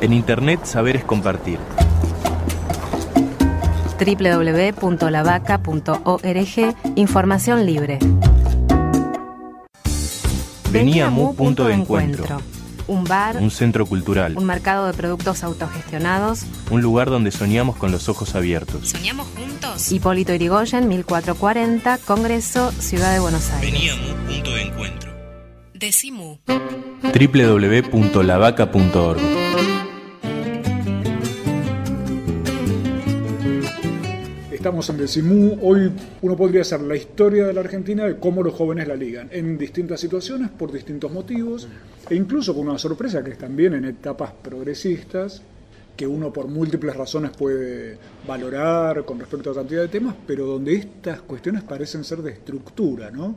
En 0.00 0.12
Internet 0.12 0.60
saber 0.64 0.96
es 0.96 1.04
compartir. 1.04 1.58
www.lavaca.org 3.98 6.74
Información 6.96 7.66
libre. 7.66 7.98
Venía 10.70 11.10
Mu 11.10 11.34
Punto 11.34 11.64
de 11.64 11.74
Encuentro. 11.74 12.40
Un 12.86 13.04
bar, 13.04 13.36
Un 13.36 13.50
centro 13.50 13.84
cultural. 13.84 14.34
un 14.38 14.46
mercado 14.46 14.86
de 14.86 14.94
productos 14.94 15.44
autogestionados. 15.44 16.44
Un 16.70 16.80
lugar 16.80 17.10
donde 17.10 17.30
soñamos 17.30 17.76
con 17.76 17.92
los 17.92 18.08
ojos 18.08 18.34
abiertos. 18.34 18.88
¿Soñamos 18.88 19.26
juntos? 19.36 19.92
Hipólito 19.92 20.32
Yrigoyen, 20.32 20.88
1440, 20.88 21.98
Congreso, 22.06 22.72
Ciudad 22.72 23.12
de 23.12 23.20
Buenos 23.20 23.50
Aires. 23.50 23.72
Venía 23.72 23.94
Mu 23.94 24.14
Punto 24.26 24.50
de 24.52 24.62
Encuentro. 24.62 25.12
Decimu. 25.74 26.38
Estamos 34.68 34.90
en 34.90 34.98
Decimú, 34.98 35.58
hoy 35.62 35.90
uno 36.20 36.36
podría 36.36 36.60
hacer 36.60 36.82
la 36.82 36.94
historia 36.94 37.46
de 37.46 37.54
la 37.54 37.60
Argentina 37.60 38.04
de 38.04 38.18
cómo 38.18 38.42
los 38.42 38.52
jóvenes 38.52 38.86
la 38.86 38.96
ligan, 38.96 39.30
en 39.32 39.56
distintas 39.56 39.98
situaciones, 39.98 40.50
por 40.50 40.70
distintos 40.70 41.10
motivos, 41.10 41.66
e 42.10 42.14
incluso 42.14 42.54
con 42.54 42.68
una 42.68 42.76
sorpresa 42.76 43.24
que 43.24 43.30
es 43.30 43.38
también 43.38 43.72
en 43.72 43.86
etapas 43.86 44.30
progresistas, 44.30 45.40
que 45.96 46.06
uno 46.06 46.30
por 46.30 46.48
múltiples 46.48 46.94
razones 46.94 47.30
puede 47.30 47.96
valorar 48.26 49.06
con 49.06 49.18
respecto 49.18 49.52
a 49.52 49.54
cantidad 49.54 49.80
de 49.80 49.88
temas, 49.88 50.14
pero 50.26 50.44
donde 50.44 50.74
estas 50.74 51.22
cuestiones 51.22 51.62
parecen 51.62 52.04
ser 52.04 52.18
de 52.18 52.32
estructura, 52.32 53.10
¿no? 53.10 53.36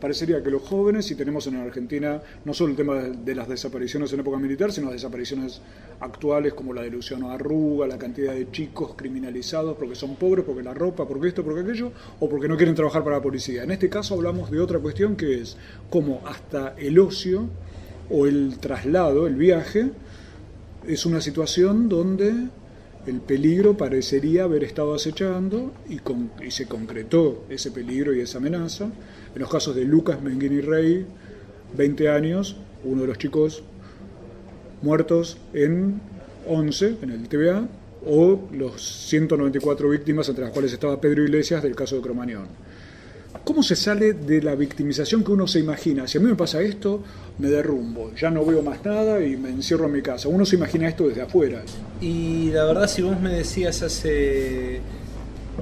Parecería 0.00 0.42
que 0.42 0.50
los 0.50 0.62
jóvenes, 0.62 1.06
si 1.06 1.14
tenemos 1.14 1.46
en 1.46 1.56
Argentina 1.56 2.20
no 2.44 2.54
solo 2.54 2.70
el 2.70 2.76
tema 2.76 2.94
de 2.94 3.34
las 3.34 3.48
desapariciones 3.48 4.12
en 4.12 4.20
época 4.20 4.38
militar, 4.38 4.72
sino 4.72 4.86
las 4.86 4.94
desapariciones 4.94 5.60
actuales 6.00 6.54
como 6.54 6.72
la 6.72 6.82
de 6.82 6.90
Luciano 6.90 7.30
Arruga, 7.30 7.86
la 7.86 7.98
cantidad 7.98 8.34
de 8.34 8.50
chicos 8.50 8.94
criminalizados 8.96 9.76
porque 9.76 9.94
son 9.94 10.16
pobres, 10.16 10.44
porque 10.44 10.62
la 10.62 10.74
ropa, 10.74 11.06
porque 11.06 11.28
esto, 11.28 11.44
porque 11.44 11.60
aquello, 11.60 11.92
o 12.20 12.28
porque 12.28 12.48
no 12.48 12.56
quieren 12.56 12.74
trabajar 12.74 13.02
para 13.04 13.16
la 13.16 13.22
policía. 13.22 13.62
En 13.62 13.70
este 13.70 13.88
caso 13.88 14.14
hablamos 14.14 14.50
de 14.50 14.60
otra 14.60 14.78
cuestión 14.78 15.16
que 15.16 15.40
es 15.40 15.56
cómo 15.90 16.22
hasta 16.26 16.74
el 16.78 16.98
ocio 16.98 17.48
o 18.10 18.26
el 18.26 18.58
traslado, 18.58 19.26
el 19.26 19.34
viaje, 19.34 19.90
es 20.86 21.04
una 21.06 21.20
situación 21.20 21.88
donde 21.88 22.48
el 23.06 23.20
peligro 23.20 23.76
parecería 23.76 24.44
haber 24.44 24.64
estado 24.64 24.94
acechando 24.94 25.72
y, 25.88 25.98
con, 25.98 26.30
y, 26.44 26.50
se 26.50 26.66
concretó 26.66 27.44
ese 27.48 27.70
peligro 27.70 28.14
y 28.14 28.20
esa 28.20 28.38
amenaza. 28.38 28.90
En 29.34 29.40
los 29.40 29.50
casos 29.50 29.76
de 29.76 29.84
Lucas 29.84 30.22
Menguini 30.22 30.60
Rey, 30.60 31.06
20 31.76 32.08
años, 32.08 32.56
uno 32.84 33.02
de 33.02 33.08
los 33.08 33.18
chicos 33.18 33.62
muertos 34.82 35.38
en 35.52 36.00
11, 36.48 36.96
en 37.02 37.10
el 37.10 37.28
TVA, 37.28 37.68
o 38.04 38.48
los 38.52 38.82
194 39.08 39.88
víctimas, 39.88 40.28
entre 40.28 40.44
las 40.44 40.52
cuales 40.52 40.72
estaba 40.72 41.00
Pedro 41.00 41.24
Iglesias, 41.24 41.62
del 41.62 41.74
caso 41.74 41.96
de 41.96 42.02
Cromañón. 42.02 42.46
¿Cómo 43.46 43.62
se 43.62 43.76
sale 43.76 44.14
de 44.14 44.42
la 44.42 44.56
victimización 44.56 45.22
que 45.22 45.30
uno 45.30 45.46
se 45.46 45.60
imagina? 45.60 46.08
Si 46.08 46.18
a 46.18 46.20
mí 46.20 46.26
me 46.26 46.34
pasa 46.34 46.60
esto, 46.60 47.00
me 47.38 47.46
derrumbo, 47.46 48.12
ya 48.12 48.28
no 48.28 48.44
veo 48.44 48.60
más 48.60 48.84
nada 48.84 49.24
y 49.24 49.36
me 49.36 49.50
encierro 49.50 49.86
en 49.86 49.92
mi 49.92 50.02
casa. 50.02 50.28
Uno 50.28 50.44
se 50.44 50.56
imagina 50.56 50.88
esto 50.88 51.06
desde 51.06 51.22
afuera. 51.22 51.62
Y 52.00 52.50
la 52.50 52.64
verdad, 52.64 52.88
si 52.88 53.02
vos 53.02 53.20
me 53.20 53.30
decías 53.30 53.82
hace 53.82 54.80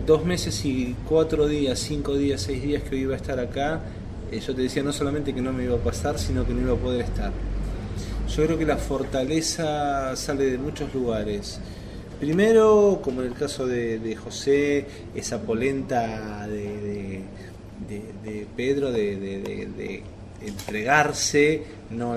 dos 0.06 0.24
meses 0.24 0.64
y 0.64 0.96
cuatro 1.06 1.46
días, 1.46 1.78
cinco 1.78 2.16
días, 2.16 2.40
seis 2.40 2.62
días 2.62 2.82
que 2.84 2.96
iba 2.96 3.12
a 3.12 3.18
estar 3.18 3.38
acá, 3.38 3.82
eh, 4.32 4.40
yo 4.40 4.54
te 4.54 4.62
decía 4.62 4.82
no 4.82 4.94
solamente 4.94 5.34
que 5.34 5.42
no 5.42 5.52
me 5.52 5.64
iba 5.64 5.74
a 5.74 5.84
pasar, 5.84 6.18
sino 6.18 6.46
que 6.46 6.54
no 6.54 6.62
iba 6.62 6.72
a 6.72 6.76
poder 6.76 7.02
estar. 7.02 7.32
Yo 8.34 8.46
creo 8.46 8.56
que 8.56 8.64
la 8.64 8.78
fortaleza 8.78 10.16
sale 10.16 10.46
de 10.46 10.56
muchos 10.56 10.94
lugares. 10.94 11.60
Primero, 12.18 13.00
como 13.02 13.20
en 13.20 13.28
el 13.28 13.34
caso 13.34 13.66
de, 13.66 14.16
José, 14.16 14.86
esa 15.14 15.42
polenta 15.42 16.46
de, 16.46 16.93
de 18.24 18.46
Pedro 18.56 18.90
de, 18.92 20.02
entregarse, 20.40 21.62
no 21.90 22.16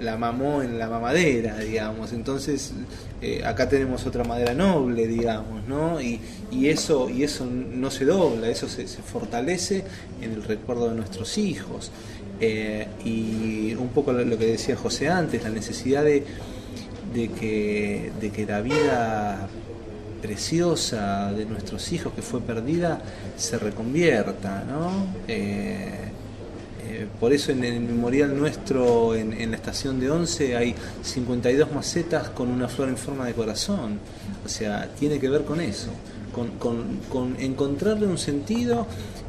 la 0.00 0.16
mamó 0.16 0.62
en 0.62 0.78
la 0.78 0.88
mamadera, 0.88 1.58
digamos. 1.58 2.12
Entonces, 2.12 2.72
eh, 3.22 3.42
acá 3.44 3.68
tenemos 3.68 4.04
otra 4.06 4.24
madera 4.24 4.52
noble, 4.52 5.06
digamos, 5.06 5.66
¿no? 5.68 6.00
Y, 6.00 6.20
y, 6.50 6.68
eso, 6.68 7.08
y 7.08 7.22
eso 7.22 7.46
no 7.46 7.90
se 7.90 8.04
dobla, 8.04 8.48
eso 8.48 8.68
se, 8.68 8.86
fortalece 8.86 9.84
en 10.20 10.32
el 10.32 10.42
recuerdo 10.42 10.88
de 10.88 10.96
nuestros 10.96 11.38
hijos. 11.38 11.92
Eh, 12.40 12.86
y 13.04 13.74
un 13.74 13.88
poco 13.88 14.12
lo 14.12 14.36
que 14.36 14.46
decía 14.46 14.76
José 14.76 15.08
antes, 15.08 15.42
la 15.42 15.50
necesidad 15.50 16.04
de, 16.04 16.24
de, 17.14 17.28
que, 17.28 18.12
de 18.20 18.30
que 18.30 18.44
la 18.44 18.60
vida 18.60 19.48
preciosa 20.20 21.32
de 21.32 21.44
nuestros 21.44 21.92
hijos 21.92 22.12
que 22.12 22.22
fue 22.22 22.40
perdida 22.40 23.00
se 23.36 23.58
reconvierta, 23.58 24.64
¿no? 24.64 25.06
Eh, 25.28 26.10
eh, 26.88 27.06
por 27.18 27.32
eso 27.32 27.52
en 27.52 27.64
el 27.64 27.80
memorial 27.80 28.38
nuestro 28.38 29.14
en, 29.14 29.32
en, 29.32 29.50
la 29.50 29.56
estación 29.56 29.98
de 29.98 30.10
Once 30.10 30.56
hay 30.56 30.74
52 31.02 31.72
macetas 31.72 32.30
con 32.30 32.48
una 32.48 32.68
flor 32.68 32.88
en 32.88 32.96
forma 32.96 33.26
de 33.26 33.34
corazón. 33.34 33.98
O 34.44 34.48
sea, 34.48 34.88
tiene 34.98 35.18
que 35.18 35.28
ver 35.28 35.44
con 35.44 35.60
eso, 35.60 35.90
con, 36.36 36.50
con, 36.58 37.00
con 37.10 37.40
encontrarle 37.40 38.06
un 38.06 38.18
sentido 38.18 38.86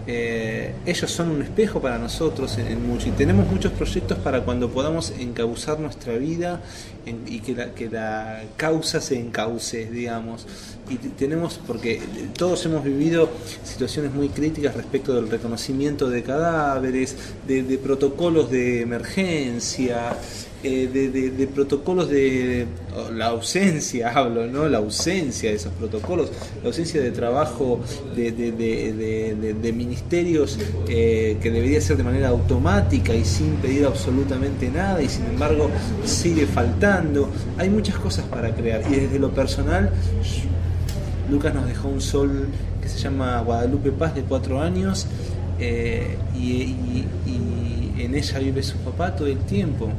eh, 0.10 0.74
ellos 0.86 1.12
son 1.12 1.32
un 1.32 1.41
espejo 1.41 1.82
para 1.82 1.97
nosotros 1.97 2.58
en, 2.58 2.68
en, 2.68 2.88
mucho 2.88 3.10
y 3.10 3.12
tenemos 3.12 3.45
muchos 3.51 3.74
proyectos 3.74 4.18
para 4.20 4.41
cuando 4.41 4.70
podamos 4.70 5.12
encauzar 5.20 5.82
nuestra 5.82 6.16
vida 6.16 6.62
en, 7.05 7.24
y 7.28 7.41
que 7.41 7.53
la, 7.53 7.74
que 7.74 7.89
la 7.89 8.43
causa 8.55 9.01
se 9.01 9.20
encauce, 9.20 9.91
digamos. 9.91 10.47
Y 10.89 10.95
tenemos, 10.95 11.60
porque 11.68 12.01
todos 12.38 12.66
hemos 12.66 12.86
vivido 12.86 13.30
situaciones 13.66 14.14
muy 14.14 14.30
críticas 14.30 14.76
respecto 14.76 15.14
del 15.14 15.30
reconocimiento 15.30 16.10
de 16.10 16.24
cadáveres, 16.24 17.18
de, 17.45 17.64
de 17.64 17.78
protocolos 17.78 18.49
de 18.49 18.80
emergencia, 18.82 20.16
eh, 20.64 20.89
de, 20.91 21.30
de, 21.30 21.47
protocolos 21.47 22.10
de 22.10 22.66
la 23.14 23.28
ausencia, 23.28 24.10
hablo, 24.16 24.47
¿no? 24.47 24.68
La 24.68 24.80
ausencia 24.80 25.51
de 25.51 25.55
esos 25.55 25.72
protocolos, 25.74 26.32
la 26.64 26.70
ausencia 26.70 26.99
de 26.99 27.12
trabajo 27.12 27.80
de, 28.16 28.32
de 28.32 29.74
ministerios 29.74 30.58
eh, 30.89 31.38
que 31.41 31.51
debería 31.51 31.80
ser 31.80 31.97
de 31.97 32.03
manera 32.03 32.30
automática 32.30 33.14
y 33.14 33.24
sin 33.24 33.51
pedir 33.58 33.86
absolutamente 33.86 34.70
nada 34.70 34.99
y 34.99 35.10
sin 35.10 35.26
embargo 35.26 35.70
sigue 36.03 36.47
faltando. 36.47 37.30
Hay 37.60 37.70
muchas 37.70 37.97
cosas 37.97 38.26
para 38.26 38.55
crear 38.55 38.82
y 38.91 38.95
desde 38.95 39.20
lo 39.20 39.30
personal, 39.30 39.91
Lucas 41.30 41.53
nos 41.53 41.68
dejó 41.68 41.88
un 41.89 42.01
sol 42.01 42.47
que 42.82 42.89
se 42.89 42.97
llama 42.97 43.41
Guadalupe 43.41 43.91
Paz 43.91 44.16
de 44.16 44.24
cuatro 44.24 44.60
años 44.60 45.05
eh, 45.60 46.18
y 46.36 47.05
en 47.99 48.16
ella 48.16 48.39
vive 48.39 48.64
su 48.64 48.78
papá 48.78 49.16
todo 49.16 49.28
el 49.28 49.39
tiempo 49.39 49.91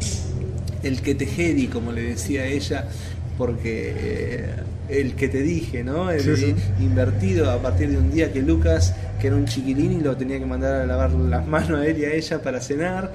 el 0.83 1.03
que 1.03 1.15
te 1.15 1.27
jedi, 1.27 1.67
como 1.69 1.93
le 1.93 2.03
decía 2.03 2.47
ella, 2.47 2.89
porque 3.37 3.95
eh, 3.97 4.55
el 4.89 5.15
que 5.15 5.29
te 5.29 5.43
dije, 5.43 5.85
¿no? 5.85 6.11
El, 6.11 6.21
sí, 6.21 6.37
sí. 6.37 6.55
Invertido 6.81 7.51
a 7.51 7.61
partir 7.61 7.91
de 7.91 7.99
un 7.99 8.11
día 8.11 8.33
que 8.33 8.43
Lucas, 8.43 8.95
que 9.21 9.29
era 9.29 9.37
un 9.37 9.47
chiquilín 9.47 9.93
y 9.93 10.01
lo 10.01 10.17
tenía 10.17 10.39
que 10.39 10.47
mandar 10.47 10.83
a 10.83 10.87
lavar 10.87 11.13
las 11.13 11.47
manos 11.49 11.81
a 11.81 11.87
él 11.87 11.99
y 11.99 12.05
a 12.05 12.13
ella 12.13 12.43
para 12.43 12.61
cenar, 12.61 13.13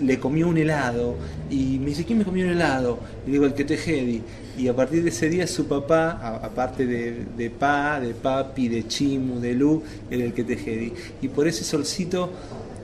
le 0.00 0.18
comió 0.18 0.48
un 0.48 0.58
helado 0.58 1.16
y 1.50 1.78
me 1.78 1.86
dice, 1.86 2.04
¿quién 2.04 2.18
me 2.18 2.24
comió 2.24 2.44
un 2.44 2.52
helado? 2.52 2.98
Y 3.26 3.32
digo, 3.32 3.46
el 3.46 3.54
que 3.54 3.64
te 3.64 3.76
jedi. 3.76 4.22
Y 4.56 4.66
a 4.66 4.74
partir 4.74 5.04
de 5.04 5.10
ese 5.10 5.28
día 5.28 5.46
su 5.46 5.68
papá, 5.68 6.40
aparte 6.42 6.84
de, 6.84 7.24
de 7.36 7.50
pa, 7.50 8.00
de 8.00 8.12
papi, 8.12 8.68
de 8.68 8.88
chimu, 8.88 9.38
de 9.38 9.54
lu, 9.54 9.82
era 10.10 10.24
el 10.24 10.32
que 10.32 10.42
te 10.42 10.56
jedi. 10.56 10.92
Y 11.22 11.28
por 11.28 11.46
ese 11.46 11.62
solcito 11.62 12.30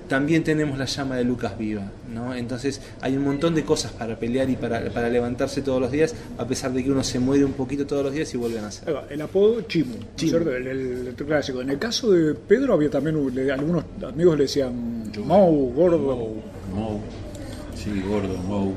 también 0.08 0.44
tenemos 0.44 0.78
la 0.78 0.84
llama 0.84 1.16
de 1.16 1.24
Lucas 1.24 1.56
viva, 1.58 1.90
¿no? 2.12 2.34
Entonces 2.34 2.80
hay 3.00 3.16
un 3.16 3.24
montón 3.24 3.54
de 3.54 3.64
cosas 3.64 3.92
para 3.92 4.18
pelear 4.18 4.48
y 4.50 4.56
para, 4.56 4.90
para 4.90 5.08
levantarse 5.08 5.62
todos 5.62 5.80
los 5.80 5.90
días, 5.90 6.14
a 6.38 6.46
pesar 6.46 6.72
de 6.72 6.84
que 6.84 6.90
uno 6.90 7.02
se 7.02 7.18
muere 7.18 7.44
un 7.44 7.52
poquito 7.52 7.86
todos 7.86 8.04
los 8.04 8.12
días 8.12 8.32
y 8.34 8.36
vuelve 8.36 8.58
a 8.58 8.62
nacer. 8.62 8.94
El 9.10 9.22
apodo 9.22 9.62
Chimu, 9.62 9.96
Chimu. 10.16 10.36
El, 10.36 10.66
el, 10.66 11.06
el, 11.08 11.14
clásico. 11.14 11.60
En 11.60 11.70
el 11.70 11.78
caso 11.78 12.10
de 12.10 12.34
Pedro 12.34 12.74
había 12.74 12.90
también 12.90 13.16
algunos 13.50 13.84
amigos 14.06 14.36
le 14.36 14.44
decían 14.44 15.12
Mou, 15.24 15.72
gordo. 15.72 15.98
Mou, 15.98 16.42
Mou. 16.74 17.00
Sí, 17.74 18.02
gordo, 18.06 18.36
Mou. 18.38 18.74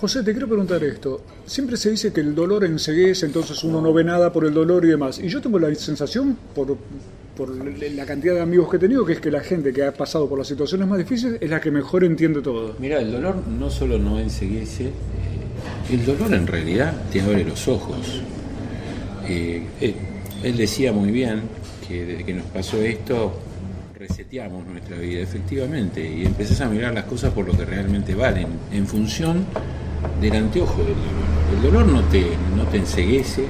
José, 0.00 0.22
te 0.22 0.30
quiero 0.30 0.46
preguntar 0.46 0.82
esto. 0.84 1.22
Siempre 1.44 1.76
se 1.76 1.90
dice 1.90 2.12
que 2.12 2.20
el 2.20 2.34
dolor 2.34 2.64
enseguece, 2.64 3.26
entonces 3.26 3.64
uno 3.64 3.80
no 3.80 3.92
ve 3.92 4.04
nada 4.04 4.32
por 4.32 4.44
el 4.44 4.54
dolor 4.54 4.84
y 4.84 4.88
demás. 4.88 5.18
Y 5.18 5.28
yo 5.28 5.40
tengo 5.40 5.58
la 5.58 5.74
sensación, 5.74 6.38
por, 6.54 6.76
por 7.38 7.54
la 7.54 8.04
cantidad 8.04 8.34
de 8.34 8.40
amigos 8.40 8.68
que 8.68 8.78
he 8.78 8.80
tenido, 8.80 9.06
que 9.06 9.12
es 9.12 9.20
que 9.20 9.30
la 9.30 9.38
gente 9.38 9.72
que 9.72 9.84
ha 9.84 9.92
pasado 9.92 10.28
por 10.28 10.38
las 10.38 10.48
situaciones 10.48 10.88
más 10.88 10.98
difíciles 10.98 11.38
es 11.40 11.48
la 11.48 11.60
que 11.60 11.70
mejor 11.70 12.02
entiende 12.02 12.42
todo. 12.42 12.74
Mira, 12.80 12.98
el 12.98 13.12
dolor 13.12 13.46
no 13.46 13.70
solo 13.70 13.96
no 13.96 14.18
enseguece, 14.18 14.86
eh, 14.86 14.90
el 15.92 16.04
dolor 16.04 16.34
en 16.34 16.48
realidad 16.48 16.92
te 17.12 17.20
abre 17.20 17.44
los 17.44 17.68
ojos. 17.68 18.22
Eh, 19.28 19.62
él, 19.80 19.94
él 20.42 20.56
decía 20.56 20.92
muy 20.92 21.12
bien 21.12 21.42
que 21.86 22.04
desde 22.04 22.24
que 22.24 22.34
nos 22.34 22.46
pasó 22.46 22.82
esto 22.82 23.32
reseteamos 23.96 24.66
nuestra 24.66 24.96
vida, 24.96 25.20
efectivamente, 25.20 26.04
y 26.10 26.26
empezás 26.26 26.60
a 26.62 26.68
mirar 26.68 26.92
las 26.92 27.04
cosas 27.04 27.32
por 27.32 27.46
lo 27.46 27.56
que 27.56 27.64
realmente 27.64 28.16
valen, 28.16 28.48
en 28.72 28.84
función 28.84 29.46
del 30.20 30.32
anteojo 30.32 30.78
del 30.78 30.94
dolor. 30.94 31.54
El 31.54 31.62
dolor 31.62 31.86
no 31.86 32.02
te, 32.08 32.26
no 32.56 32.64
te 32.64 32.78
enseguece, 32.78 33.44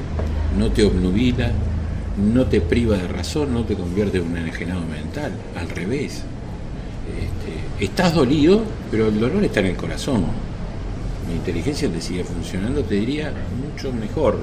no 0.58 0.70
te 0.72 0.84
obnubila, 0.84 1.52
no 2.18 2.46
te 2.46 2.60
priva 2.60 2.96
de 2.96 3.08
razón, 3.08 3.54
no 3.54 3.64
te 3.64 3.74
convierte 3.74 4.18
en 4.18 4.24
un 4.24 4.36
enajenado 4.36 4.80
mental, 4.86 5.32
al 5.56 5.68
revés. 5.68 6.22
Este, 7.08 7.84
estás 7.84 8.14
dolido, 8.14 8.62
pero 8.90 9.08
el 9.08 9.20
dolor 9.20 9.44
está 9.44 9.60
en 9.60 9.66
el 9.66 9.76
corazón. 9.76 10.24
Mi 11.28 11.34
inteligencia 11.34 11.88
te 11.88 12.00
sigue 12.00 12.24
funcionando, 12.24 12.82
te 12.82 12.96
diría, 12.96 13.32
mucho 13.62 13.92
mejor. 13.92 14.38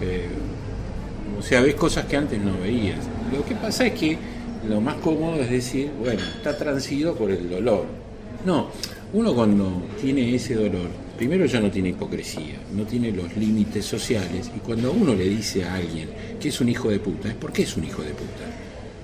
Eh, 0.00 0.28
o 1.38 1.42
sea, 1.42 1.60
ves 1.60 1.74
cosas 1.74 2.06
que 2.06 2.16
antes 2.16 2.40
no 2.40 2.58
veías. 2.60 2.98
Lo 3.32 3.44
que 3.44 3.54
pasa 3.54 3.86
es 3.86 3.92
que 3.94 4.18
lo 4.68 4.80
más 4.80 4.96
cómodo 4.96 5.36
es 5.36 5.50
decir, 5.50 5.90
bueno, 6.00 6.20
está 6.36 6.56
transido 6.56 7.14
por 7.14 7.30
el 7.30 7.48
dolor. 7.48 7.86
No, 8.44 8.68
uno 9.12 9.34
cuando 9.34 9.82
tiene 10.00 10.34
ese 10.34 10.54
dolor 10.54 11.03
primero 11.16 11.46
ya 11.46 11.60
no 11.60 11.70
tiene 11.70 11.90
hipocresía, 11.90 12.56
no 12.72 12.84
tiene 12.84 13.10
los 13.12 13.36
límites 13.36 13.84
sociales 13.84 14.50
y 14.54 14.60
cuando 14.60 14.92
uno 14.92 15.14
le 15.14 15.28
dice 15.28 15.64
a 15.64 15.74
alguien 15.74 16.08
que 16.40 16.48
es 16.48 16.60
un 16.60 16.68
hijo 16.68 16.90
de 16.90 16.98
puta, 16.98 17.28
es 17.28 17.34
porque 17.34 17.62
es 17.62 17.76
un 17.76 17.84
hijo 17.84 18.02
de 18.02 18.10
puta. 18.10 18.44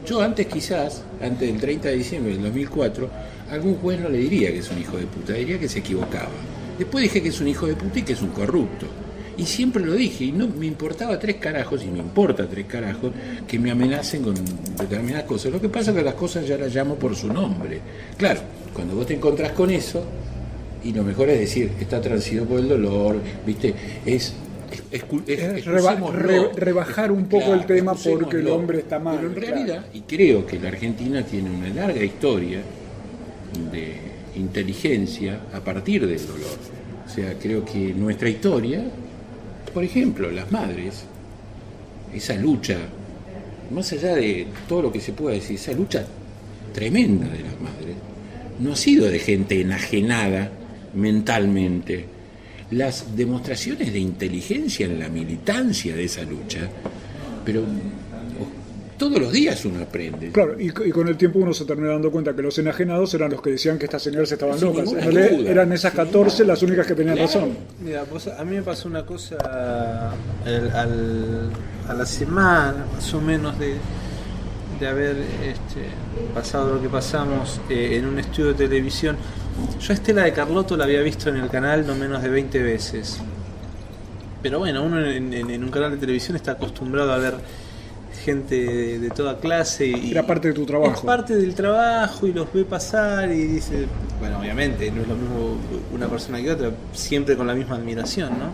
Yo 0.06 0.20
antes 0.20 0.46
quizás, 0.46 1.04
antes 1.20 1.48
del 1.48 1.60
30 1.60 1.88
de 1.88 1.96
diciembre 1.96 2.32
del 2.32 2.42
2004, 2.42 3.10
algún 3.50 3.74
juez 3.76 4.00
no 4.00 4.08
le 4.08 4.18
diría 4.18 4.50
que 4.50 4.58
es 4.58 4.70
un 4.70 4.78
hijo 4.78 4.96
de 4.96 5.06
puta, 5.06 5.34
diría 5.34 5.58
que 5.58 5.68
se 5.68 5.80
equivocaba. 5.80 6.30
Después 6.78 7.02
dije 7.02 7.22
que 7.22 7.28
es 7.28 7.40
un 7.40 7.48
hijo 7.48 7.66
de 7.66 7.74
puta 7.74 7.98
y 7.98 8.02
que 8.02 8.14
es 8.14 8.22
un 8.22 8.30
corrupto. 8.30 8.86
Y 9.36 9.46
siempre 9.46 9.84
lo 9.84 9.94
dije, 9.94 10.24
y 10.24 10.32
no 10.32 10.48
me 10.48 10.66
importaba 10.66 11.18
tres 11.18 11.36
carajos, 11.36 11.82
y 11.82 11.86
me 11.86 11.98
importa 11.98 12.46
tres 12.46 12.66
carajos, 12.66 13.12
que 13.46 13.58
me 13.58 13.70
amenacen 13.70 14.22
con 14.22 14.34
determinadas 14.76 15.24
cosas. 15.24 15.52
Lo 15.52 15.60
que 15.60 15.68
pasa 15.68 15.90
es 15.90 15.96
que 15.96 16.02
las 16.02 16.14
cosas 16.14 16.46
ya 16.46 16.58
las 16.58 16.74
llamo 16.74 16.96
por 16.96 17.16
su 17.16 17.32
nombre. 17.32 17.80
Claro, 18.18 18.40
cuando 18.74 18.94
vos 18.94 19.06
te 19.06 19.14
encontrás 19.14 19.52
con 19.52 19.70
eso, 19.70 20.04
y 20.84 20.92
lo 20.92 21.02
mejor 21.04 21.28
es 21.30 21.40
decir, 21.40 21.70
está 21.80 22.00
transido 22.00 22.44
por 22.44 22.58
el 22.60 22.68
dolor, 22.68 23.16
¿viste? 23.46 23.74
Es. 24.06 24.32
es- 24.70 24.82
es- 24.92 25.02
es- 25.26 25.38
Es 25.38 25.64
reba- 25.66 25.92
excusémoslo. 25.92 26.20
re- 26.20 26.48
rebajar 26.56 27.10
un 27.12 27.24
poco 27.26 27.46
Claro, 27.46 27.60
el 27.60 27.66
tema 27.66 27.94
porque 27.94 28.36
el 28.38 28.48
hombre 28.48 28.78
está 28.78 28.98
mal. 28.98 29.16
Pero 29.16 29.28
en 29.28 29.34
claro. 29.34 29.54
realidad, 29.56 29.84
y 29.92 30.00
creo 30.02 30.46
que 30.46 30.58
la 30.60 30.68
Argentina 30.68 31.22
tiene 31.24 31.50
una 31.50 31.68
larga 31.68 32.02
historia 32.04 32.60
de 33.72 33.94
inteligencia 34.36 35.40
a 35.52 35.60
partir 35.60 36.06
del 36.06 36.24
dolor. 36.26 36.58
O 37.06 37.08
sea, 37.12 37.34
creo 37.40 37.64
que 37.64 37.92
nuestra 37.94 38.28
historia, 38.28 38.82
por 39.74 39.82
ejemplo, 39.82 40.30
las 40.30 40.50
madres, 40.52 41.02
esa 42.14 42.34
lucha, 42.36 42.76
más 43.72 43.92
allá 43.92 44.14
de 44.14 44.46
todo 44.68 44.82
lo 44.82 44.92
que 44.92 45.00
se 45.00 45.12
pueda 45.12 45.34
decir, 45.34 45.56
esa 45.56 45.72
lucha 45.72 46.06
tremenda 46.72 47.26
de 47.26 47.40
las 47.40 47.60
madres, 47.60 47.96
no 48.60 48.72
ha 48.72 48.76
sido 48.76 49.08
de 49.08 49.18
gente 49.18 49.60
enajenada 49.60 50.50
mentalmente. 50.94 52.06
Las 52.72 53.16
demostraciones 53.16 53.92
de 53.92 53.98
inteligencia 53.98 54.86
en 54.86 54.98
la 55.00 55.08
militancia 55.08 55.94
de 55.96 56.04
esa 56.04 56.22
lucha, 56.22 56.60
pero 57.44 57.62
todos 58.96 59.18
los 59.18 59.32
días 59.32 59.64
uno 59.64 59.80
aprende. 59.82 60.30
Claro, 60.30 60.60
y, 60.60 60.68
co- 60.70 60.84
y 60.84 60.90
con 60.92 61.08
el 61.08 61.16
tiempo 61.16 61.38
uno 61.38 61.54
se 61.54 61.64
termina 61.64 61.88
dando 61.92 62.10
cuenta 62.12 62.36
que 62.36 62.42
los 62.42 62.56
enajenados 62.58 63.12
eran 63.14 63.30
los 63.30 63.40
que 63.40 63.50
decían 63.50 63.78
que 63.78 63.86
estas 63.86 64.02
señoras 64.02 64.30
estaban 64.30 64.58
Sin 64.58 64.68
locas. 64.68 64.80
En 64.80 64.94
ninguna 64.98 65.10
realidad 65.10 65.38
duda. 65.38 65.50
eran 65.50 65.72
esas 65.72 65.94
14 65.94 66.44
las 66.44 66.62
únicas 66.62 66.86
que 66.86 66.94
tenían 66.94 67.16
Claro. 67.16 67.26
razón. 67.32 67.56
Mira, 67.82 68.04
vos- 68.04 68.28
a 68.28 68.44
mí 68.44 68.56
me 68.56 68.62
pasó 68.62 68.88
una 68.88 69.04
cosa 69.06 69.36
al- 70.44 70.70
al- 70.70 71.50
a 71.88 71.94
la 71.94 72.06
semana, 72.06 72.84
más 72.94 73.14
o 73.14 73.20
menos, 73.22 73.58
de, 73.58 73.74
de 74.78 74.86
haber 74.86 75.16
este, 75.16 75.80
pasado 76.34 76.74
lo 76.74 76.82
que 76.82 76.88
pasamos 76.90 77.58
eh, 77.70 77.96
en 77.96 78.04
un 78.04 78.18
estudio 78.18 78.48
de 78.52 78.68
televisión. 78.68 79.16
Yo 79.80 79.92
Estela 79.92 80.22
de 80.24 80.32
Carlotto 80.32 80.76
la 80.76 80.84
había 80.84 81.00
visto 81.00 81.28
en 81.30 81.36
el 81.36 81.48
canal 81.48 81.86
no 81.86 81.94
menos 81.94 82.22
de 82.22 82.28
20 82.28 82.62
veces. 82.62 83.18
Pero 84.42 84.58
bueno, 84.58 84.82
uno 84.84 85.04
en, 85.04 85.32
en- 85.34 85.50
en 85.50 85.64
un 85.64 85.70
canal 85.70 85.90
de 85.92 85.96
televisión 85.98 86.36
está 86.36 86.52
acostumbrado 86.52 87.12
a 87.12 87.18
ver 87.18 87.34
gente 88.24 88.54
de, 88.56 88.98
de 88.98 89.10
toda 89.10 89.38
clase. 89.38 89.86
Y, 89.86 90.10
Era 90.10 90.26
parte 90.26 90.48
de 90.48 90.54
tu 90.54 90.66
trabajo. 90.66 90.94
Es 90.94 91.00
parte 91.00 91.36
del 91.36 91.54
trabajo 91.54 92.26
y 92.26 92.32
los 92.32 92.52
ve 92.52 92.64
pasar 92.64 93.30
y 93.32 93.42
dice, 93.46 93.86
bueno, 94.18 94.38
obviamente 94.38 94.90
no 94.90 95.02
es 95.02 95.08
lo 95.08 95.14
mismo 95.16 95.56
una 95.94 96.06
persona 96.08 96.40
que 96.42 96.50
otra, 96.50 96.70
siempre 96.92 97.36
con 97.36 97.46
la 97.46 97.54
misma 97.54 97.76
admiración, 97.76 98.30
¿no? 98.38 98.52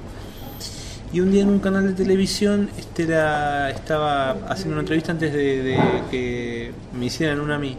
Y 1.12 1.20
un 1.20 1.30
día 1.30 1.42
en 1.42 1.48
un 1.50 1.60
canal 1.60 1.86
de 1.86 1.92
televisión 1.94 2.68
Estela 2.78 3.70
estaba 3.70 4.32
haciendo 4.48 4.72
una 4.74 4.80
entrevista 4.80 5.12
antes 5.12 5.32
de, 5.32 5.62
de 5.62 5.78
que 6.10 6.72
me 6.98 7.06
hicieran 7.06 7.40
una 7.40 7.54
a 7.56 7.58
mí. 7.58 7.76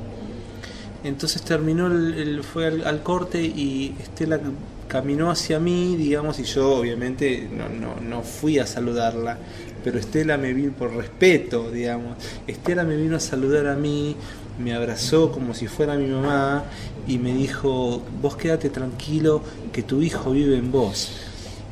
Entonces 1.04 1.41
terminó, 1.43 1.88
el, 1.88 2.14
el- 2.16 2.43
fue 2.43 2.68
al, 2.68 3.04
corte 3.04 3.41
y 3.41 3.95
Estela 4.00 4.39
caminó 4.88 5.30
hacia 5.32 5.60
mí, 5.60 5.95
digamos, 5.95 6.39
y 6.39 6.43
yo 6.43 6.76
obviamente 6.78 7.48
no, 7.52 7.70
no, 7.70 8.00
no 8.02 8.24
fui 8.24 8.58
a 8.60 8.66
saludarla, 8.66 9.38
pero 9.84 10.00
Estela 10.00 10.38
me 10.38 10.54
vino 10.54 10.72
por 10.74 10.93
respeto, 10.95 11.70
digamos. 11.72 12.18
Estela 12.48 12.84
me 12.84 12.95
vino 12.98 13.18
a 13.18 13.20
saludar 13.20 13.68
a 13.68 13.76
mí, 13.76 14.16
me 14.60 14.74
abrazó 14.74 15.32
como 15.32 15.54
si 15.54 15.68
fuera 15.68 15.95
mi 15.95 16.08
mamá 16.08 16.64
y 17.08 17.20
me 17.20 17.34
dijo, 17.34 18.02
vos 18.22 18.36
quédate 18.38 18.70
tranquilo 18.70 19.41
que 19.72 19.84
tu 19.84 20.02
hijo 20.02 20.32
vive 20.32 20.58
en 20.58 20.72
vos. 20.72 21.12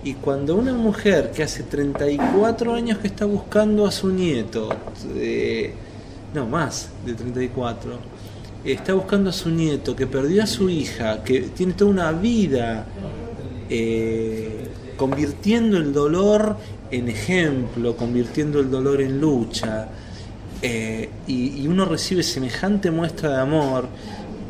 Y 0.03 0.13
cuando 0.13 0.55
una 0.55 0.73
mujer 0.73 1.31
que 1.31 1.41
hace 1.41 1.63
34 1.63 2.73
años 2.75 2.99
que 2.99 3.07
está 3.07 3.25
buscando 3.25 3.87
a 3.87 3.91
su 3.91 4.11
nieto, 4.11 4.69
eh, 5.15 5.73
no 6.33 6.45
más 6.45 6.89
de 7.05 7.15
34, 7.15 7.97
está 8.65 8.93
buscando 8.93 9.29
a 9.29 9.33
su 9.33 9.49
nieto, 9.49 9.95
que 9.95 10.07
perdió 10.07 10.43
a 10.43 10.47
su 10.47 10.69
hija, 10.69 11.23
que 11.23 11.41
tiene 11.41 11.73
toda 11.73 11.91
una 11.91 12.11
vida 12.11 12.85
eh, 13.69 14.67
convirtiendo 14.97 15.77
el 15.77 15.93
dolor 15.93 16.57
en 16.91 17.09
ejemplo, 17.09 17.95
convirtiendo 17.95 18.59
el 18.59 18.69
dolor 18.69 19.01
en 19.01 19.19
lucha, 19.19 19.87
eh, 20.61 21.09
y, 21.27 21.67
uno 21.67 21.85
recibe 21.85 22.23
semejante 22.23 22.89
muestra 22.89 23.29
de 23.29 23.41
amor, 23.41 23.87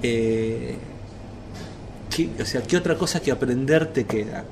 eh, 0.03 0.75
¿qué, 2.09 2.29
o 2.39 2.45
sea, 2.45 2.61
¿qué 2.61 2.77
otra 2.77 2.95
cosa 2.95 3.21
que 3.21 3.31
aprender 3.31 3.91
te 3.91 4.05
queda? 4.05 4.45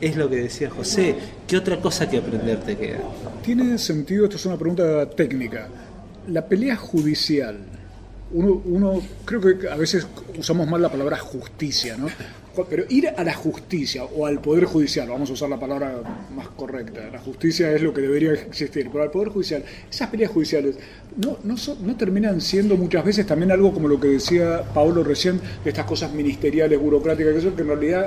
Es 0.00 0.16
lo 0.16 0.28
que 0.28 0.36
decía 0.36 0.70
José, 0.70 1.14
¿qué 1.46 1.56
otra 1.56 1.80
cosa 1.80 2.08
que 2.08 2.18
aprender 2.18 2.60
te 2.60 2.76
queda? 2.76 3.00
¿Tiene 3.44 3.78
sentido, 3.78 4.24
esto 4.24 4.36
es 4.36 4.46
una 4.46 4.56
pregunta 4.56 5.08
técnica, 5.10 5.68
la 6.28 6.46
pelea 6.46 6.76
judicial? 6.76 7.58
Uno, 8.34 8.60
uno 8.64 9.00
creo 9.24 9.40
que 9.40 9.68
a 9.68 9.76
veces 9.76 10.06
usamos 10.36 10.68
mal 10.68 10.82
la 10.82 10.90
palabra 10.90 11.16
justicia, 11.18 11.96
¿no? 11.96 12.08
Pero 12.68 12.84
ir 12.88 13.08
a 13.08 13.24
la 13.24 13.34
justicia 13.34 14.04
o 14.04 14.26
al 14.26 14.40
poder 14.40 14.64
judicial, 14.64 15.08
vamos 15.08 15.30
a 15.30 15.32
usar 15.32 15.48
la 15.48 15.58
palabra 15.58 16.02
más 16.36 16.48
correcta, 16.48 17.00
la 17.12 17.18
justicia 17.18 17.72
es 17.72 17.80
lo 17.82 17.92
que 17.94 18.00
debería 18.00 18.32
existir, 18.32 18.88
pero 18.92 19.02
al 19.04 19.10
poder 19.10 19.28
judicial, 19.28 19.64
esas 19.90 20.08
peleas 20.10 20.30
judiciales 20.30 20.76
no, 21.16 21.38
no, 21.42 21.54
no 21.82 21.96
terminan 21.96 22.40
siendo 22.40 22.76
muchas 22.76 23.04
veces 23.04 23.26
también 23.26 23.50
algo 23.50 23.72
como 23.72 23.88
lo 23.88 23.98
que 23.98 24.08
decía 24.08 24.62
Paolo 24.74 25.02
recién, 25.02 25.40
de 25.64 25.70
estas 25.70 25.84
cosas 25.86 26.12
ministeriales, 26.12 26.78
burocráticas, 26.80 27.32
que, 27.32 27.38
eso, 27.38 27.54
que 27.56 27.62
en 27.62 27.68
realidad 27.68 28.06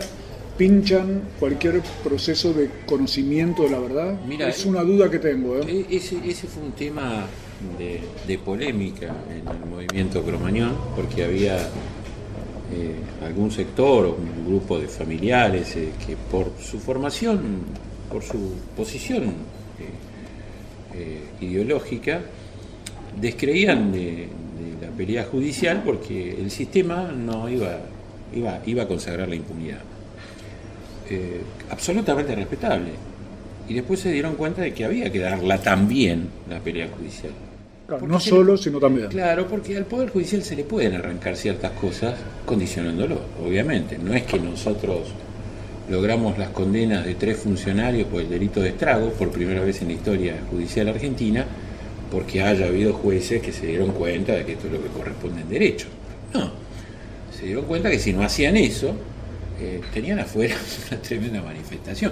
pinchan 0.58 1.22
cualquier 1.40 1.82
proceso 2.04 2.54
de 2.54 2.70
conocimiento 2.86 3.64
de 3.64 3.70
la 3.70 3.80
verdad. 3.80 4.20
Mira, 4.28 4.50
es 4.50 4.66
una 4.66 4.82
duda 4.84 5.10
que 5.12 5.20
tengo. 5.20 5.58
¿eh? 5.58 5.86
E- 5.90 5.96
Ese, 5.98 6.18
ese 6.26 6.48
fue 6.48 6.64
un 6.64 6.72
tema 6.72 7.26
de, 7.78 8.38
polémica 8.38 9.14
en 9.30 9.48
el 9.48 9.70
movimiento 9.70 10.24
cromañón, 10.24 10.76
porque 10.96 11.24
había 11.24 11.58
eh, 11.58 12.96
algún 13.26 13.52
sector 13.52 14.06
o 14.06 14.16
un 14.16 14.46
grupo 14.46 14.78
de 14.78 14.88
familiares 14.88 15.76
eh, 15.76 15.90
que 16.06 16.16
por 16.16 16.52
su 16.62 16.80
formación, 16.80 17.62
por 18.12 18.24
su 18.24 18.54
posición 18.76 19.34
eh, 20.94 21.24
ideológica, 21.42 22.22
descreían 23.20 23.92
de, 23.92 24.28
la 24.82 24.90
pelea 24.90 25.26
judicial 25.26 25.82
porque 25.86 26.32
el 26.32 26.52
sistema 26.52 27.12
no 27.12 27.50
iba, 27.50 27.80
iba, 28.36 28.62
iba 28.66 28.84
a 28.84 28.88
consagrar 28.88 29.28
la 29.28 29.36
impunidad. 29.36 29.82
Absolutamente 31.70 32.36
respetable. 32.36 32.92
Y 33.70 33.74
después 33.74 34.00
se 34.00 34.12
dieron 34.12 34.36
cuenta 34.36 34.62
de 34.62 34.74
que 34.74 34.86
había 34.86 35.12
que 35.12 35.20
darla 35.20 35.58
también 35.60 36.28
la 36.50 36.60
pelea 36.60 36.90
judicial. 36.96 37.32
Claro, 37.88 38.06
no 38.06 38.20
solo, 38.20 38.58
sino 38.58 38.80
también. 38.80 39.08
Claro, 39.08 39.48
porque 39.48 39.78
al 39.78 39.86
Poder 39.86 40.10
Judicial 40.10 40.44
se 40.44 40.58
le 40.58 40.66
pueden 40.66 40.96
arrancar 40.96 41.38
ciertas 41.38 41.72
cosas 41.72 42.16
condicionándolo, 42.46 43.22
obviamente. 43.42 43.98
No 43.98 44.14
es 44.14 44.24
que 44.24 44.38
nosotros 44.40 45.08
logramos 45.90 46.38
las 46.38 46.50
condenas 46.50 47.06
de 47.06 47.16
tres 47.16 47.38
funcionarios 47.38 48.08
por 48.08 48.22
el 48.22 48.30
delito 48.30 48.60
de 48.60 48.70
estrago 48.70 49.12
por 49.12 49.32
primera 49.32 49.62
vez 49.62 49.82
en 49.82 49.88
la 49.88 49.94
historia 49.94 50.36
judicial 50.52 50.90
argentina, 50.90 51.46
porque 52.12 52.42
haya 52.42 52.68
habido 52.68 52.94
jueces 52.94 53.42
que 53.42 53.54
se 53.54 53.68
dieron 53.68 53.92
cuenta 53.92 54.34
de 54.34 54.46
que 54.46 54.54
esto 54.54 54.68
es 54.68 54.74
lo 54.74 54.84
que 54.84 54.90
corresponde 54.90 55.42
en 55.42 55.50
derecho. 55.50 55.88
No, 56.34 56.52
se 57.32 57.46
dieron 57.46 57.66
cuenta 57.66 57.90
que 57.90 58.00
si 58.00 58.12
no 58.12 58.22
hacían 58.22 58.58
eso, 58.58 58.96
eh, 59.62 59.80
tenían 59.94 60.20
afuera 60.20 60.56
una 60.92 61.02
tremenda 61.02 61.42
manifestación. 61.42 62.12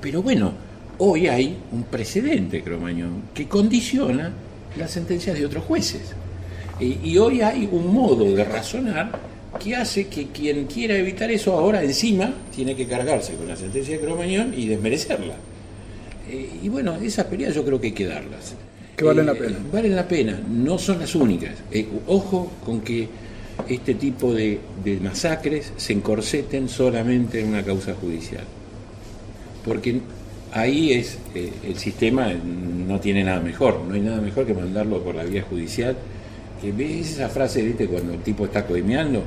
Pero 0.00 0.22
bueno, 0.22 0.54
hoy 0.98 1.28
hay 1.28 1.58
un 1.70 1.84
precedente, 1.84 2.62
Cromañón, 2.62 3.24
que 3.34 3.46
condiciona 3.46 4.32
las 4.76 4.90
sentencias 4.90 5.38
de 5.38 5.46
otros 5.46 5.64
jueces. 5.64 6.12
Y, 6.80 6.98
y 7.04 7.18
hoy 7.18 7.40
hay 7.40 7.68
un 7.70 7.92
modo 7.92 8.24
de 8.34 8.44
razonar 8.44 9.12
que 9.62 9.76
hace 9.76 10.08
que 10.08 10.26
quien 10.28 10.64
quiera 10.66 10.96
evitar 10.96 11.30
eso 11.30 11.52
ahora 11.56 11.82
encima 11.84 12.34
tiene 12.54 12.74
que 12.74 12.86
cargarse 12.86 13.34
con 13.34 13.46
la 13.46 13.54
sentencia 13.56 13.96
de 13.96 14.04
Cromañón 14.04 14.52
y 14.56 14.66
desmerecerla. 14.66 15.34
Eh, 16.28 16.50
y 16.62 16.68
bueno, 16.68 16.96
esas 16.96 17.26
peleas 17.26 17.54
yo 17.54 17.64
creo 17.64 17.80
que 17.80 17.88
hay 17.88 17.92
que 17.92 18.06
darlas. 18.06 18.54
Que 18.96 19.04
valen 19.04 19.26
la 19.26 19.32
Eh, 19.32 19.36
pena. 19.36 19.56
Valen 19.72 19.94
la 19.96 20.08
pena, 20.08 20.40
no 20.50 20.78
son 20.78 20.98
las 20.98 21.14
únicas. 21.14 21.52
Eh, 21.70 21.86
ojo 22.08 22.50
con 22.64 22.80
que 22.80 23.08
este 23.68 23.94
tipo 23.94 24.34
de, 24.34 24.58
de 24.82 24.98
masacres 24.98 25.72
se 25.76 25.92
encorseten 25.92 26.68
solamente 26.68 27.40
en 27.40 27.48
una 27.50 27.62
causa 27.62 27.94
judicial. 27.94 28.42
Porque 29.64 30.00
ahí 30.54 30.92
es 30.92 31.18
eh, 31.34 31.52
el 31.66 31.76
sistema 31.76 32.32
no 32.32 32.98
tiene 33.00 33.24
nada 33.24 33.40
mejor, 33.40 33.80
no 33.86 33.94
hay 33.94 34.00
nada 34.00 34.20
mejor 34.20 34.46
que 34.46 34.54
mandarlo 34.54 35.02
por 35.02 35.14
la 35.14 35.24
vía 35.24 35.42
judicial 35.42 35.96
Este, 36.56 36.72
¿Ves 36.72 37.12
esa 37.12 37.28
frase, 37.28 37.62
viste, 37.62 37.86
cuando 37.86 38.14
el 38.14 38.20
tipo 38.20 38.46
está 38.46 38.64
coimeando? 38.64 39.22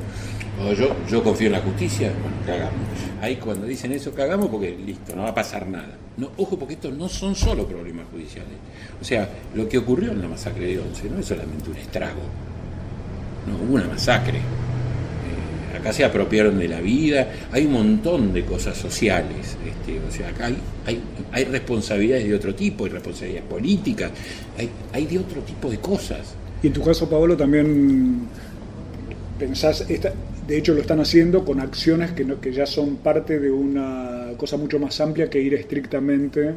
O 0.59 0.73
yo, 0.73 0.95
yo 1.07 1.23
confío 1.23 1.47
en 1.47 1.53
la 1.53 1.59
justicia, 1.59 2.11
bueno, 2.19 2.38
cagamos. 2.45 2.82
Ahí 3.21 3.36
cuando 3.36 3.67
dicen 3.67 3.91
eso, 3.91 4.11
cagamos 4.13 4.49
porque 4.49 4.75
listo, 4.75 5.15
no 5.15 5.23
va 5.23 5.30
a 5.30 5.36
pasar 5.36 5.67
nada. 5.67 5.95
No, 6.17 6.32
ojo, 6.38 6.57
porque 6.57 6.73
estos 6.73 6.93
no 6.93 7.07
son 7.07 7.36
solo 7.36 7.67
problemas 7.67 8.07
judiciales. 8.11 8.53
O 8.99 9.05
sea, 9.05 9.30
lo 9.53 9.69
que 9.69 9.78
ocurrió 9.78 10.11
en 10.11 10.21
la 10.21 10.28
masacre 10.28 10.65
de 10.65 10.80
Once 10.80 11.07
no 11.09 11.19
es 11.19 11.28
solamente 11.28 11.69
un 11.69 11.75
estrago. 11.75 12.21
No, 13.45 13.55
hubo 13.63 13.75
una 13.75 13.88
masacre. 13.88 14.39
Acá 15.78 15.93
se 15.93 16.03
apropiaron 16.03 16.57
de 16.57 16.67
la 16.67 16.82
vida, 16.82 17.28
hay 17.51 17.65
un 17.65 17.73
montón 17.73 18.34
de 18.34 18.43
cosas 18.43 18.78
sociales. 18.78 19.57
Este, 19.65 19.99
o 19.99 20.11
sea, 20.11 20.30
acá 20.30 20.47
hay, 20.47 20.57
hay, 20.86 21.01
hay 21.32 21.43
responsabilidades 21.45 22.28
de 22.28 22.36
otro 22.36 22.55
tipo, 22.55 22.86
hay 22.86 22.91
responsabilidades 22.91 23.49
políticas, 23.49 24.11
hay, 24.57 24.69
hay 24.93 25.05
de 25.05 25.19
otro 25.19 25.41
tipo 25.41 25.69
de 25.69 25.78
cosas. 25.80 26.36
Y 26.63 26.67
en 26.67 26.73
tu 26.73 26.82
caso, 26.82 27.09
Pablo, 27.09 27.38
también 27.38 28.28
pensás, 29.38 29.86
esta, 29.89 30.13
de 30.47 30.57
hecho 30.57 30.73
lo 30.73 30.82
están 30.82 30.99
haciendo 30.99 31.43
con 31.43 31.59
acciones 31.59 32.11
que, 32.11 32.23
no, 32.23 32.39
que 32.39 32.51
ya 32.53 32.65
son 32.65 32.97
parte 32.97 33.39
de 33.39 33.51
una 33.51 34.32
cosa 34.38 34.57
mucho 34.57 34.80
más 34.80 34.99
amplia 35.01 35.30
que 35.30 35.41
ir 35.41 35.53
estrictamente 35.53 36.55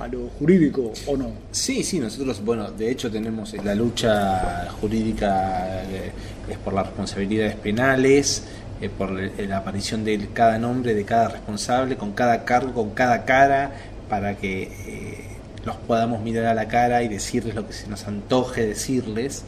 a 0.00 0.08
lo 0.08 0.28
jurídico, 0.38 0.92
¿o 1.06 1.16
no? 1.16 1.30
Sí, 1.52 1.84
sí, 1.84 2.00
nosotros, 2.00 2.42
bueno, 2.42 2.70
de 2.70 2.90
hecho 2.90 3.10
tenemos 3.10 3.52
la 3.62 3.74
lucha 3.74 4.68
jurídica 4.80 5.82
eh, 5.84 6.10
es 6.48 6.56
por 6.58 6.72
las 6.72 6.86
responsabilidades 6.86 7.54
penales, 7.56 8.44
eh, 8.80 8.88
por 8.88 9.10
la 9.12 9.58
aparición 9.58 10.02
de 10.02 10.28
cada 10.32 10.58
nombre 10.58 10.94
de 10.94 11.04
cada 11.04 11.28
responsable, 11.28 11.96
con 11.96 12.12
cada 12.12 12.44
cargo, 12.46 12.72
con 12.72 12.90
cada 12.90 13.26
cara, 13.26 13.72
para 14.08 14.36
que 14.36 14.62
eh, 14.62 15.24
los 15.66 15.76
podamos 15.76 16.22
mirar 16.22 16.46
a 16.46 16.54
la 16.54 16.66
cara 16.66 17.02
y 17.02 17.08
decirles 17.08 17.54
lo 17.54 17.66
que 17.66 17.74
se 17.74 17.86
nos 17.86 18.06
antoje 18.06 18.66
decirles. 18.66 19.44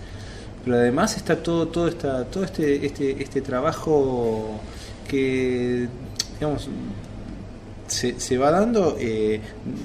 Pero 0.64 0.76
además 0.76 1.16
está 1.16 1.42
todo, 1.42 1.68
todo, 1.68 1.88
esta, 1.88 2.24
todo 2.26 2.44
este, 2.44 2.84
este, 2.84 3.22
este 3.22 3.40
trabajo 3.40 4.60
que, 5.08 5.88
digamos, 6.34 6.68
se, 7.92 8.18
se 8.18 8.38
va 8.38 8.50
dando 8.50 8.96
eh, 8.98 9.40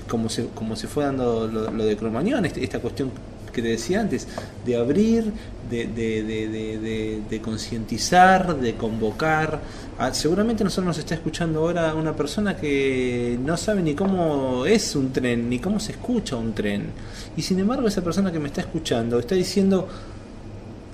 como, 0.07 0.29
se, 0.29 0.47
como 0.47 0.75
se 0.75 0.87
fue 0.87 1.03
dando 1.03 1.47
lo, 1.47 1.71
lo 1.71 1.85
de 1.85 1.95
Cromañón, 1.97 2.45
este, 2.45 2.63
esta 2.63 2.79
cuestión 2.79 3.11
que 3.57 3.61
te 3.63 3.69
decía 3.69 4.01
antes, 4.01 4.27
de 4.65 4.75
abrir, 4.77 5.33
de, 5.67 5.87
de, 5.87 6.23
de, 6.23 7.21
de, 7.27 7.41
concientizar, 7.41 8.55
de 8.55 8.75
convocar. 8.75 9.59
Ah, 9.97 10.13
seguramente 10.13 10.63
nosotros 10.63 10.85
nos 10.85 10.97
está 10.99 11.15
escuchando 11.15 11.61
ahora 11.61 11.95
una 11.95 12.15
persona 12.15 12.55
que 12.55 13.35
no 13.43 13.57
sabe 13.57 13.81
ni 13.81 13.95
cómo 13.95 14.67
es 14.67 14.95
un 14.95 15.11
tren, 15.11 15.49
ni 15.49 15.57
cómo 15.57 15.79
se 15.79 15.93
escucha 15.93 16.35
un 16.35 16.53
tren. 16.53 16.91
Y 17.35 17.41
sin 17.41 17.57
embargo 17.57 17.87
esa 17.87 18.03
persona 18.03 18.31
que 18.31 18.39
me 18.39 18.47
está 18.47 18.61
escuchando 18.61 19.17
está 19.17 19.33
diciendo, 19.33 19.87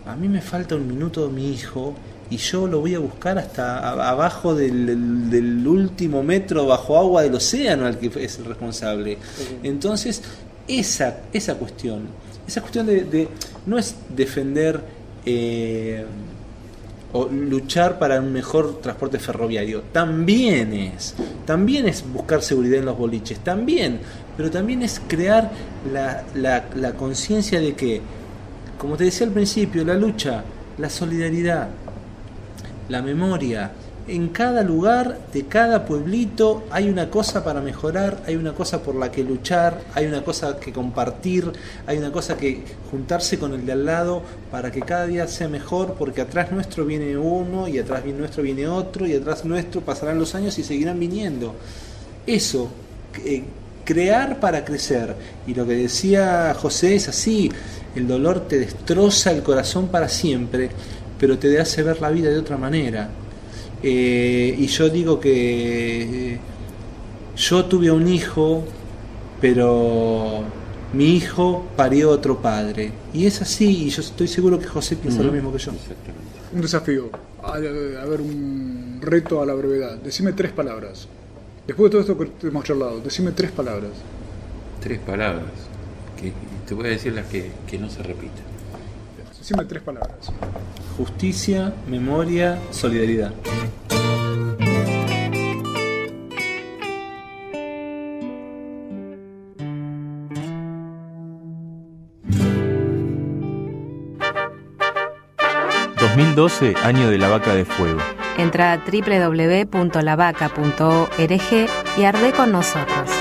a 0.05 0.15
mí 0.15 0.29
me 0.29 0.39
falta 0.39 0.75
un 0.75 0.87
minuto 0.87 1.29
mi 1.29 1.51
hijo 1.51 1.93
y 2.33 2.37
yo 2.37 2.67
lo 2.67 2.79
voy 2.79 2.95
a 2.95 2.99
buscar 2.99 3.37
hasta 3.37 3.89
abajo 4.09 4.55
del, 4.55 5.29
del 5.29 5.67
último 5.67 6.23
metro 6.23 6.65
bajo 6.65 6.97
agua 6.97 7.21
del 7.23 7.35
océano 7.35 7.85
al 7.85 7.97
que 7.99 8.07
es 8.23 8.37
el 8.39 8.45
responsable. 8.45 9.17
Entonces, 9.61 10.21
esa, 10.67 11.17
esa 11.31 11.55
cuestión, 11.55 12.01
esa 12.47 12.61
cuestión 12.61 12.85
de, 12.87 13.03
de- 13.03 13.27
no 13.65 13.77
es 13.77 13.95
defender 14.15 14.81
eh, 15.25 16.03
o 17.11 17.27
luchar 17.29 17.99
para 17.99 18.19
un 18.19 18.33
mejor 18.33 18.81
transporte 18.81 19.19
ferroviario, 19.19 19.83
también 19.91 20.73
es, 20.73 21.13
también 21.45 21.87
es 21.87 22.03
buscar 22.11 22.41
seguridad 22.41 22.79
en 22.79 22.85
los 22.85 22.97
boliches, 22.97 23.39
también, 23.39 23.99
pero 24.35 24.49
también 24.49 24.81
es 24.81 24.99
crear 25.07 25.51
la, 25.93 26.23
la, 26.33 26.65
la 26.75 26.93
conciencia 26.93 27.59
de 27.59 27.73
que, 27.75 28.01
como 28.79 28.97
te 28.97 29.03
decía 29.03 29.27
al 29.27 29.33
principio, 29.33 29.85
la 29.85 29.93
lucha, 29.93 30.43
la 30.79 30.89
solidaridad, 30.89 31.67
la 32.93 33.01
memoria. 33.01 33.71
En 34.07 34.29
cada 34.29 34.63
lugar 34.63 35.17
de 35.33 35.45
cada 35.47 35.85
pueblito 35.85 36.63
hay 36.69 36.89
una 36.89 37.09
cosa 37.09 37.43
para 37.43 37.59
mejorar, 37.59 38.21
hay 38.27 38.35
una 38.35 38.53
cosa 38.53 38.83
por 38.83 38.95
la 38.95 39.11
que 39.11 39.23
luchar, 39.23 39.81
hay 39.95 40.05
una 40.05 40.23
cosa 40.23 40.59
que 40.59 40.71
compartir, 40.71 41.51
hay 41.87 41.97
una 41.97 42.11
cosa 42.11 42.37
que 42.37 42.63
juntarse 42.91 43.39
con 43.39 43.53
el 43.53 43.65
de 43.65 43.71
al 43.71 43.85
lado 43.85 44.21
para 44.51 44.71
que 44.71 44.81
cada 44.81 45.07
día 45.07 45.25
sea 45.27 45.47
mejor, 45.47 45.95
porque 45.97 46.21
atrás 46.21 46.51
nuestro 46.51 46.85
viene 46.85 47.17
uno 47.17 47.67
y 47.67 47.79
atrás 47.79 48.05
nuestro 48.05 48.43
viene 48.43 48.67
otro 48.67 49.07
y 49.07 49.15
atrás 49.15 49.43
nuestro 49.43 49.81
pasarán 49.81 50.19
los 50.19 50.35
años 50.35 50.59
y 50.59 50.63
seguirán 50.63 50.99
viniendo. 50.99 51.55
Eso, 52.27 52.69
eh, 53.25 53.43
crear 53.85 54.39
para 54.39 54.63
crecer. 54.65 55.15
Y 55.47 55.55
lo 55.55 55.65
que 55.65 55.73
decía 55.73 56.53
José 56.53 56.95
es 56.95 57.07
así, 57.07 57.51
el 57.95 58.07
dolor 58.07 58.47
te 58.47 58.59
destroza 58.59 59.31
el 59.31 59.41
corazón 59.41 59.87
para 59.87 60.09
siempre, 60.09 60.69
pero 61.23 61.39
te 61.39 61.57
hace 61.57 61.83
ver 61.83 62.01
la 62.01 62.09
vida 62.09 62.29
de 62.29 62.37
otra 62.37 62.57
manera. 62.57 63.09
Eh, 63.81 64.57
y 64.59 64.67
yo 64.67 64.89
digo 64.89 65.21
que 65.21 66.33
eh, 66.33 66.39
yo 67.37 67.63
tuve 67.63 67.89
un 67.91 68.09
hijo, 68.09 68.65
pero 69.39 70.43
mi 70.91 71.15
hijo 71.15 71.65
parió 71.77 72.09
otro 72.09 72.41
padre. 72.41 72.91
Y 73.13 73.25
es 73.25 73.41
así, 73.41 73.85
y 73.85 73.89
yo 73.89 74.01
estoy 74.01 74.27
seguro 74.27 74.59
que 74.59 74.67
José 74.67 74.97
piensa 74.97 75.23
lo 75.23 75.31
mismo 75.31 75.53
que 75.53 75.59
yo. 75.59 75.71
Un 76.53 76.61
desafío, 76.61 77.09
a, 77.41 77.53
a 77.53 77.59
ver, 77.59 78.19
un 78.19 78.99
reto 79.01 79.41
a 79.41 79.45
la 79.45 79.53
brevedad. 79.53 79.95
Decime 79.99 80.33
tres 80.33 80.51
palabras. 80.51 81.07
Después 81.65 81.89
de 81.89 81.91
todo 81.91 82.01
esto 82.01 82.17
que 82.17 82.47
hemos 82.47 82.65
charlado, 82.65 82.99
decime 82.99 83.31
tres 83.31 83.51
palabras. 83.51 83.91
Tres 84.81 84.99
palabras. 84.99 85.53
Que, 86.19 86.33
te 86.67 86.73
voy 86.73 86.87
a 86.87 86.89
decir 86.89 87.13
las 87.13 87.27
que, 87.27 87.49
que 87.65 87.79
no 87.79 87.89
se 87.89 88.03
repiten. 88.03 88.52
Decime 89.43 89.65
tres 89.65 89.83
palabras. 89.83 90.31
Justicia, 90.95 91.73
memoria, 91.89 92.57
solidaridad. 92.71 93.33
...2012, 106.15 106.77
año 106.77 107.09
de 107.09 107.17
la 107.17 107.27
vaca 107.27 107.53
de 107.53 107.65
fuego. 107.65 107.99
Entra 108.37 108.71
a 108.71 108.77
www.lavaca.org 108.77 111.69
y 111.97 112.03
arde 112.05 112.31
con 112.31 112.53
nosotros. 112.53 113.12